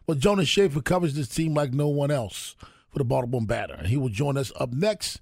Well, 0.08 0.18
Jonas 0.18 0.48
Shaffer 0.48 0.82
covers 0.82 1.14
this 1.14 1.30
team 1.30 1.54
like 1.54 1.72
no 1.72 1.88
one 1.88 2.10
else 2.10 2.56
for 2.90 2.98
the 2.98 3.06
Baltimore 3.06 3.42
Banner. 3.42 3.76
And 3.76 3.86
he 3.86 3.98
will 3.98 4.10
join 4.10 4.38
us 4.38 4.52
up 4.60 4.74
next 4.74 5.22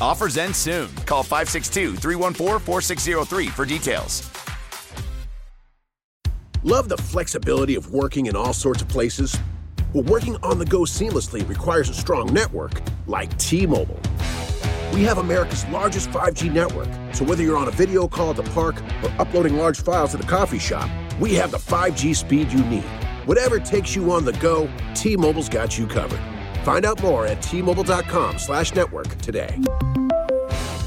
Offers 0.00 0.38
end 0.38 0.56
soon. 0.56 0.88
Call 1.06 1.22
562 1.22 1.96
314 1.96 2.58
4603 2.58 3.48
for 3.48 3.64
details. 3.64 4.30
Love 6.62 6.88
the 6.88 6.96
flexibility 6.96 7.74
of 7.74 7.90
working 7.90 8.26
in 8.26 8.36
all 8.36 8.52
sorts 8.52 8.82
of 8.82 8.88
places? 8.88 9.36
Well, 9.94 10.04
working 10.04 10.36
on 10.42 10.58
the 10.58 10.64
go 10.64 10.80
seamlessly 10.80 11.46
requires 11.48 11.88
a 11.88 11.94
strong 11.94 12.32
network 12.32 12.82
like 13.06 13.36
T 13.38 13.66
Mobile. 13.66 13.98
We 14.92 15.02
have 15.04 15.18
America's 15.18 15.64
largest 15.66 16.10
5G 16.10 16.52
network, 16.52 16.88
so 17.14 17.24
whether 17.24 17.42
you're 17.42 17.56
on 17.56 17.68
a 17.68 17.72
video 17.72 18.08
call 18.08 18.30
at 18.30 18.36
the 18.36 18.42
park 18.42 18.82
or 19.02 19.10
uploading 19.18 19.56
large 19.56 19.80
files 19.80 20.14
at 20.14 20.20
the 20.20 20.26
coffee 20.26 20.58
shop, 20.58 20.90
we 21.18 21.34
have 21.34 21.50
the 21.50 21.58
5G 21.58 22.14
speed 22.14 22.52
you 22.52 22.62
need. 22.64 22.84
Whatever 23.24 23.58
takes 23.58 23.94
you 23.94 24.10
on 24.12 24.24
the 24.24 24.32
go, 24.34 24.68
T 24.94 25.16
Mobile's 25.16 25.48
got 25.48 25.78
you 25.78 25.86
covered. 25.86 26.20
Find 26.64 26.84
out 26.84 27.00
more 27.02 27.26
at 27.26 27.42
T-Mobile.com 27.42 28.38
slash 28.38 28.74
network 28.74 29.08
today. 29.18 29.58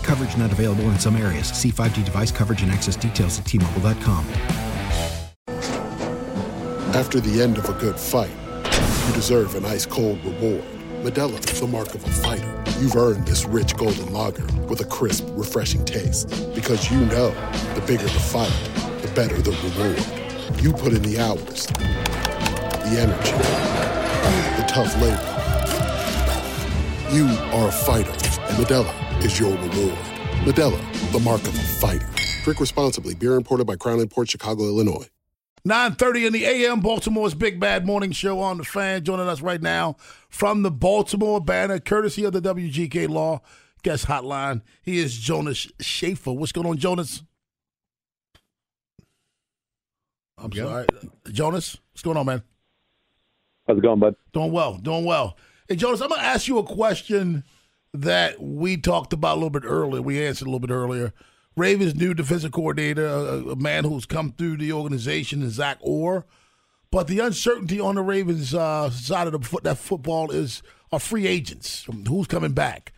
Coverage 0.04 0.38
not 0.38 0.52
available 0.52 0.84
in 0.86 1.00
some 1.00 1.16
areas. 1.16 1.48
See 1.48 1.72
5G 1.72 2.06
device 2.06 2.32
coverage 2.32 2.62
and 2.62 2.72
access 2.72 2.96
details 2.96 3.40
at 3.40 3.46
T-Mobile.com. 3.46 4.26
After 6.94 7.20
the 7.20 7.42
end 7.42 7.58
of 7.58 7.68
a 7.70 7.74
good 7.74 8.00
fight, 8.00 8.30
you 9.08 9.14
deserve 9.14 9.56
an 9.56 9.66
ice 9.66 9.86
cold 9.86 10.24
reward. 10.24 10.64
Modelo 11.02 11.38
is 11.52 11.60
the 11.60 11.68
mark 11.68 11.94
of 11.96 12.06
a 12.06 12.10
fighter. 12.10 12.64
You've 12.80 12.96
earned 12.96 13.26
this 13.26 13.46
rich 13.46 13.76
golden 13.76 14.14
lager 14.14 14.46
with 14.68 14.82
a 14.82 14.86
crisp, 14.86 15.26
refreshing 15.32 15.84
taste. 15.86 16.30
Because 16.54 16.92
you 16.92 17.00
know 17.08 17.32
the 17.74 17.84
bigger 17.88 18.04
the 18.04 18.10
fight, 18.10 18.54
the 19.02 19.12
better 19.16 19.42
the 19.42 19.52
reward. 19.52 20.62
You 20.62 20.72
put 20.72 20.94
in 20.94 21.02
the 21.02 21.20
hours, 21.20 21.66
the 21.66 23.00
energy, 23.00 23.32
the 24.62 24.66
tough 24.68 24.96
labor. 25.02 25.33
You 27.14 27.28
are 27.28 27.68
a 27.68 27.72
fighter, 27.72 28.10
and 28.10 28.58
Modelo 28.58 29.24
is 29.24 29.40
your 29.40 29.52
reward. 29.52 29.98
Modelo, 30.46 31.12
the 31.12 31.20
mark 31.20 31.42
of 31.42 31.50
a 31.50 31.62
fighter. 31.62 32.10
Drink 32.44 32.60
responsibly. 32.60 33.14
Beer 33.14 33.36
imported 33.36 33.68
by 33.68 33.76
Crown 33.76 34.06
Port 34.08 34.30
Chicago, 34.32 34.64
Illinois. 34.64 35.08
9.30 35.68 36.26
in 36.26 36.34
the 36.34 36.44
a.m. 36.44 36.80
Baltimore's 36.80 37.36
Big 37.36 37.60
Bad 37.60 37.86
Morning 37.86 38.12
Show 38.12 38.40
on 38.40 38.58
the 38.58 38.64
fan. 38.64 39.04
Joining 39.04 39.28
us 39.28 39.42
right 39.42 39.62
now 39.62 39.96
from 40.28 40.64
the 40.64 40.72
Baltimore 40.72 41.40
banner, 41.40 41.78
courtesy 41.80 42.24
of 42.26 42.34
the 42.34 42.42
WGK 42.42 43.08
Law 43.08 43.42
Guest 43.84 44.08
Hotline. 44.08 44.64
He 44.82 44.98
is 44.98 45.16
Jonas 45.16 45.68
Shaffer. 45.80 46.34
What's 46.34 46.52
going 46.52 46.66
on, 46.66 46.78
Jonas? 46.78 47.22
I'm 50.40 50.52
Yeah. 50.52 50.64
sorry. 50.64 50.88
Jonas, 51.32 51.78
what's 51.92 52.02
going 52.02 52.18
on, 52.18 52.26
man? 52.26 52.42
How's 53.68 53.78
it 53.78 53.82
going, 53.82 54.00
bud? 54.00 54.16
Doing 54.34 54.52
well, 54.52 54.78
doing 54.80 55.06
well. 55.06 55.38
Hey, 55.68 55.78
Jonas, 55.78 56.02
I'm 56.02 56.10
going 56.10 56.20
to 56.20 56.28
ask 56.28 56.48
you 56.48 56.58
a 56.58 56.64
question 56.64 57.46
that 57.94 58.42
we 58.42 58.76
talked 58.76 59.14
about 59.14 59.34
a 59.34 59.40
little 59.40 59.50
bit 59.50 59.64
earlier. 59.66 60.02
We 60.02 60.26
answered 60.26 60.46
a 60.46 60.50
little 60.50 60.60
bit 60.60 60.72
earlier. 60.72 61.14
Ravens' 61.56 61.96
new 61.96 62.14
defensive 62.14 62.52
coordinator, 62.52 63.06
a, 63.06 63.52
a 63.52 63.56
man 63.56 63.86
who's 63.86 64.06
come 64.06 64.34
through 64.34 64.58
the 64.58 64.74
organization, 64.74 65.42
is 65.42 65.54
Zach 65.54 65.78
Orr. 65.80 66.26
But 66.92 67.08
the 67.08 67.20
uncertainty 67.20 67.80
on 67.80 67.96
the 67.96 68.02
Ravens' 68.02 68.54
uh, 68.54 68.90
side 68.90 69.28
of 69.28 69.34
the 69.34 69.40
foot, 69.40 69.64
that 69.64 69.78
football 69.78 70.32
is 70.32 70.62
are 70.92 71.00
free 71.00 71.28
agents. 71.28 71.88
Who's 72.08 72.28
coming 72.28 72.52
back? 72.52 72.92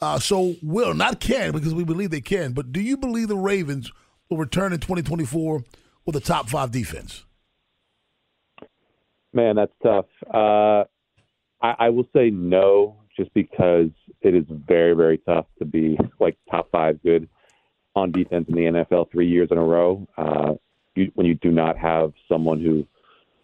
Uh, 0.00 0.18
so 0.18 0.56
will 0.62 0.94
not 0.94 1.20
can 1.20 1.52
because 1.52 1.72
we 1.72 1.84
believe 1.84 2.10
they 2.10 2.20
can. 2.20 2.52
But 2.52 2.72
do 2.72 2.80
you 2.80 2.96
believe 2.96 3.28
the 3.28 3.36
Ravens 3.36 3.90
will 4.28 4.36
return 4.38 4.72
in 4.72 4.80
2024 4.80 5.64
with 6.04 6.16
a 6.16 6.20
top 6.20 6.48
five 6.48 6.70
defense? 6.70 7.24
Man, 9.32 9.56
that's 9.56 9.72
tough. 9.82 10.06
Uh, 10.32 10.84
I, 11.60 11.74
I 11.78 11.88
will 11.90 12.08
say 12.14 12.30
no, 12.30 12.96
just 13.16 13.32
because 13.34 13.88
it 14.22 14.34
is 14.34 14.44
very, 14.48 14.94
very 14.94 15.18
tough 15.18 15.46
to 15.58 15.64
be 15.64 15.98
like 16.20 16.36
top 16.50 16.70
five 16.70 17.02
good 17.02 17.28
on 17.94 18.12
defense 18.12 18.46
in 18.48 18.54
the 18.54 18.84
NFL 18.86 19.10
three 19.10 19.28
years 19.28 19.48
in 19.50 19.58
a 19.58 19.64
row. 19.64 20.06
Uh, 20.16 20.54
you, 20.94 21.10
when 21.14 21.26
you 21.26 21.34
do 21.34 21.50
not 21.50 21.76
have 21.76 22.12
someone 22.28 22.60
who 22.60 22.86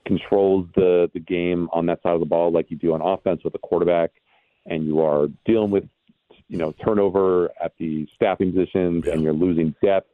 controls 0.07 0.66
the 0.74 1.11
the 1.14 1.20
game 1.20 1.68
on 1.72 1.87
that 1.87 2.03
side 2.03 2.12
of 2.12 2.20
the 2.20 2.27
ball 2.27 2.53
like 2.53 2.70
you 2.70 2.77
do 2.77 2.92
on 2.92 3.00
offense 3.00 3.42
with 3.44 3.55
a 3.55 3.59
quarterback, 3.59 4.11
and 4.66 4.87
you 4.87 5.00
are 5.00 5.29
dealing 5.44 5.70
with 5.70 5.85
you 6.48 6.59
know 6.59 6.72
turnover 6.85 7.50
at 7.62 7.72
the 7.79 8.07
staffing 8.14 8.53
positions, 8.53 9.05
and 9.07 9.22
you're 9.22 9.33
losing 9.33 9.74
depth, 9.83 10.11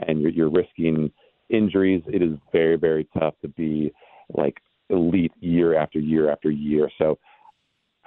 and 0.00 0.20
you're, 0.20 0.30
you're 0.30 0.50
risking 0.50 1.10
injuries. 1.48 2.02
It 2.06 2.22
is 2.22 2.36
very, 2.52 2.76
very 2.76 3.08
tough 3.18 3.34
to 3.42 3.48
be 3.48 3.92
like 4.34 4.58
elite 4.90 5.32
year 5.40 5.78
after 5.78 5.98
year 5.98 6.30
after 6.30 6.50
year. 6.50 6.90
So 6.98 7.18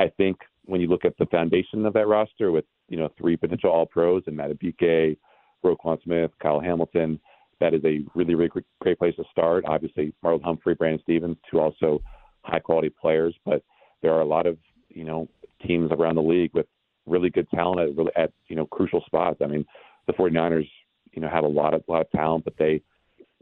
I 0.01 0.09
think 0.17 0.37
when 0.65 0.81
you 0.81 0.87
look 0.87 1.05
at 1.05 1.15
the 1.17 1.27
foundation 1.27 1.85
of 1.85 1.93
that 1.93 2.07
roster 2.07 2.51
with, 2.51 2.65
you 2.89 2.97
know, 2.97 3.09
three 3.17 3.37
potential 3.37 3.69
all 3.69 3.85
pros 3.85 4.23
and 4.25 4.37
Madubuike, 4.37 5.17
Roquan 5.63 6.01
Smith, 6.03 6.31
Kyle 6.41 6.59
Hamilton, 6.59 7.19
that 7.59 7.75
is 7.75 7.83
a 7.85 8.03
really, 8.15 8.33
really 8.33 8.49
great- 8.79 8.97
place 8.97 9.15
to 9.15 9.23
start. 9.31 9.63
Obviously, 9.67 10.11
Marlon 10.23 10.41
Humphrey, 10.43 10.73
Brandon 10.73 11.01
Stephens, 11.03 11.37
two 11.49 11.59
also 11.59 12.01
high 12.43 12.59
quality 12.59 12.89
players, 12.89 13.35
but 13.45 13.63
there 14.01 14.11
are 14.13 14.21
a 14.21 14.25
lot 14.25 14.47
of, 14.47 14.57
you 14.89 15.03
know, 15.03 15.27
teams 15.65 15.91
around 15.91 16.15
the 16.15 16.23
league 16.23 16.51
with 16.55 16.65
really 17.05 17.29
good 17.29 17.47
talent 17.51 17.79
at, 17.79 17.95
really 17.95 18.11
at 18.15 18.31
you 18.47 18.55
know, 18.55 18.65
crucial 18.65 19.01
spots. 19.05 19.39
I 19.43 19.45
mean, 19.45 19.65
the 20.07 20.13
49ers, 20.13 20.67
you 21.13 21.21
know, 21.21 21.29
have 21.29 21.43
a 21.43 21.47
lot 21.47 21.75
of, 21.75 21.83
lot 21.87 22.01
of 22.01 22.09
talent, 22.09 22.43
but 22.43 22.57
they 22.57 22.81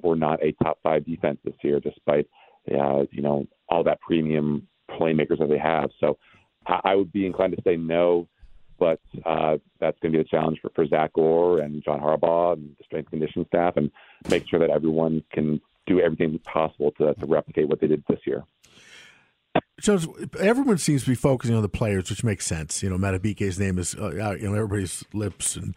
were 0.02 0.17
not 0.17 0.43
a 0.43 0.52
top 0.63 0.80
five 0.84 1.06
defense 1.06 1.39
this 1.45 1.56
year, 1.63 1.80
despite 1.80 2.28
uh, 2.69 3.04
you 3.12 3.22
know 3.22 3.48
all 3.69 3.84
that 3.84 4.02
premium 4.02 4.67
playmakers 4.91 5.39
that 5.39 5.50
they 5.50 5.58
have. 5.58 5.89
So 6.00 6.17
I, 6.69 6.91
I 6.91 6.95
would 6.95 7.12
be 7.12 7.25
inclined 7.25 7.55
to 7.55 7.63
say 7.63 7.75
no, 7.75 8.27
but 8.77 8.99
uh, 9.25 9.58
that's 9.79 9.99
going 9.99 10.13
to 10.13 10.17
be 10.19 10.23
the 10.23 10.29
challenge 10.29 10.60
for, 10.62 10.69
for 10.75 10.86
Zach 10.86 11.12
Orr 11.15 11.60
and 11.60 11.84
John 11.84 11.99
Harbaugh 11.99 12.53
and 12.53 12.75
the 12.77 12.84
strength 12.86 13.12
and 13.12 13.19
conditioning 13.19 13.47
staff, 13.47 13.73
and 13.75 13.91
make 14.29 14.47
sure 14.47 14.60
that 14.60 14.69
everyone 14.69 15.23
can 15.34 15.60
do 15.88 15.99
everything 15.99 16.39
possible 16.39 16.91
to, 16.99 17.13
to 17.15 17.25
replicate 17.25 17.67
what 17.67 17.82
they 17.82 17.88
did 17.88 18.03
this 18.08 18.19
year. 18.25 18.43
So 19.82 19.97
everyone 20.39 20.77
seems 20.77 21.03
to 21.03 21.10
be 21.10 21.15
focusing 21.15 21.55
on 21.55 21.62
the 21.62 21.69
players, 21.69 22.10
which 22.10 22.23
makes 22.23 22.45
sense. 22.45 22.84
You 22.84 22.89
know, 22.89 22.97
Madubuike's 22.97 23.58
name 23.58 23.79
is 23.79 23.95
uh, 23.95 24.36
you 24.39 24.49
know 24.49 24.53
everybody's 24.53 25.03
lips, 25.13 25.55
and 25.55 25.75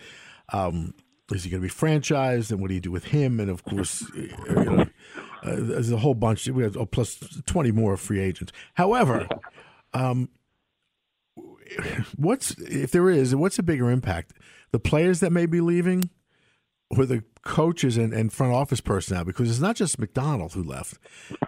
um, 0.52 0.94
is 1.31 1.44
he 1.44 1.50
going 1.50 1.62
to 1.62 1.68
be 1.68 1.72
franchised? 1.72 2.50
And 2.50 2.61
what 2.61 2.68
do 2.68 2.74
you 2.74 2.81
do 2.81 2.90
with 2.90 3.05
him? 3.05 3.40
And 3.40 3.48
of 3.48 3.64
course, 3.64 4.05
you 4.14 4.35
know, 4.55 4.87
uh, 5.42 5.57
there's 5.57 5.92
a 5.92 5.96
whole 5.96 6.14
bunch. 6.14 6.48
We 6.48 6.64
have 6.64 6.76
oh, 6.76 6.85
plus 6.85 7.16
twenty 7.46 7.70
more 7.70 7.96
free 7.96 8.20
agents. 8.20 8.52
However, 8.74 9.28
um, 9.94 10.28
what's 12.16 12.53
if 12.59 12.90
there 12.90 13.11
is, 13.11 13.35
what's 13.35 13.59
a 13.59 13.62
bigger 13.62 13.90
impact? 13.90 14.33
The 14.72 14.79
players 14.79 15.20
that 15.20 15.33
may 15.33 15.46
be 15.46 15.61
leaving, 15.61 16.11
or 16.96 17.07
the 17.07 17.25
coaches 17.42 17.96
and, 17.96 18.12
and 18.12 18.33
front 18.33 18.53
office 18.53 18.81
personnel? 18.81 19.25
Because 19.25 19.51
it's 19.51 19.61
not 19.61 19.77
just 19.77 19.98
MacDonald 19.98 20.53
who 20.53 20.62
left. 20.62 20.98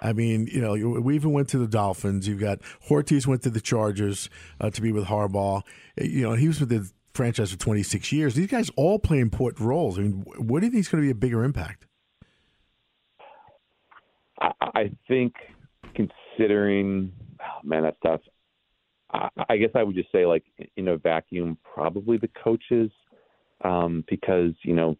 I 0.02 0.12
mean, 0.12 0.48
you 0.50 0.60
know, 0.60 1.00
Weaver 1.00 1.28
went 1.28 1.48
to 1.50 1.58
the 1.58 1.68
Dolphins. 1.68 2.26
You've 2.26 2.40
got 2.40 2.60
Hortiz 2.82 3.26
went 3.26 3.42
to 3.42 3.50
the 3.50 3.60
Chargers 3.60 4.30
uh, 4.60 4.70
to 4.70 4.80
be 4.80 4.92
with 4.92 5.04
Harbaugh. 5.04 5.62
You 6.00 6.22
know, 6.22 6.34
he 6.34 6.48
was 6.48 6.60
with 6.60 6.70
the 6.70 6.90
franchise 7.14 7.52
for 7.52 7.58
26 7.58 8.10
years. 8.12 8.34
These 8.34 8.48
guys 8.48 8.70
all 8.76 8.98
play 8.98 9.20
important 9.20 9.60
roles. 9.60 9.98
I 9.98 10.02
mean, 10.02 10.24
what 10.36 10.60
do 10.60 10.66
you 10.66 10.72
think 10.72 10.80
is 10.80 10.88
going 10.88 11.02
to 11.02 11.06
be 11.06 11.12
a 11.12 11.14
bigger 11.14 11.44
impact? 11.44 11.86
I, 14.40 14.50
I 14.60 14.90
think 15.06 15.34
considering, 15.94 17.12
oh, 17.40 17.60
man, 17.66 17.84
that's 17.84 17.96
tough. 18.02 18.20
I, 19.48 19.56
guess 19.56 19.70
I 19.74 19.82
would 19.82 19.94
just 19.94 20.10
say, 20.12 20.26
like 20.26 20.44
in 20.76 20.88
a 20.88 20.96
vacuum, 20.96 21.58
probably 21.62 22.16
the 22.16 22.30
coaches, 22.42 22.90
um, 23.62 24.04
because 24.08 24.52
you 24.62 24.74
know, 24.74 24.96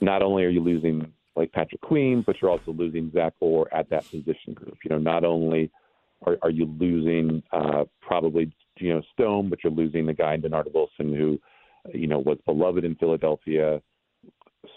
not 0.00 0.22
only 0.22 0.44
are 0.44 0.50
you 0.50 0.60
losing 0.62 1.12
like 1.36 1.52
Patrick 1.52 1.82
Queen, 1.82 2.22
but 2.26 2.36
you're 2.40 2.50
also 2.50 2.72
losing 2.72 3.12
Zach 3.12 3.34
Orr 3.40 3.72
at 3.72 3.90
that 3.90 4.04
position 4.10 4.54
group. 4.54 4.78
You 4.84 4.90
know, 4.90 4.98
not 4.98 5.24
only 5.24 5.70
are, 6.24 6.38
are 6.42 6.50
you 6.50 6.66
losing 6.78 7.42
uh, 7.52 7.84
probably 8.00 8.52
you 8.78 8.94
know 8.94 9.02
Stone, 9.12 9.50
but 9.50 9.62
you're 9.62 9.72
losing 9.72 10.06
the 10.06 10.14
guy 10.14 10.36
Dennard 10.36 10.72
Wilson 10.72 11.14
who, 11.14 11.38
you 11.92 12.06
know, 12.06 12.18
was 12.18 12.38
beloved 12.46 12.84
in 12.84 12.94
Philadelphia, 12.96 13.80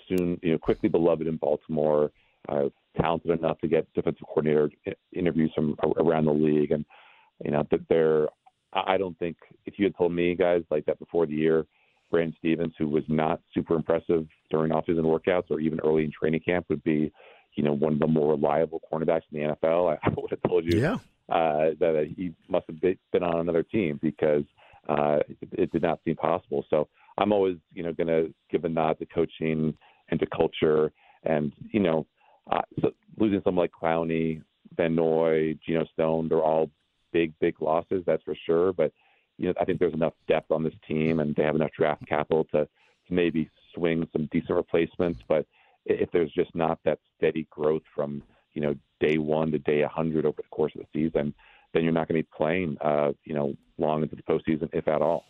soon 0.07 0.39
you 0.43 0.51
know 0.51 0.57
quickly 0.57 0.89
beloved 0.89 1.27
in 1.27 1.37
Baltimore, 1.37 2.11
uh, 2.49 2.65
talented 2.99 3.31
enough 3.31 3.59
to 3.59 3.67
get 3.67 3.91
defensive 3.93 4.27
coordinator 4.27 4.69
interviews 5.13 5.51
from 5.55 5.75
around 5.97 6.25
the 6.25 6.33
league, 6.33 6.71
and 6.71 6.85
you 7.43 7.51
know 7.51 7.65
that 7.71 7.87
they're. 7.89 8.27
I 8.73 8.93
I 8.93 8.97
don't 8.97 9.17
think 9.19 9.37
if 9.65 9.75
you 9.77 9.85
had 9.85 9.97
told 9.97 10.11
me 10.11 10.35
guys 10.35 10.63
like 10.69 10.85
that 10.85 10.99
before 10.99 11.25
the 11.25 11.33
year, 11.33 11.65
Brandon 12.11 12.35
Stephens, 12.39 12.73
who 12.77 12.87
was 12.87 13.03
not 13.07 13.41
super 13.53 13.75
impressive 13.75 14.27
during 14.49 14.71
offseason 14.71 15.03
workouts 15.03 15.49
or 15.49 15.59
even 15.59 15.79
early 15.81 16.03
in 16.03 16.11
training 16.11 16.41
camp, 16.41 16.65
would 16.69 16.83
be, 16.83 17.11
you 17.55 17.63
know, 17.63 17.73
one 17.73 17.93
of 17.93 17.99
the 17.99 18.07
more 18.07 18.33
reliable 18.33 18.81
cornerbacks 18.91 19.21
in 19.31 19.39
the 19.41 19.55
NFL. 19.55 19.91
I, 19.91 19.99
I 20.07 20.13
would 20.17 20.31
have 20.31 20.41
told 20.47 20.65
you 20.65 20.81
Yeah. 20.81 20.95
uh, 21.29 21.71
that 21.79 22.11
he 22.15 22.33
must 22.47 22.65
have 22.67 22.79
been 22.81 22.97
been 23.11 23.23
on 23.23 23.39
another 23.39 23.63
team 23.63 23.99
because 24.01 24.43
uh, 24.87 25.19
it, 25.27 25.49
it 25.53 25.71
did 25.71 25.81
not 25.81 25.99
seem 26.03 26.15
possible. 26.15 26.65
So 26.69 26.87
I'm 27.17 27.31
always, 27.31 27.57
you 27.73 27.83
know, 27.83 27.93
going 27.93 28.07
to 28.07 28.33
give 28.49 28.65
a 28.65 28.69
nod 28.69 28.97
to 28.99 29.05
coaching 29.05 29.75
and 30.09 30.19
to 30.19 30.25
culture, 30.27 30.91
and 31.23 31.53
you 31.71 31.79
know, 31.79 32.07
uh, 32.51 32.61
so 32.81 32.91
losing 33.17 33.41
someone 33.43 33.63
like 33.63 33.71
Clowney, 33.71 34.41
Van 34.75 34.95
Noy, 34.95 35.55
Geno 35.65 35.85
Stone, 35.93 36.29
they're 36.29 36.41
all 36.41 36.71
big, 37.11 37.33
big 37.39 37.61
losses, 37.61 38.03
that's 38.05 38.23
for 38.23 38.35
sure. 38.45 38.73
But 38.73 38.91
you 39.37 39.47
know, 39.47 39.53
I 39.59 39.65
think 39.65 39.79
there's 39.79 39.93
enough 39.93 40.13
depth 40.27 40.51
on 40.51 40.63
this 40.63 40.73
team, 40.87 41.19
and 41.19 41.35
they 41.35 41.43
have 41.43 41.55
enough 41.55 41.71
draft 41.77 42.05
capital 42.07 42.45
to, 42.51 42.65
to 42.65 43.13
maybe 43.13 43.49
swing 43.73 44.07
some 44.11 44.27
decent 44.31 44.55
replacements. 44.55 45.21
But 45.27 45.45
if 45.85 46.11
there's 46.11 46.31
just 46.33 46.53
not 46.55 46.79
that 46.85 46.99
steady 47.17 47.47
growth 47.49 47.83
from 47.95 48.21
you 48.53 48.61
know 48.61 48.75
day 48.99 49.17
one 49.17 49.51
to 49.51 49.59
day 49.59 49.81
100 49.81 50.25
over 50.25 50.41
the 50.41 50.47
course 50.49 50.73
of 50.75 50.81
the 50.81 50.87
season, 50.93 51.33
then 51.73 51.83
you're 51.83 51.93
not 51.93 52.07
going 52.07 52.19
to 52.19 52.23
be 52.23 52.29
playing, 52.35 52.77
uh, 52.81 53.11
you 53.23 53.33
know, 53.33 53.55
long 53.77 54.03
into 54.03 54.15
the 54.15 54.23
postseason, 54.23 54.69
if 54.73 54.87
at 54.87 55.01
all. 55.01 55.25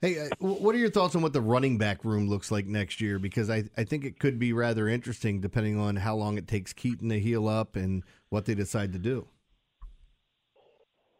Hey, 0.00 0.20
uh, 0.20 0.28
what 0.38 0.74
are 0.76 0.78
your 0.78 0.90
thoughts 0.90 1.16
on 1.16 1.22
what 1.22 1.32
the 1.32 1.40
running 1.40 1.76
back 1.76 2.04
room 2.04 2.28
looks 2.28 2.52
like 2.52 2.66
next 2.66 3.00
year? 3.00 3.18
Because 3.18 3.50
I, 3.50 3.64
I 3.76 3.82
think 3.82 4.04
it 4.04 4.20
could 4.20 4.38
be 4.38 4.52
rather 4.52 4.88
interesting 4.88 5.40
depending 5.40 5.78
on 5.78 5.96
how 5.96 6.14
long 6.14 6.38
it 6.38 6.46
takes 6.46 6.72
Keaton 6.72 7.08
to 7.08 7.18
heal 7.18 7.48
up 7.48 7.74
and 7.74 8.04
what 8.28 8.44
they 8.44 8.54
decide 8.54 8.92
to 8.92 8.98
do. 8.98 9.26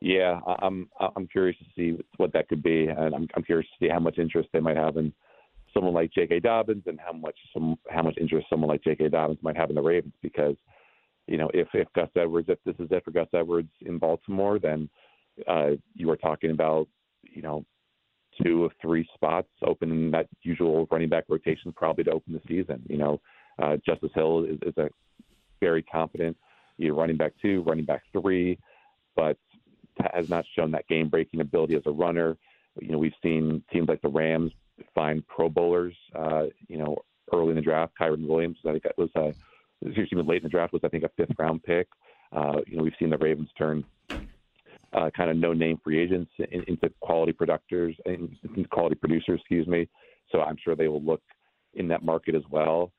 Yeah, 0.01 0.41
I'm 0.61 0.89
I'm 1.17 1.27
curious 1.27 1.57
to 1.59 1.65
see 1.77 1.99
what 2.19 2.33
that 2.33 2.49
could 2.49 2.63
be, 2.63 2.87
and 2.87 3.15
I'm 3.15 3.27
I'm 3.35 3.43
curious 3.43 3.69
to 3.69 3.85
see 3.85 3.91
how 3.91 3.99
much 3.99 4.19
interest 4.19 4.49
they 4.53 4.61
might 4.61 4.77
have 4.77 4.97
in 4.97 5.13
someone 5.75 5.95
like 5.95 6.13
J.K. 6.13 6.41
Dobbins, 6.41 6.85
and 6.87 7.01
how 7.01 7.13
much 7.13 7.37
some 7.53 7.77
how 7.91 8.03
much 8.03 8.17
interest 8.21 8.47
someone 8.49 8.69
like 8.69 8.85
J.K. 8.85 9.09
Dobbins 9.09 9.41
might 9.43 9.57
have 9.57 9.71
in 9.71 9.77
the 9.77 9.83
Ravens. 9.83 10.15
Because 10.23 10.57
you 11.27 11.37
know, 11.37 11.51
if 11.53 11.69
if 11.75 11.89
Gus 11.95 12.09
Edwards, 12.17 12.49
if 12.49 12.59
this 12.65 12.77
is 12.79 12.93
it 12.93 13.05
for 13.05 13.11
Gus 13.11 13.29
Edwards 13.35 13.71
in 13.81 13.99
Baltimore, 13.99 14.59
then 14.61 14.89
uh, 15.49 15.71
you 15.95 16.09
are 16.11 16.17
talking 16.17 16.53
about 16.53 16.87
you 17.23 17.43
know 17.43 17.65
two 18.43 18.65
of 18.65 18.73
three 18.81 19.09
spots 19.15 19.49
open 19.67 19.91
in 19.91 20.11
that 20.13 20.29
usual 20.43 20.87
running 20.93 21.09
back 21.09 21.25
rotation, 21.29 21.73
probably 21.73 22.05
to 22.05 22.13
open 22.13 22.35
the 22.35 22.43
season. 22.47 22.83
You 22.89 22.99
know, 22.99 23.21
uh, 23.61 23.77
Justice 23.85 24.13
Hill 24.15 24.45
is, 24.45 24.59
is 24.63 24.77
a 24.79 24.89
very 25.61 25.83
competent 25.83 26.37
you 26.77 26.89
know, 26.89 26.95
running 26.97 27.17
back 27.17 27.33
two, 27.43 27.63
running 27.63 27.85
back 27.85 28.03
three, 28.13 28.59
but 29.17 29.37
has 30.15 30.29
not 30.29 30.45
shown 30.57 30.71
that 30.73 30.89
game 30.89 31.09
breaking 31.09 31.41
ability 31.41 31.75
as 31.75 31.83
a 31.87 31.91
runner. 31.91 32.37
You 32.81 32.93
know, 32.93 32.99
we've 32.99 33.13
seen 33.23 33.63
teams 33.73 33.89
like 33.89 34.03
the 34.03 34.09
Rams 34.09 34.53
find 34.95 35.27
Pro 35.27 35.49
Bowlers, 35.49 35.95
uh, 36.15 36.45
you 36.69 36.79
know, 36.79 36.97
early 37.33 37.51
in 37.51 37.57
the 37.57 37.63
draft. 37.63 37.95
Kyren 38.01 38.27
Williams, 38.27 38.59
I 38.67 38.73
think 38.73 38.85
that 38.85 38.99
was 38.99 39.11
uh, 39.17 39.33
excuse 39.85 40.13
me, 40.13 40.23
late 40.23 40.39
in 40.39 40.45
the 40.45 40.49
draft 40.49 40.73
was 40.73 40.83
I 40.85 40.89
think 40.89 41.05
a 41.05 41.11
fifth 41.17 41.37
round 41.39 41.63
pick. 41.63 41.89
Uh, 42.33 42.61
you 42.67 42.77
know, 42.77 42.83
we've 42.83 42.93
seen 42.99 43.11
the 43.11 43.19
Ravens 43.19 43.49
turn 43.57 43.85
uh, 44.93 45.11
kind 45.17 45.31
of 45.31 45.37
no 45.37 45.53
name 45.53 45.79
free 45.83 45.99
agents 45.99 46.31
into 46.51 46.91
quality 47.01 47.33
producers, 47.33 47.97
into 48.07 48.69
quality 48.71 48.95
producers, 48.95 49.41
excuse 49.41 49.67
me. 49.67 49.89
So 50.31 50.41
I'm 50.41 50.57
sure 50.63 50.75
they 50.75 50.89
will 50.89 51.03
look 51.03 51.23
in 51.75 51.89
that 51.89 52.05
market 52.05 52.35
as 52.35 52.43
well. 52.51 52.93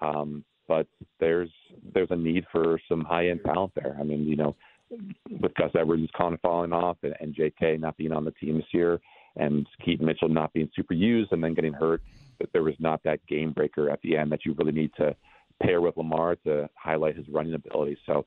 Um, 0.00 0.44
but 0.68 0.86
there's 1.20 1.50
there's 1.94 2.10
a 2.10 2.16
need 2.16 2.44
for 2.50 2.80
some 2.88 3.04
high 3.04 3.28
end 3.28 3.40
talent 3.44 3.72
there. 3.76 3.96
I 4.00 4.02
mean, 4.02 4.24
you 4.24 4.36
know, 4.36 4.56
with 4.90 5.54
Gus 5.54 5.70
Edwards 5.78 6.08
kind 6.16 6.34
of 6.34 6.40
falling 6.40 6.72
off 6.72 6.96
and, 7.02 7.14
and 7.20 7.34
J.K. 7.34 7.78
not 7.78 7.96
being 7.96 8.12
on 8.12 8.24
the 8.24 8.30
team 8.32 8.56
this 8.56 8.66
year, 8.72 9.00
and 9.36 9.66
Keaton 9.84 10.06
Mitchell 10.06 10.28
not 10.28 10.52
being 10.52 10.70
super 10.74 10.94
used 10.94 11.32
and 11.32 11.42
then 11.42 11.54
getting 11.54 11.72
hurt, 11.72 12.02
that 12.38 12.52
there 12.52 12.62
was 12.62 12.74
not 12.78 13.02
that 13.04 13.24
game 13.26 13.52
breaker 13.52 13.90
at 13.90 14.00
the 14.02 14.16
end 14.16 14.32
that 14.32 14.44
you 14.44 14.54
really 14.58 14.72
need 14.72 14.92
to 14.96 15.14
pair 15.62 15.80
with 15.80 15.96
Lamar 15.96 16.36
to 16.36 16.68
highlight 16.74 17.16
his 17.16 17.26
running 17.28 17.54
ability. 17.54 17.98
So 18.06 18.26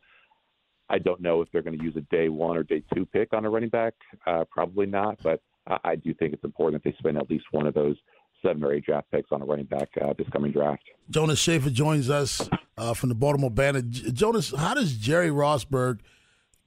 I 0.90 0.98
don't 0.98 1.22
know 1.22 1.42
if 1.42 1.50
they're 1.52 1.62
going 1.62 1.78
to 1.78 1.84
use 1.84 1.96
a 1.96 2.02
day 2.14 2.30
one 2.30 2.58
or 2.58 2.64
day 2.64 2.84
two 2.94 3.06
pick 3.06 3.34
on 3.34 3.46
a 3.46 3.50
running 3.50 3.70
back. 3.70 3.94
Uh, 4.26 4.44
probably 4.50 4.86
not, 4.86 5.20
but 5.24 5.42
I, 5.68 5.78
I 5.84 5.96
do 5.96 6.14
think 6.14 6.34
it's 6.34 6.44
important 6.44 6.84
that 6.84 6.90
they 6.90 6.96
spend 6.98 7.18
at 7.18 7.30
least 7.30 7.46
one 7.52 7.68
of 7.68 7.74
those 7.74 7.96
seven 8.44 8.64
or 8.64 8.74
eight 8.74 8.86
draft 8.86 9.12
picks 9.12 9.32
on 9.32 9.42
a 9.42 9.46
running 9.46 9.66
back 9.66 9.90
uh, 10.02 10.14
this 10.18 10.28
coming 10.32 10.52
draft. 10.52 10.84
Jonas 11.10 11.40
Shaffer 11.40 11.70
joins 11.70 12.10
us 12.10 12.50
uh, 12.78 12.94
from 12.94 13.10
the 13.10 13.16
Baltimore. 13.16 13.52
J- 13.52 14.12
Jonas, 14.12 14.54
how 14.56 14.74
does 14.74 14.96
Jerry 14.96 15.30
Rosburg 15.30 16.00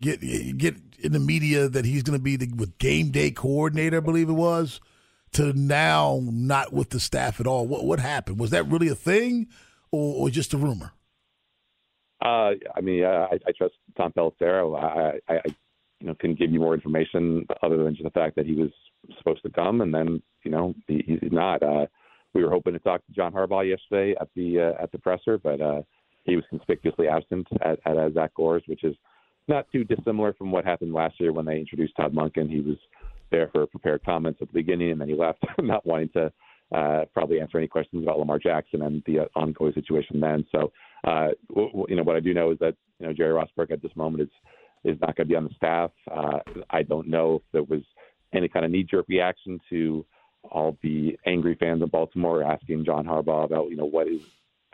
get 0.02 0.20
get 0.58 0.76
in 0.98 1.12
the 1.12 1.20
media 1.20 1.68
that 1.68 1.86
he's 1.86 2.02
going 2.02 2.18
to 2.18 2.22
be 2.22 2.36
the 2.36 2.52
with 2.54 2.76
game 2.78 3.10
day 3.10 3.30
coordinator? 3.30 3.96
I 3.96 4.00
believe 4.00 4.28
it 4.28 4.34
was 4.34 4.80
to 5.32 5.52
now 5.54 6.20
not 6.22 6.72
with 6.72 6.90
the 6.90 7.00
staff 7.00 7.40
at 7.40 7.46
all. 7.46 7.66
What 7.66 7.84
what 7.84 8.00
happened? 8.00 8.38
Was 8.38 8.50
that 8.50 8.68
really 8.68 8.88
a 8.88 8.94
thing, 8.94 9.48
or, 9.90 10.26
or 10.26 10.30
just 10.30 10.52
a 10.52 10.58
rumor? 10.58 10.92
Uh, 12.22 12.52
I 12.76 12.80
mean, 12.82 13.04
I, 13.04 13.38
I 13.46 13.52
trust 13.56 13.74
Tom 13.96 14.12
Pelissero. 14.12 14.80
I, 14.80 15.18
I, 15.28 15.34
I, 15.34 15.40
you 16.00 16.06
know, 16.06 16.14
couldn't 16.20 16.38
give 16.38 16.52
you 16.52 16.60
more 16.60 16.74
information 16.74 17.46
other 17.62 17.82
than 17.82 17.94
just 17.94 18.04
the 18.04 18.10
fact 18.10 18.36
that 18.36 18.46
he 18.46 18.54
was 18.54 18.70
supposed 19.18 19.42
to 19.42 19.50
come, 19.50 19.80
and 19.80 19.92
then 19.92 20.22
you 20.44 20.50
know 20.50 20.74
he, 20.86 21.02
he's 21.06 21.32
not. 21.32 21.62
Uh, 21.62 21.86
we 22.34 22.44
were 22.44 22.50
hoping 22.50 22.72
to 22.74 22.78
talk 22.78 23.04
to 23.06 23.12
John 23.12 23.32
Harbaugh 23.32 23.68
yesterday 23.68 24.14
at 24.20 24.28
the 24.36 24.60
uh, 24.60 24.82
at 24.82 24.92
the 24.92 24.98
presser, 24.98 25.38
but 25.38 25.60
uh, 25.60 25.82
he 26.24 26.36
was 26.36 26.44
conspicuously 26.50 27.08
absent 27.08 27.46
at, 27.64 27.78
at 27.86 27.96
uh, 27.96 28.10
Zach 28.12 28.32
Orr's, 28.36 28.62
which 28.66 28.84
is 28.84 28.94
not 29.48 29.66
too 29.72 29.84
dissimilar 29.84 30.32
from 30.34 30.50
what 30.50 30.64
happened 30.64 30.92
last 30.92 31.20
year 31.20 31.32
when 31.32 31.44
they 31.44 31.58
introduced 31.58 31.96
Todd 31.96 32.14
Monken. 32.14 32.48
He 32.48 32.60
was 32.60 32.76
there 33.30 33.48
for 33.52 33.66
prepared 33.66 34.04
comments 34.04 34.40
at 34.40 34.48
the 34.48 34.54
beginning, 34.54 34.92
and 34.92 35.00
then 35.00 35.08
he 35.08 35.14
left, 35.14 35.44
not 35.58 35.84
wanting 35.86 36.10
to 36.10 36.32
uh, 36.72 37.04
probably 37.12 37.40
answer 37.40 37.58
any 37.58 37.68
questions 37.68 38.02
about 38.02 38.18
Lamar 38.18 38.38
Jackson 38.38 38.82
and 38.82 39.02
the 39.06 39.20
uh, 39.20 39.24
ongoing 39.34 39.74
situation 39.74 40.20
then. 40.20 40.46
So, 40.52 40.72
uh, 41.04 41.28
w- 41.48 41.68
w- 41.68 41.86
you 41.88 41.96
know, 41.96 42.02
what 42.02 42.16
I 42.16 42.20
do 42.20 42.32
know 42.32 42.50
is 42.50 42.58
that 42.60 42.76
you 42.98 43.06
know 43.06 43.12
Jerry 43.12 43.32
Rosburg 43.32 43.70
at 43.70 43.82
this 43.82 43.94
moment 43.96 44.22
is 44.22 44.30
is 44.84 45.00
not 45.00 45.16
going 45.16 45.26
to 45.26 45.32
be 45.32 45.36
on 45.36 45.44
the 45.44 45.54
staff. 45.54 45.90
Uh, 46.10 46.38
I 46.70 46.82
don't 46.82 47.08
know 47.08 47.36
if 47.36 47.42
there 47.52 47.62
was 47.62 47.82
any 48.32 48.48
kind 48.48 48.64
of 48.64 48.70
knee 48.70 48.84
jerk 48.84 49.06
reaction 49.08 49.60
to 49.70 50.04
all 50.50 50.76
the 50.82 51.16
angry 51.26 51.54
fans 51.54 51.82
of 51.82 51.90
Baltimore 51.90 52.42
asking 52.42 52.84
John 52.84 53.04
Harbaugh 53.04 53.44
about 53.44 53.70
you 53.70 53.76
know 53.76 53.84
what 53.84 54.08
is 54.08 54.22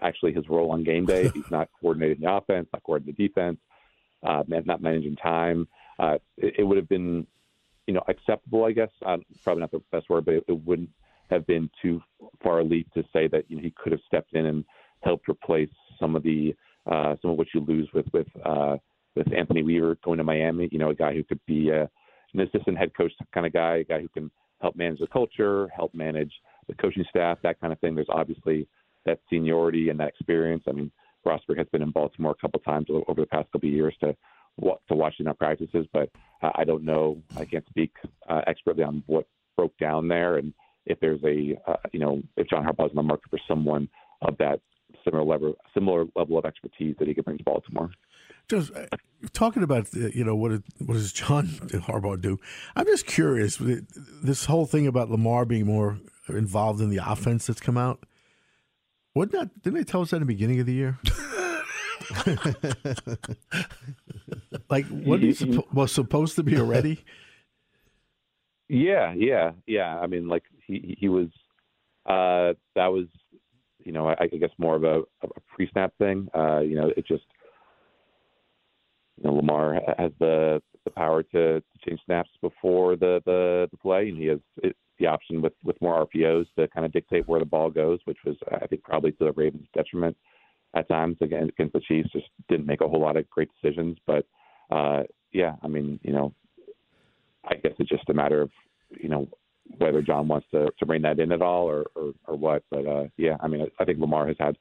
actually 0.01 0.33
his 0.33 0.49
role 0.49 0.71
on 0.71 0.85
game 0.85 1.05
day. 1.05 1.29
He's 1.35 1.51
not 1.51 1.69
coordinating 1.81 2.23
the 2.23 2.33
offense, 2.33 2.69
not 2.73 2.83
coordinating 2.85 3.17
the 3.19 3.29
defense, 3.29 3.59
uh, 4.23 4.43
not 4.49 4.83
managing 4.83 5.17
time. 5.17 5.67
Uh, 5.99 6.19
it, 6.37 6.55
it 6.59 6.65
would 6.65 6.77
have 6.77 6.89
been, 6.89 7.27
you 7.87 7.95
know, 7.95 8.03
acceptable, 8.09 8.65
I 8.65 8.73
guess. 8.73 8.91
Uh, 9.05 9.19
probably 9.43 9.61
not 9.61 9.71
the 9.71 9.83
best 9.93 10.09
word, 10.09 10.25
but 10.25 10.35
it, 10.35 10.45
it 10.49 10.65
wouldn't 10.65 10.91
have 11.31 11.47
been 11.47 11.71
too 11.83 12.01
far 12.43 12.61
a 12.61 12.65
leap 12.65 12.93
to 12.95 13.03
say 13.13 13.29
that 13.29 13.45
you 13.49 13.57
know 13.57 13.63
he 13.63 13.73
could 13.77 13.93
have 13.93 14.01
stepped 14.07 14.35
in 14.35 14.47
and 14.47 14.65
helped 15.03 15.29
replace 15.29 15.71
some 15.99 16.17
of 16.17 16.23
the 16.23 16.55
uh, 16.91 17.17
some 17.21 17.33
of 17.33 17.39
what 17.39 17.49
you 17.55 17.61
lose 17.61 17.89
with 17.93 18.07
with 18.13 18.27
uh, 18.45 18.77
with 19.15 19.33
Anthony 19.33 19.63
Weaver 19.63 19.99
going 20.05 20.19
to 20.19 20.25
Miami. 20.25 20.69
You 20.73 20.79
know, 20.79 20.91
a 20.91 20.95
guy 20.95 21.15
who 21.15 21.25
could 21.25 21.41
be 21.47 21.71
uh, 21.71 21.87
an 22.35 22.41
assistant 22.41 22.79
head 22.79 22.93
coach 22.97 23.13
kind 23.33 23.47
of 23.47 23.53
guy, 23.53 23.77
a 23.77 23.85
guy 23.85 24.01
who 24.01 24.09
can 24.09 24.31
help 24.61 24.77
manage 24.77 25.01
the 25.01 25.07
culture, 25.07 25.69
help 25.75 25.95
manage 25.95 26.33
the 26.67 26.75
coaching 26.75 27.05
staff, 27.09 27.39
that 27.43 27.61
kind 27.61 27.73
of 27.73 27.79
thing. 27.81 27.95
There's 27.95 28.09
obviously 28.11 28.69
that 29.07 29.21
seniority 29.31 29.89
and 29.89 29.99
that 30.01 30.09
experience. 30.09 30.65
I 30.69 30.73
mean, 30.73 30.91
Rosburg 31.27 31.59
has 31.59 31.69
been 31.69 31.83
in 31.83 31.91
Baltimore 31.91 32.33
a 32.33 32.41
couple 32.41 32.61
times 32.61 32.87
over 32.91 33.21
the 33.21 33.27
past 33.27 33.51
couple 33.53 33.69
of 33.69 33.75
years 33.75 33.95
to 34.01 34.17
to 34.89 34.95
watching 34.95 35.29
our 35.29 35.35
practices, 35.35 35.87
but 35.93 36.11
I 36.43 36.65
don't 36.65 36.85
know. 36.85 37.23
I 37.37 37.45
can't 37.45 37.65
speak 37.69 37.93
uh, 38.29 38.41
expertly 38.49 38.83
on 38.83 39.05
what 39.07 39.27
broke 39.57 39.77
down 39.79 40.09
there 40.09 40.37
and 40.37 40.53
if 40.89 40.99
there's 41.01 41.23
a 41.25 41.57
uh, 41.71 41.77
you 41.93 42.01
know 42.01 42.21
if 42.37 42.49
John 42.49 42.65
Harbaugh's 42.65 42.91
in 42.91 42.97
the 42.97 43.03
market 43.03 43.31
for 43.31 43.39
someone 43.47 43.89
of 44.23 44.37
that 44.39 44.61
similar 45.05 45.23
level 45.23 45.55
similar 45.75 46.07
level 46.17 46.39
of 46.39 46.45
expertise 46.45 46.97
that 46.99 47.07
he 47.07 47.15
could 47.15 47.25
bring 47.25 47.39
to 47.39 47.45
Baltimore. 47.45 47.91
Just 48.49 48.75
uh, 48.75 48.87
talking 49.33 49.63
about 49.63 49.93
you 49.95 50.25
know 50.25 50.35
what 50.35 50.53
what 50.79 50.95
does 50.95 51.13
John 51.13 51.47
Harbaugh 51.47 52.21
do? 52.21 52.39
I'm 52.75 52.87
just 52.87 53.07
curious. 53.07 53.59
This 53.61 54.47
whole 54.47 54.67
thing 54.67 54.87
about 54.87 55.11
Lamar 55.11 55.45
being 55.45 55.67
more 55.67 55.99
involved 56.29 56.81
in 56.81 56.91
the 56.91 57.01
offense 57.05 57.47
that's 57.47 57.61
come 57.61 57.77
out. 57.77 58.05
Wouldn't 59.19 59.37
that? 59.37 59.63
Didn't 59.65 59.79
they 59.79 59.85
tell 59.85 60.03
us 60.03 60.11
that 60.11 60.19
in 60.19 60.23
the 60.23 60.27
beginning 60.27 60.61
of 60.61 60.67
the 60.67 60.75
year? 60.75 60.97
like 64.71 64.87
what 64.87 65.19
he 65.19 65.31
suppo- 65.31 65.75
was 65.75 65.91
supposed 65.91 66.37
to 66.37 66.45
be 66.45 66.57
already. 66.57 67.05
Yeah, 68.71 69.15
yeah, 69.17 69.53
yeah. 69.67 69.99
I 69.99 70.07
mean, 70.07 70.29
like 70.29 70.43
he 70.67 70.95
he 71.01 71.09
was. 71.09 71.29
Uh, 72.05 72.53
that 72.75 72.89
was, 72.89 73.07
you 73.83 73.93
know, 73.93 74.11
I, 74.11 74.15
I 74.21 74.27
guess 74.27 74.51
more 74.59 74.77
of 74.77 74.85
a, 74.85 75.01
a 75.23 75.41
pre-snap 75.55 75.95
thing. 75.97 76.29
Uh, 76.37 76.61
you 76.61 76.75
know, 76.75 76.93
it 76.95 77.07
just, 77.07 77.25
you 79.17 79.25
know, 79.25 79.37
Lamar 79.37 79.81
has 79.97 80.13
the 80.21 80.61
the 80.85 80.91
power 80.91 81.23
to, 81.23 81.61
to 81.61 81.63
change 81.87 82.01
snaps 82.05 82.29
before 82.43 82.97
the, 82.97 83.23
the 83.25 83.69
the 83.71 83.77
play, 83.79 84.11
and 84.11 84.19
he 84.19 84.27
has 84.27 84.39
it, 84.63 84.77
the 84.99 85.07
option 85.07 85.41
with 85.43 85.53
with 85.65 85.81
more 85.81 86.07
RPOs 86.07 86.47
to 86.59 86.69
kind 86.69 86.87
of 86.87 86.93
dictate 86.93 87.27
where 87.29 87.41
the 87.41 87.47
ball 87.47 87.71
goes, 87.71 87.99
which 88.05 88.19
was 88.25 88.37
I 88.53 88.67
think 88.67 88.83
probably 88.83 89.13
to 89.13 89.25
the 89.25 89.33
Ravens' 89.33 89.69
detriment 89.75 90.17
at 90.75 90.89
times 90.89 91.17
against, 91.21 91.53
against 91.53 91.73
the 91.73 91.81
Chiefs. 91.81 92.11
Just 92.13 92.27
didn't 92.49 92.67
make 92.67 92.81
a 92.81 92.89
whole 92.89 93.01
lot 93.01 93.17
of 93.17 93.29
great 93.31 93.49
decisions, 93.61 93.99
but 94.07 94.27
uh, 94.71 95.05
yeah, 95.33 95.55
I 95.63 95.69
mean, 95.69 95.99
you 96.03 96.13
know, 96.13 96.35
I 97.45 97.55
guess 97.55 97.73
it's 97.79 97.89
just 97.89 98.09
a 98.09 98.15
matter 98.15 98.43
of 98.43 98.51
you 99.01 99.09
know 99.09 99.29
whether 99.77 100.03
John 100.03 100.29
wants 100.29 100.47
to 100.53 100.69
to 100.79 100.87
bring 100.87 101.03
that 101.03 101.21
in 101.21 101.33
at 101.33 101.43
all 101.43 101.69
or 101.69 101.85
or, 101.95 102.13
or 102.27 102.37
what. 102.37 102.63
But 102.71 102.87
uh, 102.87 103.05
yeah, 103.17 103.37
I 103.41 103.49
mean, 103.49 103.67
I 103.79 103.85
think 103.85 103.99
Lamar 103.99 104.27
has 104.27 104.37
had 104.39 104.57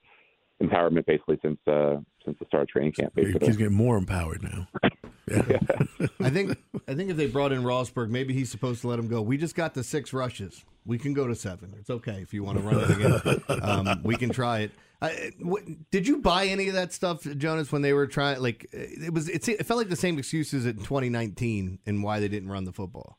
empowerment 0.62 1.06
basically 1.06 1.40
since 1.42 1.60
uh, 1.68 1.98
since 2.26 2.38
the 2.40 2.46
start 2.48 2.64
of 2.64 2.70
training 2.70 2.94
camp. 2.94 3.14
Basically. 3.16 3.48
He's 3.48 3.58
getting 3.58 3.76
more 3.76 3.98
empowered 3.98 4.44
now. 4.44 4.68
Yeah. 5.30 5.60
I 6.22 6.30
think 6.30 6.58
I 6.88 6.94
think 6.96 7.10
if 7.10 7.18
they 7.18 7.28
brought 7.28 7.52
in 7.52 7.64
Rosburg, 7.64 8.10
maybe 8.10 8.34
he's 8.34 8.50
supposed 8.50 8.82
to 8.82 8.88
let 8.88 8.98
him 8.98 9.08
go. 9.08 9.22
We 9.22 9.38
just 9.38 9.56
got 9.56 9.74
the 9.74 9.84
six 9.84 10.14
rushes. 10.14 10.64
We 10.86 10.98
can 10.98 11.14
go 11.14 11.28
to 11.28 11.36
seven. 11.36 11.74
It's 11.78 11.90
okay 11.90 12.20
if 12.22 12.34
you 12.34 12.44
want 12.44 12.60
to 12.60 12.64
run 12.64 12.80
it 12.80 12.90
again. 12.92 13.62
um, 13.62 14.02
we 14.04 14.16
can 14.16 14.30
try 14.30 14.60
it. 14.60 14.72
I, 15.02 15.32
what, 15.42 15.64
did 15.92 16.08
you 16.08 16.22
buy 16.22 16.46
any 16.46 16.70
of 16.70 16.76
that 16.76 16.94
stuff, 16.94 17.24
Jonas, 17.24 17.72
when 17.72 17.82
they 17.82 17.92
were 17.92 18.08
trying? 18.08 18.42
Like 18.42 18.68
it 18.72 19.14
was, 19.14 19.28
it, 19.28 19.48
it 19.48 19.66
felt 19.66 19.78
like 19.78 19.90
the 19.90 19.98
same 19.98 20.18
excuses 20.18 20.66
in 20.66 20.78
2019 20.78 21.80
and 21.86 22.04
why 22.04 22.22
they 22.22 22.30
didn't 22.30 22.50
run 22.50 22.64
the 22.64 22.72
football. 22.72 23.18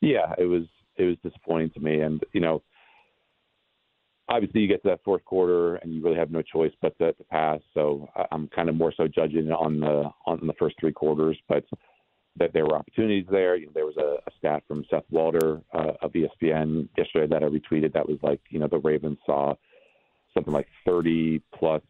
Yeah, 0.00 0.34
it 0.36 0.44
was 0.44 0.64
it 0.96 1.04
was 1.04 1.16
disappointing 1.22 1.70
to 1.70 1.80
me, 1.80 2.00
and 2.00 2.22
you 2.32 2.40
know, 2.40 2.62
obviously 4.28 4.60
you 4.60 4.68
get 4.68 4.82
to 4.82 4.88
that 4.90 5.00
fourth 5.04 5.24
quarter 5.24 5.76
and 5.76 5.94
you 5.94 6.02
really 6.02 6.18
have 6.18 6.30
no 6.30 6.42
choice 6.42 6.72
but 6.82 6.96
to, 6.98 7.12
to 7.14 7.24
pass. 7.24 7.60
So 7.72 8.08
I'm 8.30 8.48
kind 8.48 8.68
of 8.68 8.74
more 8.74 8.92
so 8.96 9.08
judging 9.08 9.50
on 9.52 9.80
the 9.80 10.10
on 10.26 10.46
the 10.46 10.54
first 10.58 10.76
three 10.80 10.92
quarters, 10.92 11.38
but 11.48 11.64
that 12.38 12.52
there 12.52 12.64
were 12.64 12.76
opportunities 12.76 13.26
there. 13.30 13.56
You 13.56 13.66
know, 13.66 13.72
there 13.74 13.86
was 13.86 13.96
a, 13.96 14.18
a 14.26 14.32
stat 14.38 14.62
from 14.68 14.84
Seth 14.90 15.04
Walder 15.10 15.60
uh, 15.72 15.92
of 16.02 16.12
ESPN 16.12 16.88
yesterday 16.96 17.26
that 17.28 17.42
I 17.42 17.46
retweeted 17.46 17.92
that 17.94 18.08
was 18.08 18.18
like, 18.22 18.40
you 18.50 18.58
know, 18.58 18.68
the 18.68 18.78
Ravens 18.78 19.18
saw 19.24 19.54
something 20.34 20.52
like 20.52 20.68
30 20.84 21.40
plus 21.54 21.82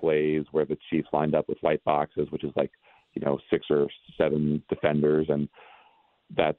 plays 0.00 0.44
where 0.52 0.64
the 0.66 0.78
Chiefs 0.90 1.08
lined 1.12 1.34
up 1.34 1.48
with 1.48 1.58
white 1.60 1.82
boxes, 1.84 2.30
which 2.30 2.44
is 2.44 2.52
like, 2.56 2.70
you 3.14 3.22
know, 3.24 3.38
six 3.50 3.66
or 3.70 3.88
seven 4.18 4.62
defenders, 4.68 5.26
and 5.30 5.48
that's 6.36 6.58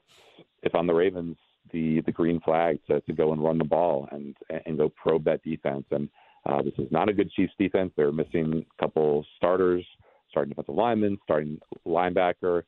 if 0.62 0.74
I'm 0.74 0.86
the 0.86 0.94
Ravens, 0.94 1.36
the 1.72 2.00
the 2.00 2.12
green 2.12 2.40
flag 2.40 2.80
to, 2.88 3.00
to 3.02 3.12
go 3.12 3.32
and 3.32 3.42
run 3.42 3.58
the 3.58 3.64
ball 3.64 4.08
and 4.10 4.36
and 4.66 4.76
go 4.76 4.88
probe 4.88 5.24
that 5.24 5.44
defense. 5.44 5.84
And 5.92 6.08
uh, 6.46 6.62
this 6.62 6.74
is 6.78 6.90
not 6.90 7.08
a 7.08 7.12
good 7.12 7.30
Chiefs 7.30 7.52
defense. 7.58 7.92
They're 7.96 8.10
missing 8.10 8.64
a 8.66 8.82
couple 8.82 9.24
starters, 9.36 9.84
starting 10.30 10.50
defensive 10.50 10.74
lineman, 10.74 11.18
starting 11.22 11.60
linebacker, 11.86 12.62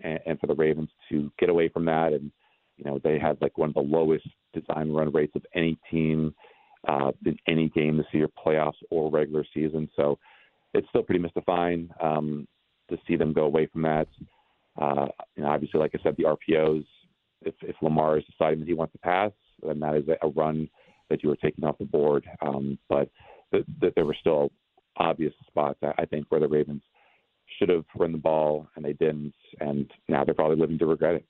and, 0.00 0.18
and 0.26 0.40
for 0.40 0.46
the 0.46 0.54
Ravens 0.54 0.90
to 1.10 1.30
get 1.38 1.48
away 1.48 1.68
from 1.68 1.84
that 1.86 2.12
and 2.12 2.30
you 2.76 2.84
know 2.84 2.98
they 3.04 3.18
had 3.18 3.40
like 3.40 3.56
one 3.58 3.68
of 3.68 3.74
the 3.74 3.80
lowest 3.80 4.26
design 4.52 4.90
run 4.90 5.12
rates 5.12 5.34
of 5.36 5.44
any 5.54 5.78
team 5.90 6.34
uh, 6.88 7.12
in 7.24 7.36
any 7.48 7.68
game 7.70 7.96
this 7.96 8.06
year, 8.12 8.28
playoffs 8.44 8.72
or 8.90 9.10
regular 9.10 9.44
season. 9.54 9.88
So 9.96 10.18
it's 10.74 10.88
still 10.88 11.02
pretty 11.02 11.20
mystifying 11.20 11.88
um, 12.02 12.46
to 12.90 12.98
see 13.06 13.16
them 13.16 13.32
go 13.32 13.44
away 13.44 13.66
from 13.66 13.82
that. 13.82 14.08
Uh, 14.80 15.06
know, 15.36 15.46
obviously, 15.46 15.80
like 15.80 15.92
I 15.94 16.02
said, 16.02 16.16
the 16.16 16.24
RPOs 16.24 16.84
if 17.42 17.54
if 17.62 17.76
Lamar 17.82 18.18
is 18.18 18.24
deciding 18.24 18.60
that 18.60 18.68
he 18.68 18.74
wants 18.74 18.92
to 18.92 18.98
pass, 18.98 19.32
then 19.62 19.78
that 19.80 19.94
is 19.96 20.04
a 20.22 20.28
run 20.28 20.68
that 21.10 21.22
you 21.22 21.28
were 21.28 21.36
taking 21.36 21.64
off 21.64 21.78
the 21.78 21.84
board. 21.84 22.26
Um, 22.40 22.78
but 22.88 23.10
th- 23.52 23.64
th- 23.80 23.92
there 23.94 24.06
were 24.06 24.16
still 24.18 24.50
obvious 24.96 25.34
spots, 25.46 25.78
I, 25.82 25.92
I 25.98 26.04
think, 26.06 26.26
where 26.28 26.40
the 26.40 26.48
Ravens 26.48 26.82
should 27.58 27.68
have 27.68 27.84
run 27.96 28.12
the 28.12 28.18
ball 28.18 28.68
and 28.76 28.84
they 28.84 28.92
didn't, 28.92 29.34
and 29.60 29.90
now 30.08 30.24
they're 30.24 30.34
probably 30.34 30.56
living 30.56 30.78
to 30.78 30.86
regret 30.86 31.16
it. 31.16 31.24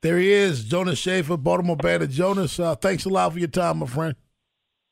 There 0.00 0.18
he 0.18 0.32
is, 0.32 0.64
Jonas 0.64 0.98
Shaffer, 0.98 1.36
Baltimore 1.36 1.76
Banner. 1.76 2.08
Jonas, 2.08 2.58
uh, 2.58 2.74
thanks 2.74 3.04
a 3.04 3.08
lot 3.08 3.32
for 3.32 3.38
your 3.38 3.48
time, 3.48 3.78
my 3.78 3.86
friend. 3.86 4.16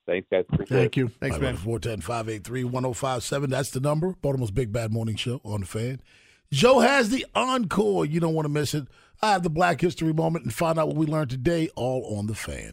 Thanks, 0.06 0.26
guys. 0.30 0.44
Appreciate 0.52 0.76
Thank 0.76 0.96
it. 0.96 1.00
you. 1.00 1.08
Thanks, 1.20 1.38
man. 1.38 1.56
410 1.56 2.00
583 2.00 2.64
1057. 2.64 3.50
That's 3.50 3.70
the 3.70 3.80
number. 3.80 4.16
Baltimore's 4.22 4.50
Big 4.50 4.72
Bad 4.72 4.92
Morning 4.92 5.14
Show 5.16 5.40
on 5.44 5.60
the 5.60 5.66
fan. 5.66 6.00
Joe 6.52 6.80
has 6.80 7.10
the 7.10 7.24
encore. 7.34 8.04
You 8.04 8.18
don't 8.18 8.34
want 8.34 8.46
to 8.46 8.50
miss 8.50 8.74
it. 8.74 8.88
I 9.22 9.32
have 9.32 9.42
the 9.44 9.50
Black 9.50 9.80
History 9.80 10.12
moment 10.12 10.44
and 10.44 10.54
find 10.54 10.78
out 10.78 10.88
what 10.88 10.96
we 10.96 11.06
learned 11.06 11.30
today, 11.30 11.68
all 11.76 12.16
on 12.18 12.26
the 12.26 12.34
fan. 12.34 12.72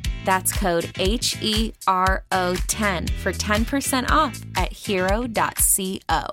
That's 0.25 0.51
code 0.53 0.91
H 0.99 1.37
E 1.41 1.73
R 1.87 2.23
O 2.31 2.55
10 2.67 3.07
for 3.07 3.31
10% 3.31 4.09
off 4.11 4.41
at 4.55 4.71
hero.co. 4.71 6.23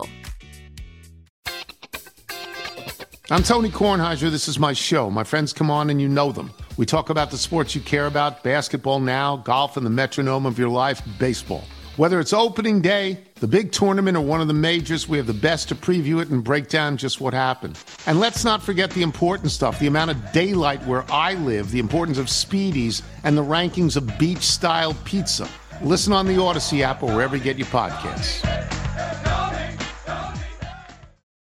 I'm 3.31 3.42
Tony 3.42 3.68
Kornheiser. 3.68 4.31
This 4.31 4.48
is 4.48 4.59
my 4.59 4.72
show. 4.72 5.11
My 5.11 5.22
friends 5.22 5.53
come 5.53 5.70
on 5.70 5.90
and 5.90 6.01
you 6.01 6.09
know 6.09 6.33
them. 6.33 6.51
We 6.79 6.87
talk 6.87 7.11
about 7.11 7.31
the 7.31 7.37
sports 7.37 7.74
you 7.74 7.83
care 7.83 8.07
about 8.07 8.42
basketball 8.42 9.01
now, 9.01 9.37
golf, 9.37 9.77
and 9.77 9.85
the 9.85 9.90
metronome 9.90 10.46
of 10.46 10.59
your 10.59 10.70
life, 10.70 11.03
baseball. 11.18 11.64
Whether 11.99 12.21
it's 12.21 12.33
opening 12.33 12.81
day, 12.81 13.19
the 13.41 13.49
big 13.49 13.73
tournament, 13.73 14.17
or 14.17 14.21
one 14.21 14.41
of 14.41 14.47
the 14.47 14.55
majors, 14.55 15.09
we 15.09 15.17
have 15.17 15.27
the 15.27 15.35
best 15.35 15.69
to 15.71 15.75
preview 15.75 16.23
it 16.23 16.29
and 16.29 16.45
break 16.45 16.69
down 16.69 16.97
just 16.97 17.21
what 17.21 17.35
happened. 17.35 17.77
And 18.07 18.21
let's 18.21 18.45
not 18.45 18.63
forget 18.63 18.93
the 18.93 19.03
important 19.03 19.51
stuff 19.51 19.81
the 19.81 19.89
amount 19.89 20.13
of 20.13 20.31
daylight 20.31 20.81
where 20.87 21.05
I 21.11 21.35
live, 21.35 21.73
the 21.73 21.81
importance 21.81 22.17
of 22.17 22.27
speedies, 22.27 23.03
and 23.25 23.37
the 23.37 23.43
rankings 23.43 23.97
of 23.97 24.17
beach 24.17 24.45
style 24.45 24.95
pizza. 25.05 25.49
Listen 25.83 26.13
on 26.13 26.29
the 26.29 26.41
Odyssey 26.41 26.85
app 26.85 27.03
or 27.03 27.13
wherever 27.13 27.37
you 27.37 27.43
get 27.43 27.59
your 27.59 27.67
podcasts. 27.67 28.45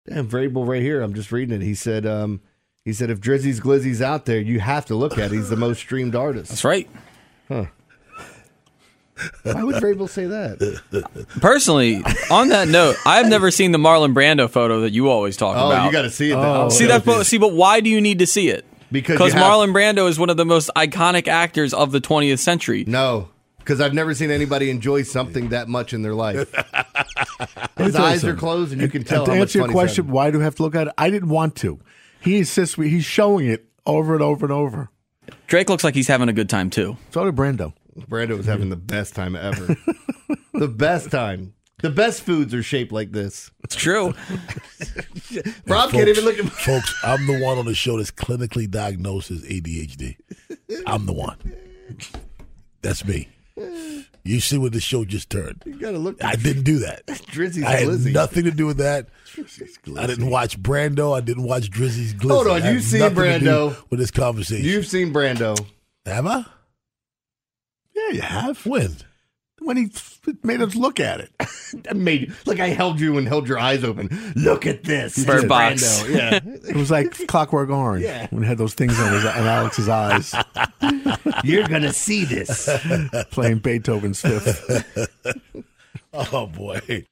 Damn, 0.07 0.27
Vrabel 0.27 0.67
right 0.67 0.81
here. 0.81 1.03
I'm 1.03 1.13
just 1.13 1.31
reading 1.31 1.61
it. 1.61 1.63
He 1.63 1.75
said, 1.75 2.07
um, 2.07 2.41
he 2.83 2.93
said, 2.93 3.11
if 3.11 3.21
Drizzy's 3.21 3.59
Glizzy's 3.59 4.01
out 4.01 4.25
there, 4.25 4.39
you 4.39 4.59
have 4.59 4.87
to 4.87 4.95
look 4.95 5.19
at 5.19 5.31
it. 5.31 5.35
He's 5.35 5.49
the 5.49 5.55
most 5.55 5.77
streamed 5.77 6.15
artist. 6.15 6.49
That's 6.49 6.63
right. 6.63 6.89
Huh. 7.47 7.65
Why 9.43 9.63
would 9.63 9.75
Vrabel 9.75 10.09
say 10.09 10.25
that? 10.25 11.25
Personally, 11.41 12.01
on 12.29 12.49
that 12.49 12.67
note, 12.67 12.95
I've 13.05 13.27
never 13.27 13.51
seen 13.51 13.71
the 13.71 13.77
Marlon 13.77 14.13
Brando 14.13 14.49
photo 14.49 14.81
that 14.81 14.91
you 14.91 15.09
always 15.09 15.37
talk 15.37 15.55
Oh, 15.57 15.67
about. 15.71 15.85
you 15.85 15.91
gotta 15.91 16.09
see 16.09 16.31
it. 16.31 16.35
Oh, 16.35 16.69
see 16.69 16.85
that 16.87 17.03
photo? 17.03 17.23
See, 17.23 17.37
but 17.37 17.53
why 17.53 17.79
do 17.81 17.89
you 17.89 18.01
need 18.01 18.19
to 18.19 18.27
see 18.27 18.49
it? 18.49 18.65
Because 18.91 19.33
have- 19.33 19.41
Marlon 19.41 19.71
Brando 19.73 20.07
is 20.09 20.19
one 20.19 20.29
of 20.29 20.37
the 20.37 20.45
most 20.45 20.69
iconic 20.75 21.27
actors 21.27 21.73
of 21.73 21.91
the 21.91 22.01
20th 22.01 22.39
century. 22.39 22.83
No, 22.87 23.29
because 23.59 23.79
I've 23.79 23.93
never 23.93 24.13
seen 24.13 24.31
anybody 24.31 24.69
enjoy 24.69 25.03
something 25.03 25.49
that 25.49 25.67
much 25.69 25.93
in 25.93 26.01
their 26.01 26.13
life. 26.15 26.51
His 26.55 26.59
Let 27.77 27.85
me 27.87 27.91
tell 27.91 28.01
you 28.01 28.07
eyes 28.13 28.23
are 28.25 28.35
closed, 28.35 28.71
and 28.73 28.81
you 28.81 28.87
can 28.89 29.03
tell 29.03 29.25
to 29.25 29.31
answer 29.31 29.59
your 29.59 29.67
he's 29.67 29.73
question, 29.73 30.07
why 30.09 30.29
do 30.31 30.41
I 30.41 30.43
have 30.43 30.55
to 30.55 30.63
look 30.63 30.75
at 30.75 30.87
it? 30.87 30.93
I 30.97 31.09
didn't 31.09 31.29
want 31.29 31.55
to. 31.57 31.79
He 32.21 32.37
insists. 32.37 32.77
we- 32.77 32.89
He's 32.89 33.05
showing 33.05 33.47
it 33.47 33.65
over 33.85 34.13
and 34.13 34.21
over 34.21 34.45
and 34.45 34.53
over. 34.53 34.89
Drake 35.47 35.69
looks 35.69 35.83
like 35.83 35.95
he's 35.95 36.07
having 36.07 36.29
a 36.29 36.33
good 36.33 36.49
time 36.49 36.69
too. 36.69 36.97
So 37.11 37.23
did 37.25 37.35
Brando. 37.35 37.73
Brando 37.99 38.37
was 38.37 38.45
having 38.45 38.69
the 38.69 38.75
best 38.75 39.15
time 39.15 39.35
ever. 39.35 39.75
the 40.53 40.67
best 40.67 41.11
time. 41.11 41.53
The 41.81 41.89
best 41.89 42.21
foods 42.21 42.53
are 42.53 42.61
shaped 42.61 42.91
like 42.91 43.11
this. 43.11 43.49
It's 43.63 43.75
true. 43.75 44.13
Rob 45.65 45.85
And 45.89 45.91
can't 45.93 46.07
even 46.09 46.25
look 46.25 46.37
at 46.37 46.45
Folks, 46.45 46.93
I'm 47.03 47.25
the 47.25 47.39
one 47.43 47.57
on 47.57 47.65
the 47.65 47.73
show 47.73 47.97
that's 47.97 48.11
clinically 48.11 48.69
diagnosed 48.69 49.31
as 49.31 49.41
ADHD. 49.43 50.15
I'm 50.85 51.07
the 51.07 51.13
one. 51.13 51.37
That's 52.83 53.03
me. 53.03 53.29
You 54.23 54.39
see 54.39 54.57
what 54.59 54.73
the 54.73 54.79
show 54.79 55.03
just 55.05 55.29
turned. 55.31 55.63
You 55.65 55.79
gotta 55.79 55.97
look. 55.97 56.23
I 56.23 56.35
didn't 56.35 56.63
do 56.63 56.79
that. 56.79 57.05
Drizzy's 57.07 57.63
I 57.63 57.71
had 57.71 57.87
Glizzy. 57.87 58.13
nothing 58.13 58.43
to 58.45 58.51
do 58.51 58.67
with 58.67 58.77
that. 58.77 59.07
I 59.97 60.05
didn't 60.07 60.29
watch 60.29 60.61
Brando. 60.61 61.15
I 61.17 61.21
didn't 61.21 61.43
watch 61.43 61.69
Drizzy's 61.71 62.13
Glizzy. 62.13 62.29
Hold 62.29 62.47
on, 62.47 62.65
you've 62.65 62.83
seen 62.83 62.99
nothing 62.99 63.15
to 63.15 63.39
do 63.39 63.45
Brando. 63.45 63.89
with 63.89 63.99
this 63.99 64.11
conversation. 64.11 64.65
You've 64.65 64.85
seen 64.85 65.11
Brando. 65.11 65.57
Have 66.05 66.27
I? 66.27 66.45
Yeah, 68.11 68.15
you 68.15 68.21
have. 68.21 68.65
When? 68.65 68.95
When 69.63 69.77
he 69.77 69.91
made 70.41 70.59
us 70.61 70.75
look 70.75 70.99
at 70.99 71.19
it. 71.21 71.31
I 71.89 71.93
made 71.93 72.33
like 72.47 72.59
I 72.59 72.69
held 72.69 72.99
you 72.99 73.17
and 73.19 73.27
held 73.27 73.47
your 73.47 73.59
eyes 73.59 73.83
open. 73.83 74.09
Look 74.35 74.65
at 74.65 74.83
this. 74.83 75.23
Bird 75.23 75.47
Box. 75.47 76.01
Brando. 76.03 76.09
Yeah. 76.15 76.39
It 76.69 76.75
was 76.75 76.89
like 76.89 77.27
Clockwork 77.27 77.69
Orange 77.69 78.03
Yeah. 78.03 78.27
when 78.31 78.41
he 78.43 78.49
had 78.49 78.57
those 78.57 78.73
things 78.73 78.99
on, 78.99 79.13
his, 79.13 79.23
on 79.25 79.45
Alex's 79.47 79.87
eyes, 79.89 80.33
You're 81.43 81.67
gonna 81.67 81.93
see 81.93 82.25
this. 82.25 82.67
playing 83.31 83.59
Beethoven's 83.59 84.21
Fifth. 84.21 84.87
Oh 86.13 86.47
boy. 86.47 87.05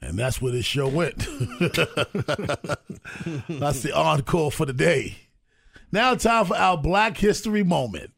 And 0.00 0.18
that's 0.18 0.40
where 0.40 0.52
this 0.52 0.64
show 0.64 0.88
went. 0.88 1.18
that's 3.48 3.82
the 3.82 3.92
encore 3.94 4.50
for 4.52 4.66
the 4.66 4.72
day. 4.72 5.16
Now 5.92 6.14
time 6.14 6.46
for 6.46 6.56
our 6.56 6.76
Black 6.78 7.16
History 7.16 7.64
moment. 7.64 8.10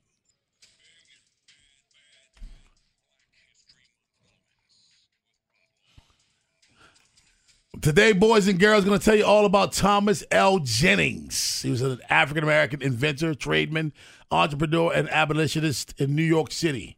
Today, 7.83 8.12
boys 8.12 8.47
and 8.47 8.61
girls, 8.61 8.85
going 8.85 8.97
to 8.97 9.05
tell 9.05 9.16
you 9.16 9.24
all 9.24 9.45
about 9.45 9.72
Thomas 9.72 10.22
L. 10.30 10.61
Jennings. 10.61 11.62
He 11.62 11.70
was 11.70 11.83
an 11.83 11.99
African 12.09 12.45
American 12.45 12.80
inventor, 12.80 13.35
tradesman, 13.35 13.93
entrepreneur, 14.30 14.93
and 14.93 15.11
abolitionist 15.11 15.93
in 15.99 16.14
New 16.14 16.22
York 16.22 16.53
City. 16.53 16.97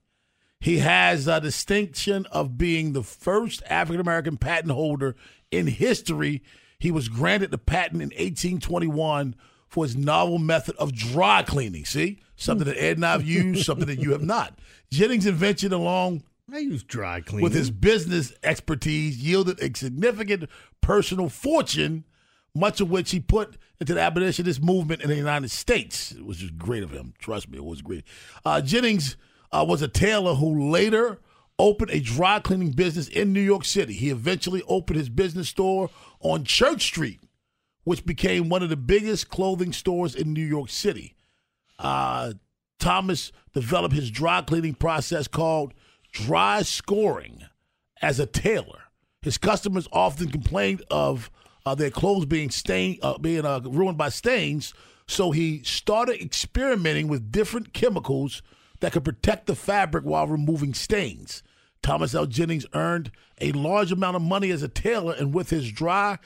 He 0.61 0.81
has 0.81 1.27
a 1.27 1.41
distinction 1.41 2.27
of 2.27 2.59
being 2.59 2.93
the 2.93 3.03
first 3.03 3.63
African 3.71 3.99
American 3.99 4.37
patent 4.37 4.73
holder 4.73 5.17
in 5.51 5.69
history, 5.69 6.43
he 6.79 6.91
was 6.91 7.09
granted 7.09 7.51
the 7.51 7.57
patent 7.57 8.03
in 8.03 8.09
1821 8.09 9.37
for 9.67 9.85
his 9.85 9.97
novel 9.97 10.37
method 10.37 10.77
of 10.77 10.93
dry 10.93 11.43
cleaning. 11.43 11.87
See, 11.87 12.21
something 12.37 12.67
that 12.67 12.77
Ed 12.77 12.99
and 12.99 13.07
I've 13.07 13.25
used, 13.25 13.65
something 13.65 13.87
that 13.87 14.01
you 14.01 14.13
have 14.13 14.23
not. 14.23 14.59
Jennings' 14.91 15.25
invention, 15.25 15.73
along 15.73 16.25
I 16.53 16.59
use 16.59 16.83
dry 16.83 17.21
cleaning. 17.21 17.43
with 17.43 17.55
his 17.55 17.71
business 17.71 18.33
expertise, 18.43 19.17
yielded 19.19 19.61
a 19.61 19.77
significant 19.77 20.49
personal 20.81 21.29
fortune, 21.29 22.05
much 22.55 22.81
of 22.81 22.91
which 22.91 23.11
he 23.11 23.21
put 23.21 23.57
into 23.81 23.95
the 23.95 24.01
abolitionist 24.01 24.63
movement 24.63 25.03
in 25.03 25.09
the 25.09 25.17
United 25.17 25.51
States, 25.51 26.13
which 26.13 26.25
was 26.25 26.37
just 26.39 26.59
great 26.59 26.83
of 26.83 26.91
him. 26.91 27.15
Trust 27.19 27.49
me, 27.49 27.59
it 27.59 27.65
was 27.65 27.83
great. 27.83 28.05
Uh, 28.45 28.61
Jennings 28.61 29.17
uh, 29.53 29.65
was 29.67 29.83
a 29.83 29.89
tailor 29.89 30.35
who 30.35 30.71
later 30.71 31.19
opened 31.59 31.91
a 31.91 32.01
dry 32.01 32.41
cleaning 32.41 32.73
business 32.73 33.09
in 33.09 33.33
New 33.33 33.41
York 33.41 33.65
City. 33.65 33.95
He 33.95 34.11
eventually 34.11 34.63
opened 34.69 34.99
his 34.99 35.09
business 35.09 35.49
store 35.49 35.89
on 36.21 36.45
Church 36.45 36.83
Street, 36.83 37.21
which 37.85 38.05
became 38.05 38.49
one 38.49 38.63
of 38.63 38.69
the 38.69 38.77
biggest 38.77 39.29
clothing 39.29 39.73
stores 39.73 40.15
in 40.15 40.33
New 40.33 40.45
York 40.45 40.69
City. 40.69 41.15
Uh, 41.79 42.35
Thomas 42.79 43.33
developed 43.53 43.95
his 43.95 44.11
dry 44.11 44.43
cleaning 44.43 44.75
process 44.75 45.27
called 45.27 45.75
dry 46.15 46.63
scouring 46.63 47.43
as 48.01 48.19
a 48.19 48.27
tailor. 48.27 48.85
His 49.21 49.37
customers 49.37 49.89
often 49.93 50.31
complained 50.31 50.83
of 50.91 51.31
uh, 51.67 51.75
their 51.75 51.91
clothes 51.91 52.25
being 52.25 52.51
stained, 52.51 52.99
uh, 53.03 53.19
being 53.19 53.45
uh, 53.45 53.61
ruined 53.65 53.99
by 53.99 54.09
stains. 54.09 54.73
So 55.09 55.33
he 55.33 55.63
started 55.65 56.23
experimenting 56.23 57.09
with 57.09 57.33
different 57.33 57.75
chemicals 57.75 58.43
that 58.81 58.93
could 58.93 59.05
protect 59.05 59.47
the 59.47 59.55
fabric 59.55 60.05
while 60.05 60.27
removing 60.27 60.73
stains. 60.73 61.43
Thomas 61.83 62.15
L. 62.15 62.27
Jennings 62.27 62.67
earned 62.75 63.11
a 63.41 63.53
large 63.53 63.93
amount 63.93 64.17
of 64.17 64.23
money 64.23 64.51
as 64.51 64.63
a 64.63 64.69
tailor, 64.69 65.15
and 65.15 65.35
with 65.35 65.51
his 65.51 65.71
dry 65.71 66.19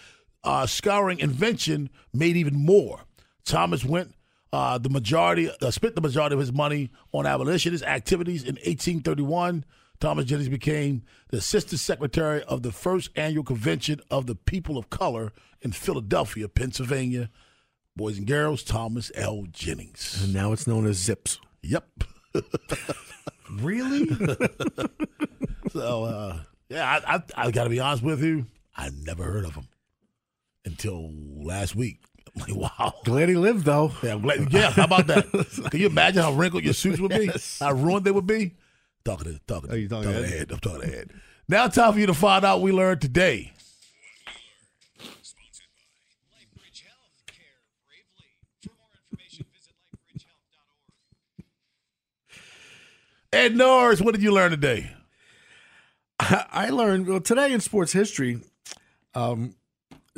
uh, 0.45 0.67
scouring 0.67 1.19
invention, 1.19 1.91
made 2.13 2.37
even 2.37 2.55
more. 2.55 3.01
Thomas 3.45 3.85
went 3.85 4.15
uh, 4.53 4.79
the 4.79 4.89
majority, 4.89 5.51
uh, 5.51 5.71
spent 5.71 5.95
the 5.95 6.01
majority 6.01 6.35
of 6.35 6.41
his 6.41 6.53
money 6.53 6.91
on 7.13 7.27
abolitionist 7.27 7.85
activities. 7.85 8.43
In 8.43 8.55
1831, 8.57 9.65
Thomas 10.01 10.25
Jennings 10.25 10.49
became 10.49 11.03
the 11.29 11.39
assistant 11.39 11.81
secretary 11.81 12.43
of 12.45 12.63
the 12.63 12.73
first 12.73 13.11
annual 13.17 13.45
convention 13.45 14.01
of 14.11 14.27
the 14.27 14.35
people 14.35 14.79
of 14.79 14.91
color 14.91 15.33
in 15.61 15.73
Philadelphia, 15.73 16.49
Pennsylvania. 16.49 17.31
Boys 17.97 18.17
and 18.17 18.27
girls, 18.27 18.63
Thomas 18.63 19.11
L. 19.17 19.47
Jennings. 19.51 20.23
And 20.23 20.33
now 20.33 20.53
it's 20.53 20.69
known 20.69 20.87
as 20.87 20.97
Zips. 20.99 21.41
Yep. 21.63 22.05
really? 23.51 24.07
so, 25.73 26.05
uh, 26.05 26.39
yeah, 26.69 27.01
I, 27.05 27.17
I, 27.17 27.23
I 27.37 27.51
got 27.51 27.65
to 27.65 27.71
be 27.71 27.81
honest 27.81 28.05
with 28.05 28.23
you. 28.23 28.47
I 28.77 28.91
never 29.03 29.25
heard 29.25 29.45
of 29.45 29.57
him 29.57 29.67
until 30.65 31.11
last 31.13 31.75
week. 31.75 32.05
Like, 32.39 32.55
wow. 32.79 32.95
Glad 33.05 33.29
he 33.29 33.37
lived 33.37 33.65
though. 33.65 33.93
Yeah, 34.03 34.19
glad, 34.19 34.53
yeah. 34.53 34.71
How 34.71 34.85
about 34.85 35.07
that? 35.09 35.27
Can 35.71 35.81
you 35.81 35.87
imagine 35.87 36.23
how 36.23 36.33
wrinkled 36.33 36.65
your 36.65 36.75
suits 36.75 37.01
would 37.01 37.11
be? 37.11 37.27
Yes. 37.27 37.59
How 37.61 37.73
ruined 37.73 38.05
they 38.05 38.11
would 38.11 38.27
be? 38.27 38.55
Talking 39.05 39.33
to 39.33 39.41
talking. 39.47 39.71
Oh, 39.71 39.75
you 39.75 39.89
talking 39.89 40.11
talking 40.11 40.23
to 40.25 40.29
to 40.29 40.37
Ed? 40.37 40.43
Ed. 40.43 40.53
I'm 40.53 40.59
talking 40.59 40.81
to 40.83 40.99
Ed. 40.99 41.11
Now, 41.49 41.67
time 41.69 41.95
for 41.95 41.99
you 41.99 42.07
to 42.07 42.15
find 42.15 42.45
out 42.45 42.59
what 42.59 42.65
we 42.65 42.73
learned 42.73 43.01
today. 43.01 43.53
Ed 53.31 53.57
Norris, 53.57 54.01
what 54.01 54.15
did 54.15 54.23
you 54.23 54.33
learn 54.33 54.51
today? 54.51 54.91
I 56.21 56.71
learned 56.71 57.07
well 57.07 57.21
today 57.21 57.53
in 57.53 57.61
sports 57.61 57.93
history. 57.93 58.41
Um, 59.15 59.55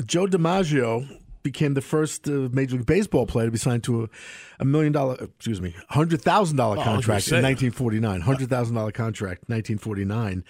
Joe 0.04 0.26
DiMaggio 0.26 1.19
became 1.42 1.74
the 1.74 1.80
first 1.80 2.28
uh, 2.28 2.48
Major 2.52 2.76
League 2.76 2.86
Baseball 2.86 3.26
player 3.26 3.46
to 3.46 3.50
be 3.52 3.58
signed 3.58 3.84
to 3.84 4.04
a, 4.04 4.08
a 4.60 4.64
million 4.64 4.92
dollar, 4.92 5.14
excuse 5.22 5.60
me, 5.60 5.74
hundred 5.88 6.20
thousand 6.22 6.56
dollar 6.56 6.76
Oh, 6.76 6.80
I 6.80 6.82
was 6.82 6.84
gonna 6.86 6.96
contract 6.96 7.24
say. 7.24 7.36
in 7.38 7.42
1949. 7.44 8.20
Hundred 8.20 8.48
thousand 8.50 8.74
dollar 8.74 8.92
contract, 8.92 9.42
1949, 9.48 10.44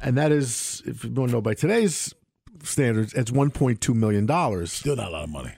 and 0.00 0.16
that 0.18 0.32
is, 0.32 0.82
if 0.86 1.04
you 1.04 1.10
want 1.10 1.30
to 1.30 1.36
know 1.36 1.40
by 1.40 1.54
today's 1.54 2.14
standards, 2.62 3.12
it's 3.14 3.30
1.2 3.30 3.94
million 3.94 4.26
dollars. 4.26 4.72
Still 4.72 4.96
not 4.96 5.08
a 5.08 5.10
lot 5.10 5.24
of 5.24 5.30
money. 5.30 5.52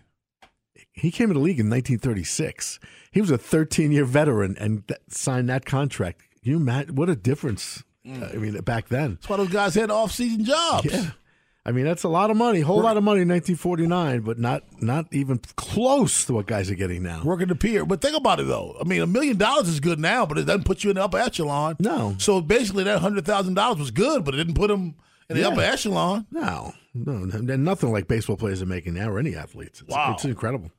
He 0.93 1.11
came 1.11 1.25
into 1.31 1.41
the 1.41 1.45
league 1.45 1.59
in 1.59 1.69
1936. 1.69 2.79
He 3.11 3.21
was 3.21 3.31
a 3.31 3.39
13 3.39 3.91
year 3.93 4.05
veteran 4.05 4.57
and 4.61 4.87
th- 4.87 5.01
signed 5.09 5.49
that 5.49 5.65
contract. 5.65 6.21
Can 6.43 6.53
you 6.53 6.57
imagine 6.59 6.95
what 6.95 7.09
a 7.11 7.17
difference? 7.17 7.83
Uh, 8.09 8.27
I 8.33 8.37
mean, 8.37 8.57
back 8.61 8.89
then. 8.89 9.15
That's 9.15 9.29
why 9.29 9.39
those 9.39 9.49
guys 9.49 9.75
had 9.75 9.91
off 9.91 10.13
season 10.13 10.45
jobs. 10.45 10.85
Yeah. 10.93 11.11
I 11.67 11.73
mean, 11.73 11.87
that's 11.87 12.03
a 12.03 12.09
lot 12.11 12.31
of 12.31 12.37
money, 12.37 12.61
whole 12.61 12.83
lot 12.83 12.99
of 12.99 13.03
money 13.05 13.23
in 13.23 13.29
1949, 13.29 14.21
but 14.21 14.39
not 14.39 14.65
not 14.83 15.07
even 15.13 15.39
close 15.57 16.27
to 16.27 16.35
what 16.35 16.47
guys 16.47 16.71
are 16.71 16.75
getting 16.75 17.03
now. 17.03 17.23
Working 17.25 17.49
the 17.49 17.55
pier. 17.55 17.87
But 17.87 18.03
think 18.03 18.15
about 18.17 18.39
it 18.41 18.47
though. 18.47 18.77
I 18.79 18.85
mean, 18.85 19.01
a 19.01 19.07
million 19.07 19.39
dollars 19.39 19.69
is 19.69 19.81
good 19.81 19.99
now, 19.99 20.27
but 20.27 20.37
it 20.37 20.45
doesn't 20.45 20.65
put 20.67 20.85
you 20.85 20.91
in 20.91 20.97
the 20.97 21.05
upper 21.05 21.17
echelon. 21.17 21.77
No. 21.81 22.17
So 22.19 22.43
basically, 22.43 22.85
that 22.85 22.99
hundred 22.99 23.25
thousand 23.25 23.55
dollars 23.55 23.79
was 23.79 23.91
good, 23.91 24.25
but 24.27 24.35
it 24.35 24.39
didn't 24.39 24.57
put 24.57 24.71
him 24.71 24.95
in 25.31 25.37
the 25.37 25.41
Yeah. 25.41 25.49
upper 25.49 25.63
echelon. 25.63 26.27
No, 26.31 26.75
no, 26.93 27.13
no, 27.25 27.57
nothing 27.57 27.91
like 27.93 28.09
baseball 28.09 28.37
players 28.37 28.61
are 28.61 28.67
making 28.67 28.93
now 28.93 29.09
or 29.11 29.19
any 29.19 29.35
athletes. 29.35 29.81
It's, 29.81 29.91
Wow. 29.91 30.13
it's 30.15 30.25
incredible, 30.27 30.71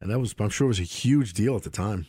and 0.00 0.10
that 0.10 0.18
was 0.20 0.34
I'm 0.40 0.48
sure 0.48 0.64
it 0.64 0.68
was 0.68 0.80
a 0.80 0.84
huge 0.84 1.34
deal 1.34 1.54
at 1.54 1.64
the 1.64 1.70
time. 1.70 2.06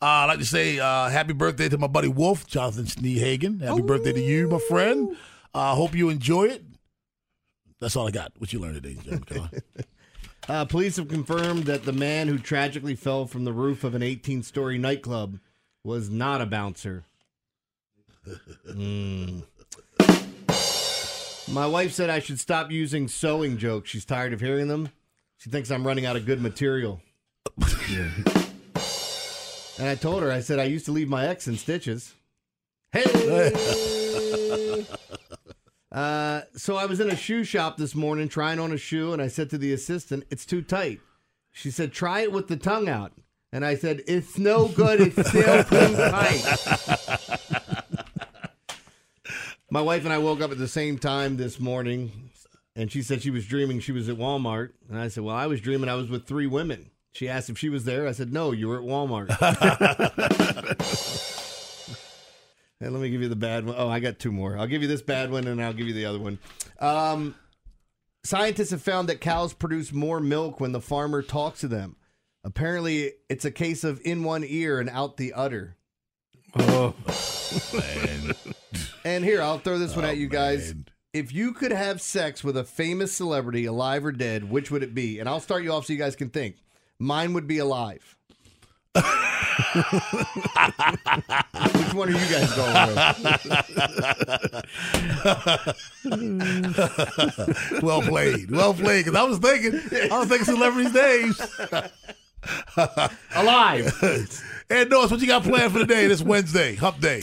Uh, 0.00 0.06
I'd 0.06 0.26
like 0.26 0.38
to 0.38 0.46
say 0.46 0.78
uh, 0.78 1.08
happy 1.10 1.34
birthday 1.34 1.68
to 1.68 1.76
my 1.76 1.88
buddy 1.88 2.08
Wolf, 2.08 2.46
Jonathan 2.46 2.84
Sneehagen. 2.86 3.60
Happy 3.60 3.82
birthday 3.82 4.12
to 4.14 4.20
you, 4.22 4.48
my 4.48 4.58
friend. 4.60 5.14
I 5.54 5.72
uh, 5.72 5.74
hope 5.74 5.94
you 5.94 6.08
enjoy 6.10 6.44
it. 6.44 6.62
That's 7.80 7.96
all 7.96 8.08
I 8.08 8.10
got. 8.10 8.32
What 8.38 8.52
you 8.52 8.58
learned 8.58 8.82
today, 8.82 8.98
on. 9.38 9.50
Uh, 10.48 10.64
police 10.64 10.96
have 10.96 11.08
confirmed 11.08 11.64
that 11.64 11.82
the 11.82 11.92
man 11.92 12.28
who 12.28 12.38
tragically 12.38 12.94
fell 12.94 13.26
from 13.26 13.44
the 13.44 13.52
roof 13.52 13.82
of 13.82 13.96
an 13.96 14.02
18 14.02 14.44
story 14.44 14.78
nightclub 14.78 15.40
was 15.82 16.08
not 16.08 16.40
a 16.40 16.46
bouncer. 16.46 17.04
Mm. 18.68 19.42
My 21.48 21.66
wife 21.66 21.92
said 21.92 22.10
I 22.10 22.18
should 22.18 22.40
stop 22.40 22.72
using 22.72 23.06
sewing 23.06 23.56
jokes. 23.56 23.90
She's 23.90 24.04
tired 24.04 24.32
of 24.32 24.40
hearing 24.40 24.66
them. 24.66 24.88
She 25.36 25.48
thinks 25.48 25.70
I'm 25.70 25.86
running 25.86 26.06
out 26.06 26.16
of 26.16 26.26
good 26.26 26.40
material. 26.40 27.00
And 29.78 29.88
I 29.88 29.94
told 29.94 30.22
her, 30.22 30.32
I 30.32 30.40
said, 30.40 30.58
I 30.58 30.64
used 30.64 30.86
to 30.86 30.92
leave 30.92 31.08
my 31.08 31.26
ex 31.26 31.46
in 31.48 31.56
stitches. 31.58 32.14
Hey! 32.92 33.04
Uh, 35.96 36.42
so 36.54 36.76
I 36.76 36.84
was 36.84 37.00
in 37.00 37.08
a 37.08 37.16
shoe 37.16 37.42
shop 37.42 37.78
this 37.78 37.94
morning 37.94 38.28
trying 38.28 38.60
on 38.60 38.70
a 38.70 38.76
shoe, 38.76 39.14
and 39.14 39.22
I 39.22 39.28
said 39.28 39.48
to 39.50 39.58
the 39.58 39.72
assistant, 39.72 40.24
It's 40.30 40.44
too 40.44 40.60
tight. 40.60 41.00
She 41.52 41.70
said, 41.70 41.92
Try 41.92 42.20
it 42.20 42.32
with 42.32 42.48
the 42.48 42.56
tongue 42.58 42.86
out. 42.86 43.12
And 43.50 43.64
I 43.64 43.76
said, 43.76 44.02
It's 44.06 44.36
no 44.36 44.68
good. 44.68 45.00
It's 45.00 45.30
still 45.30 45.64
too 45.64 45.96
tight. 45.96 46.44
My 49.70 49.80
wife 49.80 50.04
and 50.04 50.12
I 50.12 50.18
woke 50.18 50.42
up 50.42 50.50
at 50.50 50.58
the 50.58 50.68
same 50.68 50.98
time 50.98 51.38
this 51.38 51.58
morning, 51.58 52.30
and 52.76 52.92
she 52.92 53.00
said 53.00 53.22
she 53.22 53.30
was 53.30 53.46
dreaming 53.46 53.80
she 53.80 53.92
was 53.92 54.10
at 54.10 54.18
Walmart. 54.18 54.72
And 54.90 54.98
I 54.98 55.08
said, 55.08 55.24
Well, 55.24 55.34
I 55.34 55.46
was 55.46 55.62
dreaming 55.62 55.88
I 55.88 55.94
was 55.94 56.10
with 56.10 56.26
three 56.26 56.46
women. 56.46 56.90
She 57.12 57.26
asked 57.26 57.48
if 57.48 57.56
she 57.56 57.70
was 57.70 57.86
there. 57.86 58.06
I 58.06 58.12
said, 58.12 58.34
No, 58.34 58.52
you 58.52 58.68
were 58.68 58.76
at 58.76 58.84
Walmart. 58.84 59.28
let 62.80 62.92
me 62.92 63.10
give 63.10 63.22
you 63.22 63.28
the 63.28 63.36
bad 63.36 63.66
one. 63.66 63.74
Oh, 63.78 63.88
I 63.88 64.00
got 64.00 64.18
two 64.18 64.32
more. 64.32 64.58
I'll 64.58 64.66
give 64.66 64.82
you 64.82 64.88
this 64.88 65.02
bad 65.02 65.30
one, 65.30 65.46
and 65.46 65.62
I'll 65.62 65.72
give 65.72 65.86
you 65.86 65.94
the 65.94 66.04
other 66.06 66.18
one. 66.18 66.38
Um, 66.78 67.34
scientists 68.24 68.70
have 68.70 68.82
found 68.82 69.08
that 69.08 69.20
cows 69.20 69.54
produce 69.54 69.92
more 69.92 70.20
milk 70.20 70.60
when 70.60 70.72
the 70.72 70.80
farmer 70.80 71.22
talks 71.22 71.60
to 71.60 71.68
them. 71.68 71.96
Apparently, 72.44 73.12
it's 73.28 73.44
a 73.44 73.50
case 73.50 73.82
of 73.82 74.00
in 74.04 74.22
one 74.24 74.44
ear 74.46 74.78
and 74.78 74.90
out 74.90 75.16
the 75.16 75.32
other. 75.32 75.76
Oh, 76.54 76.94
man. 77.72 78.34
And 79.04 79.24
here, 79.24 79.40
I'll 79.40 79.60
throw 79.60 79.78
this 79.78 79.94
one 79.94 80.04
at 80.04 80.16
you 80.16 80.26
guys. 80.26 80.74
If 81.12 81.32
you 81.32 81.52
could 81.52 81.70
have 81.70 82.02
sex 82.02 82.42
with 82.42 82.56
a 82.56 82.64
famous 82.64 83.12
celebrity, 83.12 83.64
alive 83.64 84.04
or 84.04 84.10
dead, 84.10 84.50
which 84.50 84.72
would 84.72 84.82
it 84.82 84.96
be? 84.96 85.20
And 85.20 85.28
I'll 85.28 85.38
start 85.38 85.62
you 85.62 85.72
off 85.72 85.86
so 85.86 85.92
you 85.92 85.98
guys 85.98 86.16
can 86.16 86.28
think. 86.28 86.56
Mine 86.98 87.32
would 87.32 87.46
be 87.46 87.58
alive. 87.58 88.15
Which 91.76 91.94
one 91.94 92.08
are 92.08 92.12
you 92.12 92.26
guys 92.30 92.52
going 92.54 92.74
with? 97.62 97.82
well 97.82 98.02
played. 98.02 98.50
Well 98.50 98.74
played. 98.74 99.04
Because 99.04 99.18
I 99.18 99.22
was 99.24 99.38
thinking, 99.38 99.80
I 100.10 100.18
was 100.18 100.28
thinking 100.28 100.44
celebrities' 100.44 100.94
names. 100.94 101.40
Alive. 103.34 104.42
Ed 104.70 104.90
Norris, 104.90 105.10
what 105.10 105.20
you 105.20 105.26
got 105.26 105.42
planned 105.42 105.72
for 105.72 105.78
today, 105.80 106.06
this 106.06 106.22
Wednesday, 106.22 106.74
hump 106.76 107.00
day? 107.00 107.22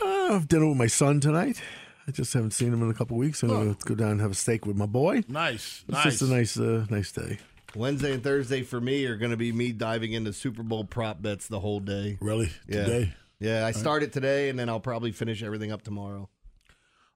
Uh, 0.00 0.06
I 0.06 0.32
have 0.32 0.48
dinner 0.48 0.68
with 0.68 0.78
my 0.78 0.86
son 0.86 1.20
tonight. 1.20 1.60
I 2.06 2.10
just 2.10 2.32
haven't 2.34 2.50
seen 2.50 2.72
him 2.72 2.82
in 2.82 2.90
a 2.90 2.94
couple 2.94 3.16
weeks. 3.16 3.42
I'm 3.42 3.48
going 3.48 3.74
to 3.74 3.86
go 3.86 3.94
down 3.94 4.12
and 4.12 4.20
have 4.20 4.32
a 4.32 4.34
steak 4.34 4.66
with 4.66 4.76
my 4.76 4.86
boy. 4.86 5.22
Nice. 5.28 5.84
It's 5.88 5.96
nice. 5.96 6.04
just 6.04 6.22
a 6.22 6.26
nice, 6.26 6.58
uh, 6.58 6.86
nice 6.90 7.12
day. 7.12 7.38
Wednesday 7.76 8.12
and 8.12 8.22
Thursday 8.22 8.62
for 8.62 8.80
me 8.80 9.04
are 9.06 9.16
going 9.16 9.30
to 9.30 9.36
be 9.36 9.52
me 9.52 9.72
diving 9.72 10.12
into 10.12 10.32
Super 10.32 10.62
Bowl 10.62 10.84
prop 10.84 11.20
bets 11.22 11.48
the 11.48 11.60
whole 11.60 11.80
day. 11.80 12.18
Really? 12.20 12.50
Yeah. 12.68 12.84
Today? 12.84 13.14
Yeah, 13.40 13.60
I 13.60 13.64
right. 13.64 13.74
start 13.76 14.02
it 14.02 14.12
today, 14.12 14.48
and 14.48 14.58
then 14.58 14.68
I'll 14.68 14.80
probably 14.80 15.12
finish 15.12 15.42
everything 15.42 15.72
up 15.72 15.82
tomorrow. 15.82 16.28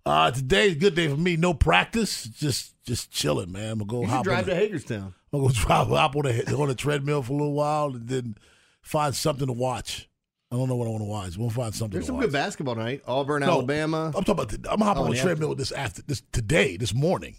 Uh, 0.05 0.31
today's 0.31 0.73
a 0.73 0.79
good 0.79 0.95
day 0.95 1.09
for 1.09 1.17
me. 1.17 1.37
No 1.37 1.53
practice, 1.55 2.25
just 2.25 2.75
just 2.85 3.11
chilling, 3.11 3.53
man. 3.53 3.73
I'm 3.73 3.79
gonna 3.81 3.91
go 3.91 4.01
You 4.03 4.07
hop 4.09 4.25
drive 4.25 4.39
on 4.39 4.45
to 4.45 4.51
the, 4.51 4.57
Hagerstown. 4.57 5.15
I'm 5.33 5.41
gonna 5.43 5.53
drive 5.55 5.89
hop 5.89 6.17
on 6.17 6.23
the 6.23 6.57
on 6.57 6.69
the 6.69 6.75
treadmill 6.75 7.23
for 7.23 7.33
a 7.35 7.37
little 7.37 7.53
while 7.53 7.95
and 7.95 8.09
then 8.09 8.37
find 8.83 9.15
something 9.15 9.47
to 9.47 9.53
watch. 9.53 10.09
I 10.51 10.57
don't 10.57 10.69
know 10.69 10.77
what 10.77 10.87
I 10.87 10.91
want 10.91 11.03
to 11.03 11.09
watch. 11.09 11.37
We'll 11.37 11.51
find 11.51 11.75
something. 11.75 11.93
There's 11.93 12.05
to 12.05 12.09
some 12.09 12.17
watch. 12.17 12.27
good 12.27 12.33
basketball 12.33 12.75
tonight. 12.77 13.03
Auburn, 13.07 13.41
No, 13.43 13.51
Alabama. 13.53 14.07
I'm 14.07 14.25
talking 14.25 14.33
about. 14.33 14.49
The, 14.49 14.73
I'm 14.73 14.81
hopping 14.81 15.03
Oh, 15.03 15.07
on 15.07 15.11
the 15.13 15.19
treadmill 15.19 15.55
this 15.55 15.73
after 15.73 16.01
this 16.03 16.23
today, 16.33 16.79
this 16.79 16.95
morning. 16.95 17.37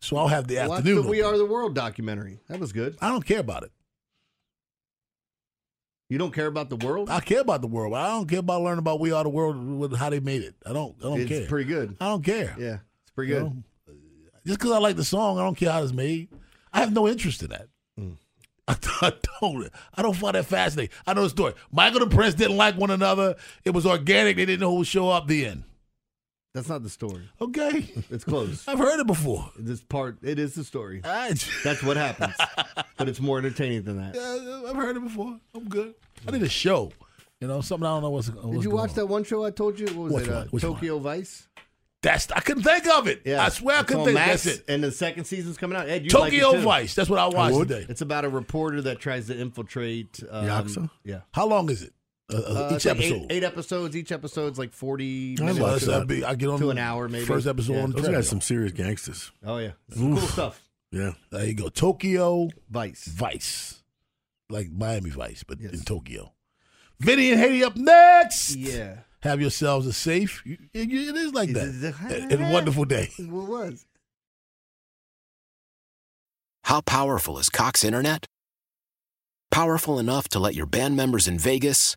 So 0.00 0.16
I'll 0.16 0.28
have 0.28 0.46
the 0.46 0.56
Watch 0.56 0.78
afternoon. 0.78 1.02
the 1.02 1.08
We 1.08 1.22
Are 1.22 1.36
the 1.36 1.44
World 1.46 1.74
documentary. 1.74 2.38
That 2.48 2.60
was 2.60 2.72
good. 2.72 2.96
I 3.00 3.08
don't 3.08 3.24
care 3.24 3.40
about 3.40 3.64
it. 3.64 3.72
You 6.08 6.16
don't 6.16 6.32
care 6.32 6.46
about 6.46 6.70
the 6.70 6.76
world? 6.76 7.10
I 7.10 7.20
care 7.20 7.40
about 7.40 7.60
the 7.60 7.66
world. 7.66 7.92
I 7.94 8.08
don't 8.08 8.28
care 8.28 8.38
about 8.38 8.62
learning 8.62 8.78
about 8.78 8.98
We 9.00 9.12
Are 9.12 9.22
the 9.22 9.28
World 9.28 9.56
with 9.78 9.94
how 9.96 10.08
they 10.08 10.20
made 10.20 10.42
it. 10.42 10.54
I 10.64 10.72
don't. 10.72 10.96
I 11.00 11.02
don't 11.02 11.20
it's 11.20 11.28
care. 11.28 11.46
pretty 11.46 11.68
good. 11.68 11.96
I 12.00 12.06
don't 12.06 12.24
care. 12.24 12.54
Yeah, 12.58 12.78
it's 13.02 13.10
pretty 13.14 13.32
You 13.32 13.38
good. 13.40 13.44
know? 13.44 13.62
Just 14.46 14.58
because 14.58 14.72
I 14.72 14.78
like 14.78 14.96
the 14.96 15.04
song, 15.04 15.38
I 15.38 15.42
don't 15.42 15.54
care 15.56 15.70
how 15.70 15.82
it's 15.82 15.92
made. 15.92 16.28
I 16.72 16.80
have 16.80 16.92
no 16.94 17.06
interest 17.06 17.42
in 17.42 17.50
that. 17.50 17.68
Mm. 18.00 18.16
I, 18.66 18.76
I 19.02 19.12
don't. 19.40 19.68
I 19.94 20.02
don't 20.02 20.16
find 20.16 20.34
that 20.34 20.46
fascinating. 20.46 20.94
I 21.06 21.12
know 21.12 21.24
the 21.24 21.28
story. 21.30 21.52
Michael 21.70 22.02
and 22.02 22.10
Prince 22.10 22.34
didn't 22.34 22.56
like 22.56 22.76
one 22.76 22.90
another. 22.90 23.36
It 23.64 23.70
was 23.70 23.84
organic. 23.84 24.36
They 24.36 24.46
didn't 24.46 24.60
know 24.60 24.70
who 24.70 24.76
would 24.78 24.86
show 24.86 25.10
up. 25.10 25.26
The 25.26 25.44
end. 25.44 25.64
That's 26.54 26.68
not 26.68 26.82
the 26.82 26.88
story. 26.88 27.28
Okay, 27.40 27.86
It's 28.10 28.24
close. 28.24 28.64
I've 28.68 28.78
heard 28.78 28.98
it 29.00 29.06
before. 29.06 29.50
This 29.58 29.80
part, 29.82 30.18
it 30.22 30.38
is 30.38 30.54
the 30.54 30.64
story. 30.64 31.02
I, 31.04 31.34
That's 31.62 31.82
what 31.82 31.96
happens. 31.96 32.34
but 32.96 33.08
it's 33.08 33.20
more 33.20 33.38
entertaining 33.38 33.82
than 33.82 33.98
that. 33.98 34.14
Yeah, 34.14 34.70
I've 34.70 34.76
heard 34.76 34.96
it 34.96 35.02
before. 35.02 35.38
I'm 35.54 35.68
good. 35.68 35.94
I 36.26 36.30
need 36.32 36.42
a 36.42 36.48
show. 36.48 36.90
You 37.40 37.46
know, 37.48 37.60
something 37.60 37.86
I 37.86 37.90
don't 37.90 38.02
know 38.02 38.10
what's. 38.10 38.30
what's 38.30 38.50
Did 38.56 38.64
you 38.64 38.70
watch 38.70 38.94
that 38.94 39.06
one 39.06 39.22
show 39.24 39.44
I 39.44 39.50
told 39.50 39.78
you? 39.78 39.86
What 39.88 39.96
was 39.96 40.12
Which 40.14 40.24
it? 40.26 40.30
one? 40.30 40.36
Uh, 40.38 40.44
Which 40.50 40.64
one? 40.64 40.72
Tokyo 40.74 40.98
Vice. 40.98 41.46
That's 42.02 42.30
I 42.32 42.40
couldn't 42.40 42.62
think 42.62 42.86
of 42.88 43.06
it. 43.08 43.22
Yeah, 43.24 43.44
I 43.44 43.48
swear 43.48 43.76
I 43.76 43.80
It's 43.80 43.88
couldn't 43.88 44.00
on 44.00 44.06
think. 44.06 44.14
Max, 44.14 44.44
That's 44.44 44.58
it. 44.58 44.64
And 44.68 44.82
the 44.84 44.90
second 44.92 45.24
season's 45.24 45.56
coming 45.58 45.76
out. 45.76 45.88
Ed, 45.88 46.04
you'd 46.04 46.14
like 46.14 46.32
it 46.32 46.40
Tokyo 46.40 46.52
too. 46.58 46.64
Vice. 46.64 46.94
That's 46.94 47.10
what 47.10 47.18
I 47.18 47.26
watched 47.26 47.56
would. 47.56 47.68
today. 47.68 47.86
It's 47.88 48.00
about 48.00 48.24
a 48.24 48.28
reporter 48.28 48.80
that 48.82 49.00
tries 49.00 49.26
to 49.28 49.38
infiltrate. 49.38 50.20
Um, 50.30 50.46
Yakuza? 50.46 50.90
Yeah. 51.04 51.20
How 51.32 51.46
long 51.46 51.70
is 51.70 51.82
it? 51.82 51.92
Uh, 52.30 52.36
uh, 52.36 52.40
Uh, 52.40 52.76
each 52.76 52.84
like 52.84 52.96
episode. 52.96 53.22
Eight, 53.22 53.26
eight 53.30 53.44
episodes. 53.44 53.96
Each 53.96 54.12
episode's 54.12 54.58
like 54.58 54.72
forty 54.72 55.36
I 55.38 55.40
minutes. 55.40 55.58
Well, 55.60 55.72
watch 55.72 55.82
that's- 55.82 56.00
to, 56.00 56.06
be- 56.06 56.24
I 56.24 56.34
get 56.34 56.48
on 56.50 56.58
to 56.60 56.70
an 56.70 56.78
hour 56.78 57.08
maybe. 57.08 57.24
First 57.24 57.46
episode 57.46 57.72
Yeah. 57.74 57.82
on 57.84 57.90
the 57.90 57.94
Those 57.96 58.02
treadmill. 58.04 58.20
guys 58.20 58.28
some 58.28 58.40
serious 58.40 58.72
gangsters. 58.72 59.30
Oh 59.44 59.58
yeah, 59.58 59.72
cool 59.96 60.16
stuff. 60.18 60.62
Yeah. 60.92 61.12
There 61.30 61.46
you 61.46 61.54
go. 61.54 61.68
Tokyo 61.68 62.48
Vice. 62.70 63.04
Vice, 63.06 63.82
like 64.50 64.70
Miami 64.70 65.10
Vice, 65.10 65.42
but 65.42 65.58
Yes. 65.60 65.72
in 65.72 65.80
Tokyo. 65.82 66.32
Vinny 67.00 67.30
and 67.32 67.40
Haiti 67.40 67.62
up 67.64 67.76
next. 67.76 68.56
Yeah. 68.56 69.00
Have 69.22 69.40
yourselves 69.40 69.86
a 69.86 69.92
safe. 69.92 70.42
It, 70.46 70.58
it 70.74 70.90
is 71.16 71.32
like 71.34 71.50
that. 71.52 71.94
It 72.10 72.32
And 72.40 72.52
wonderful 72.52 72.84
day. 72.84 73.10
It 73.18 73.28
was. 73.28 73.84
How 76.64 76.80
powerful 76.82 77.38
is 77.38 77.48
Cox 77.48 77.82
Internet? 77.84 78.26
Powerful 79.50 79.98
enough 79.98 80.28
to 80.28 80.38
let 80.38 80.54
your 80.54 80.66
band 80.66 80.96
members 80.96 81.26
in 81.26 81.38
Vegas, 81.38 81.96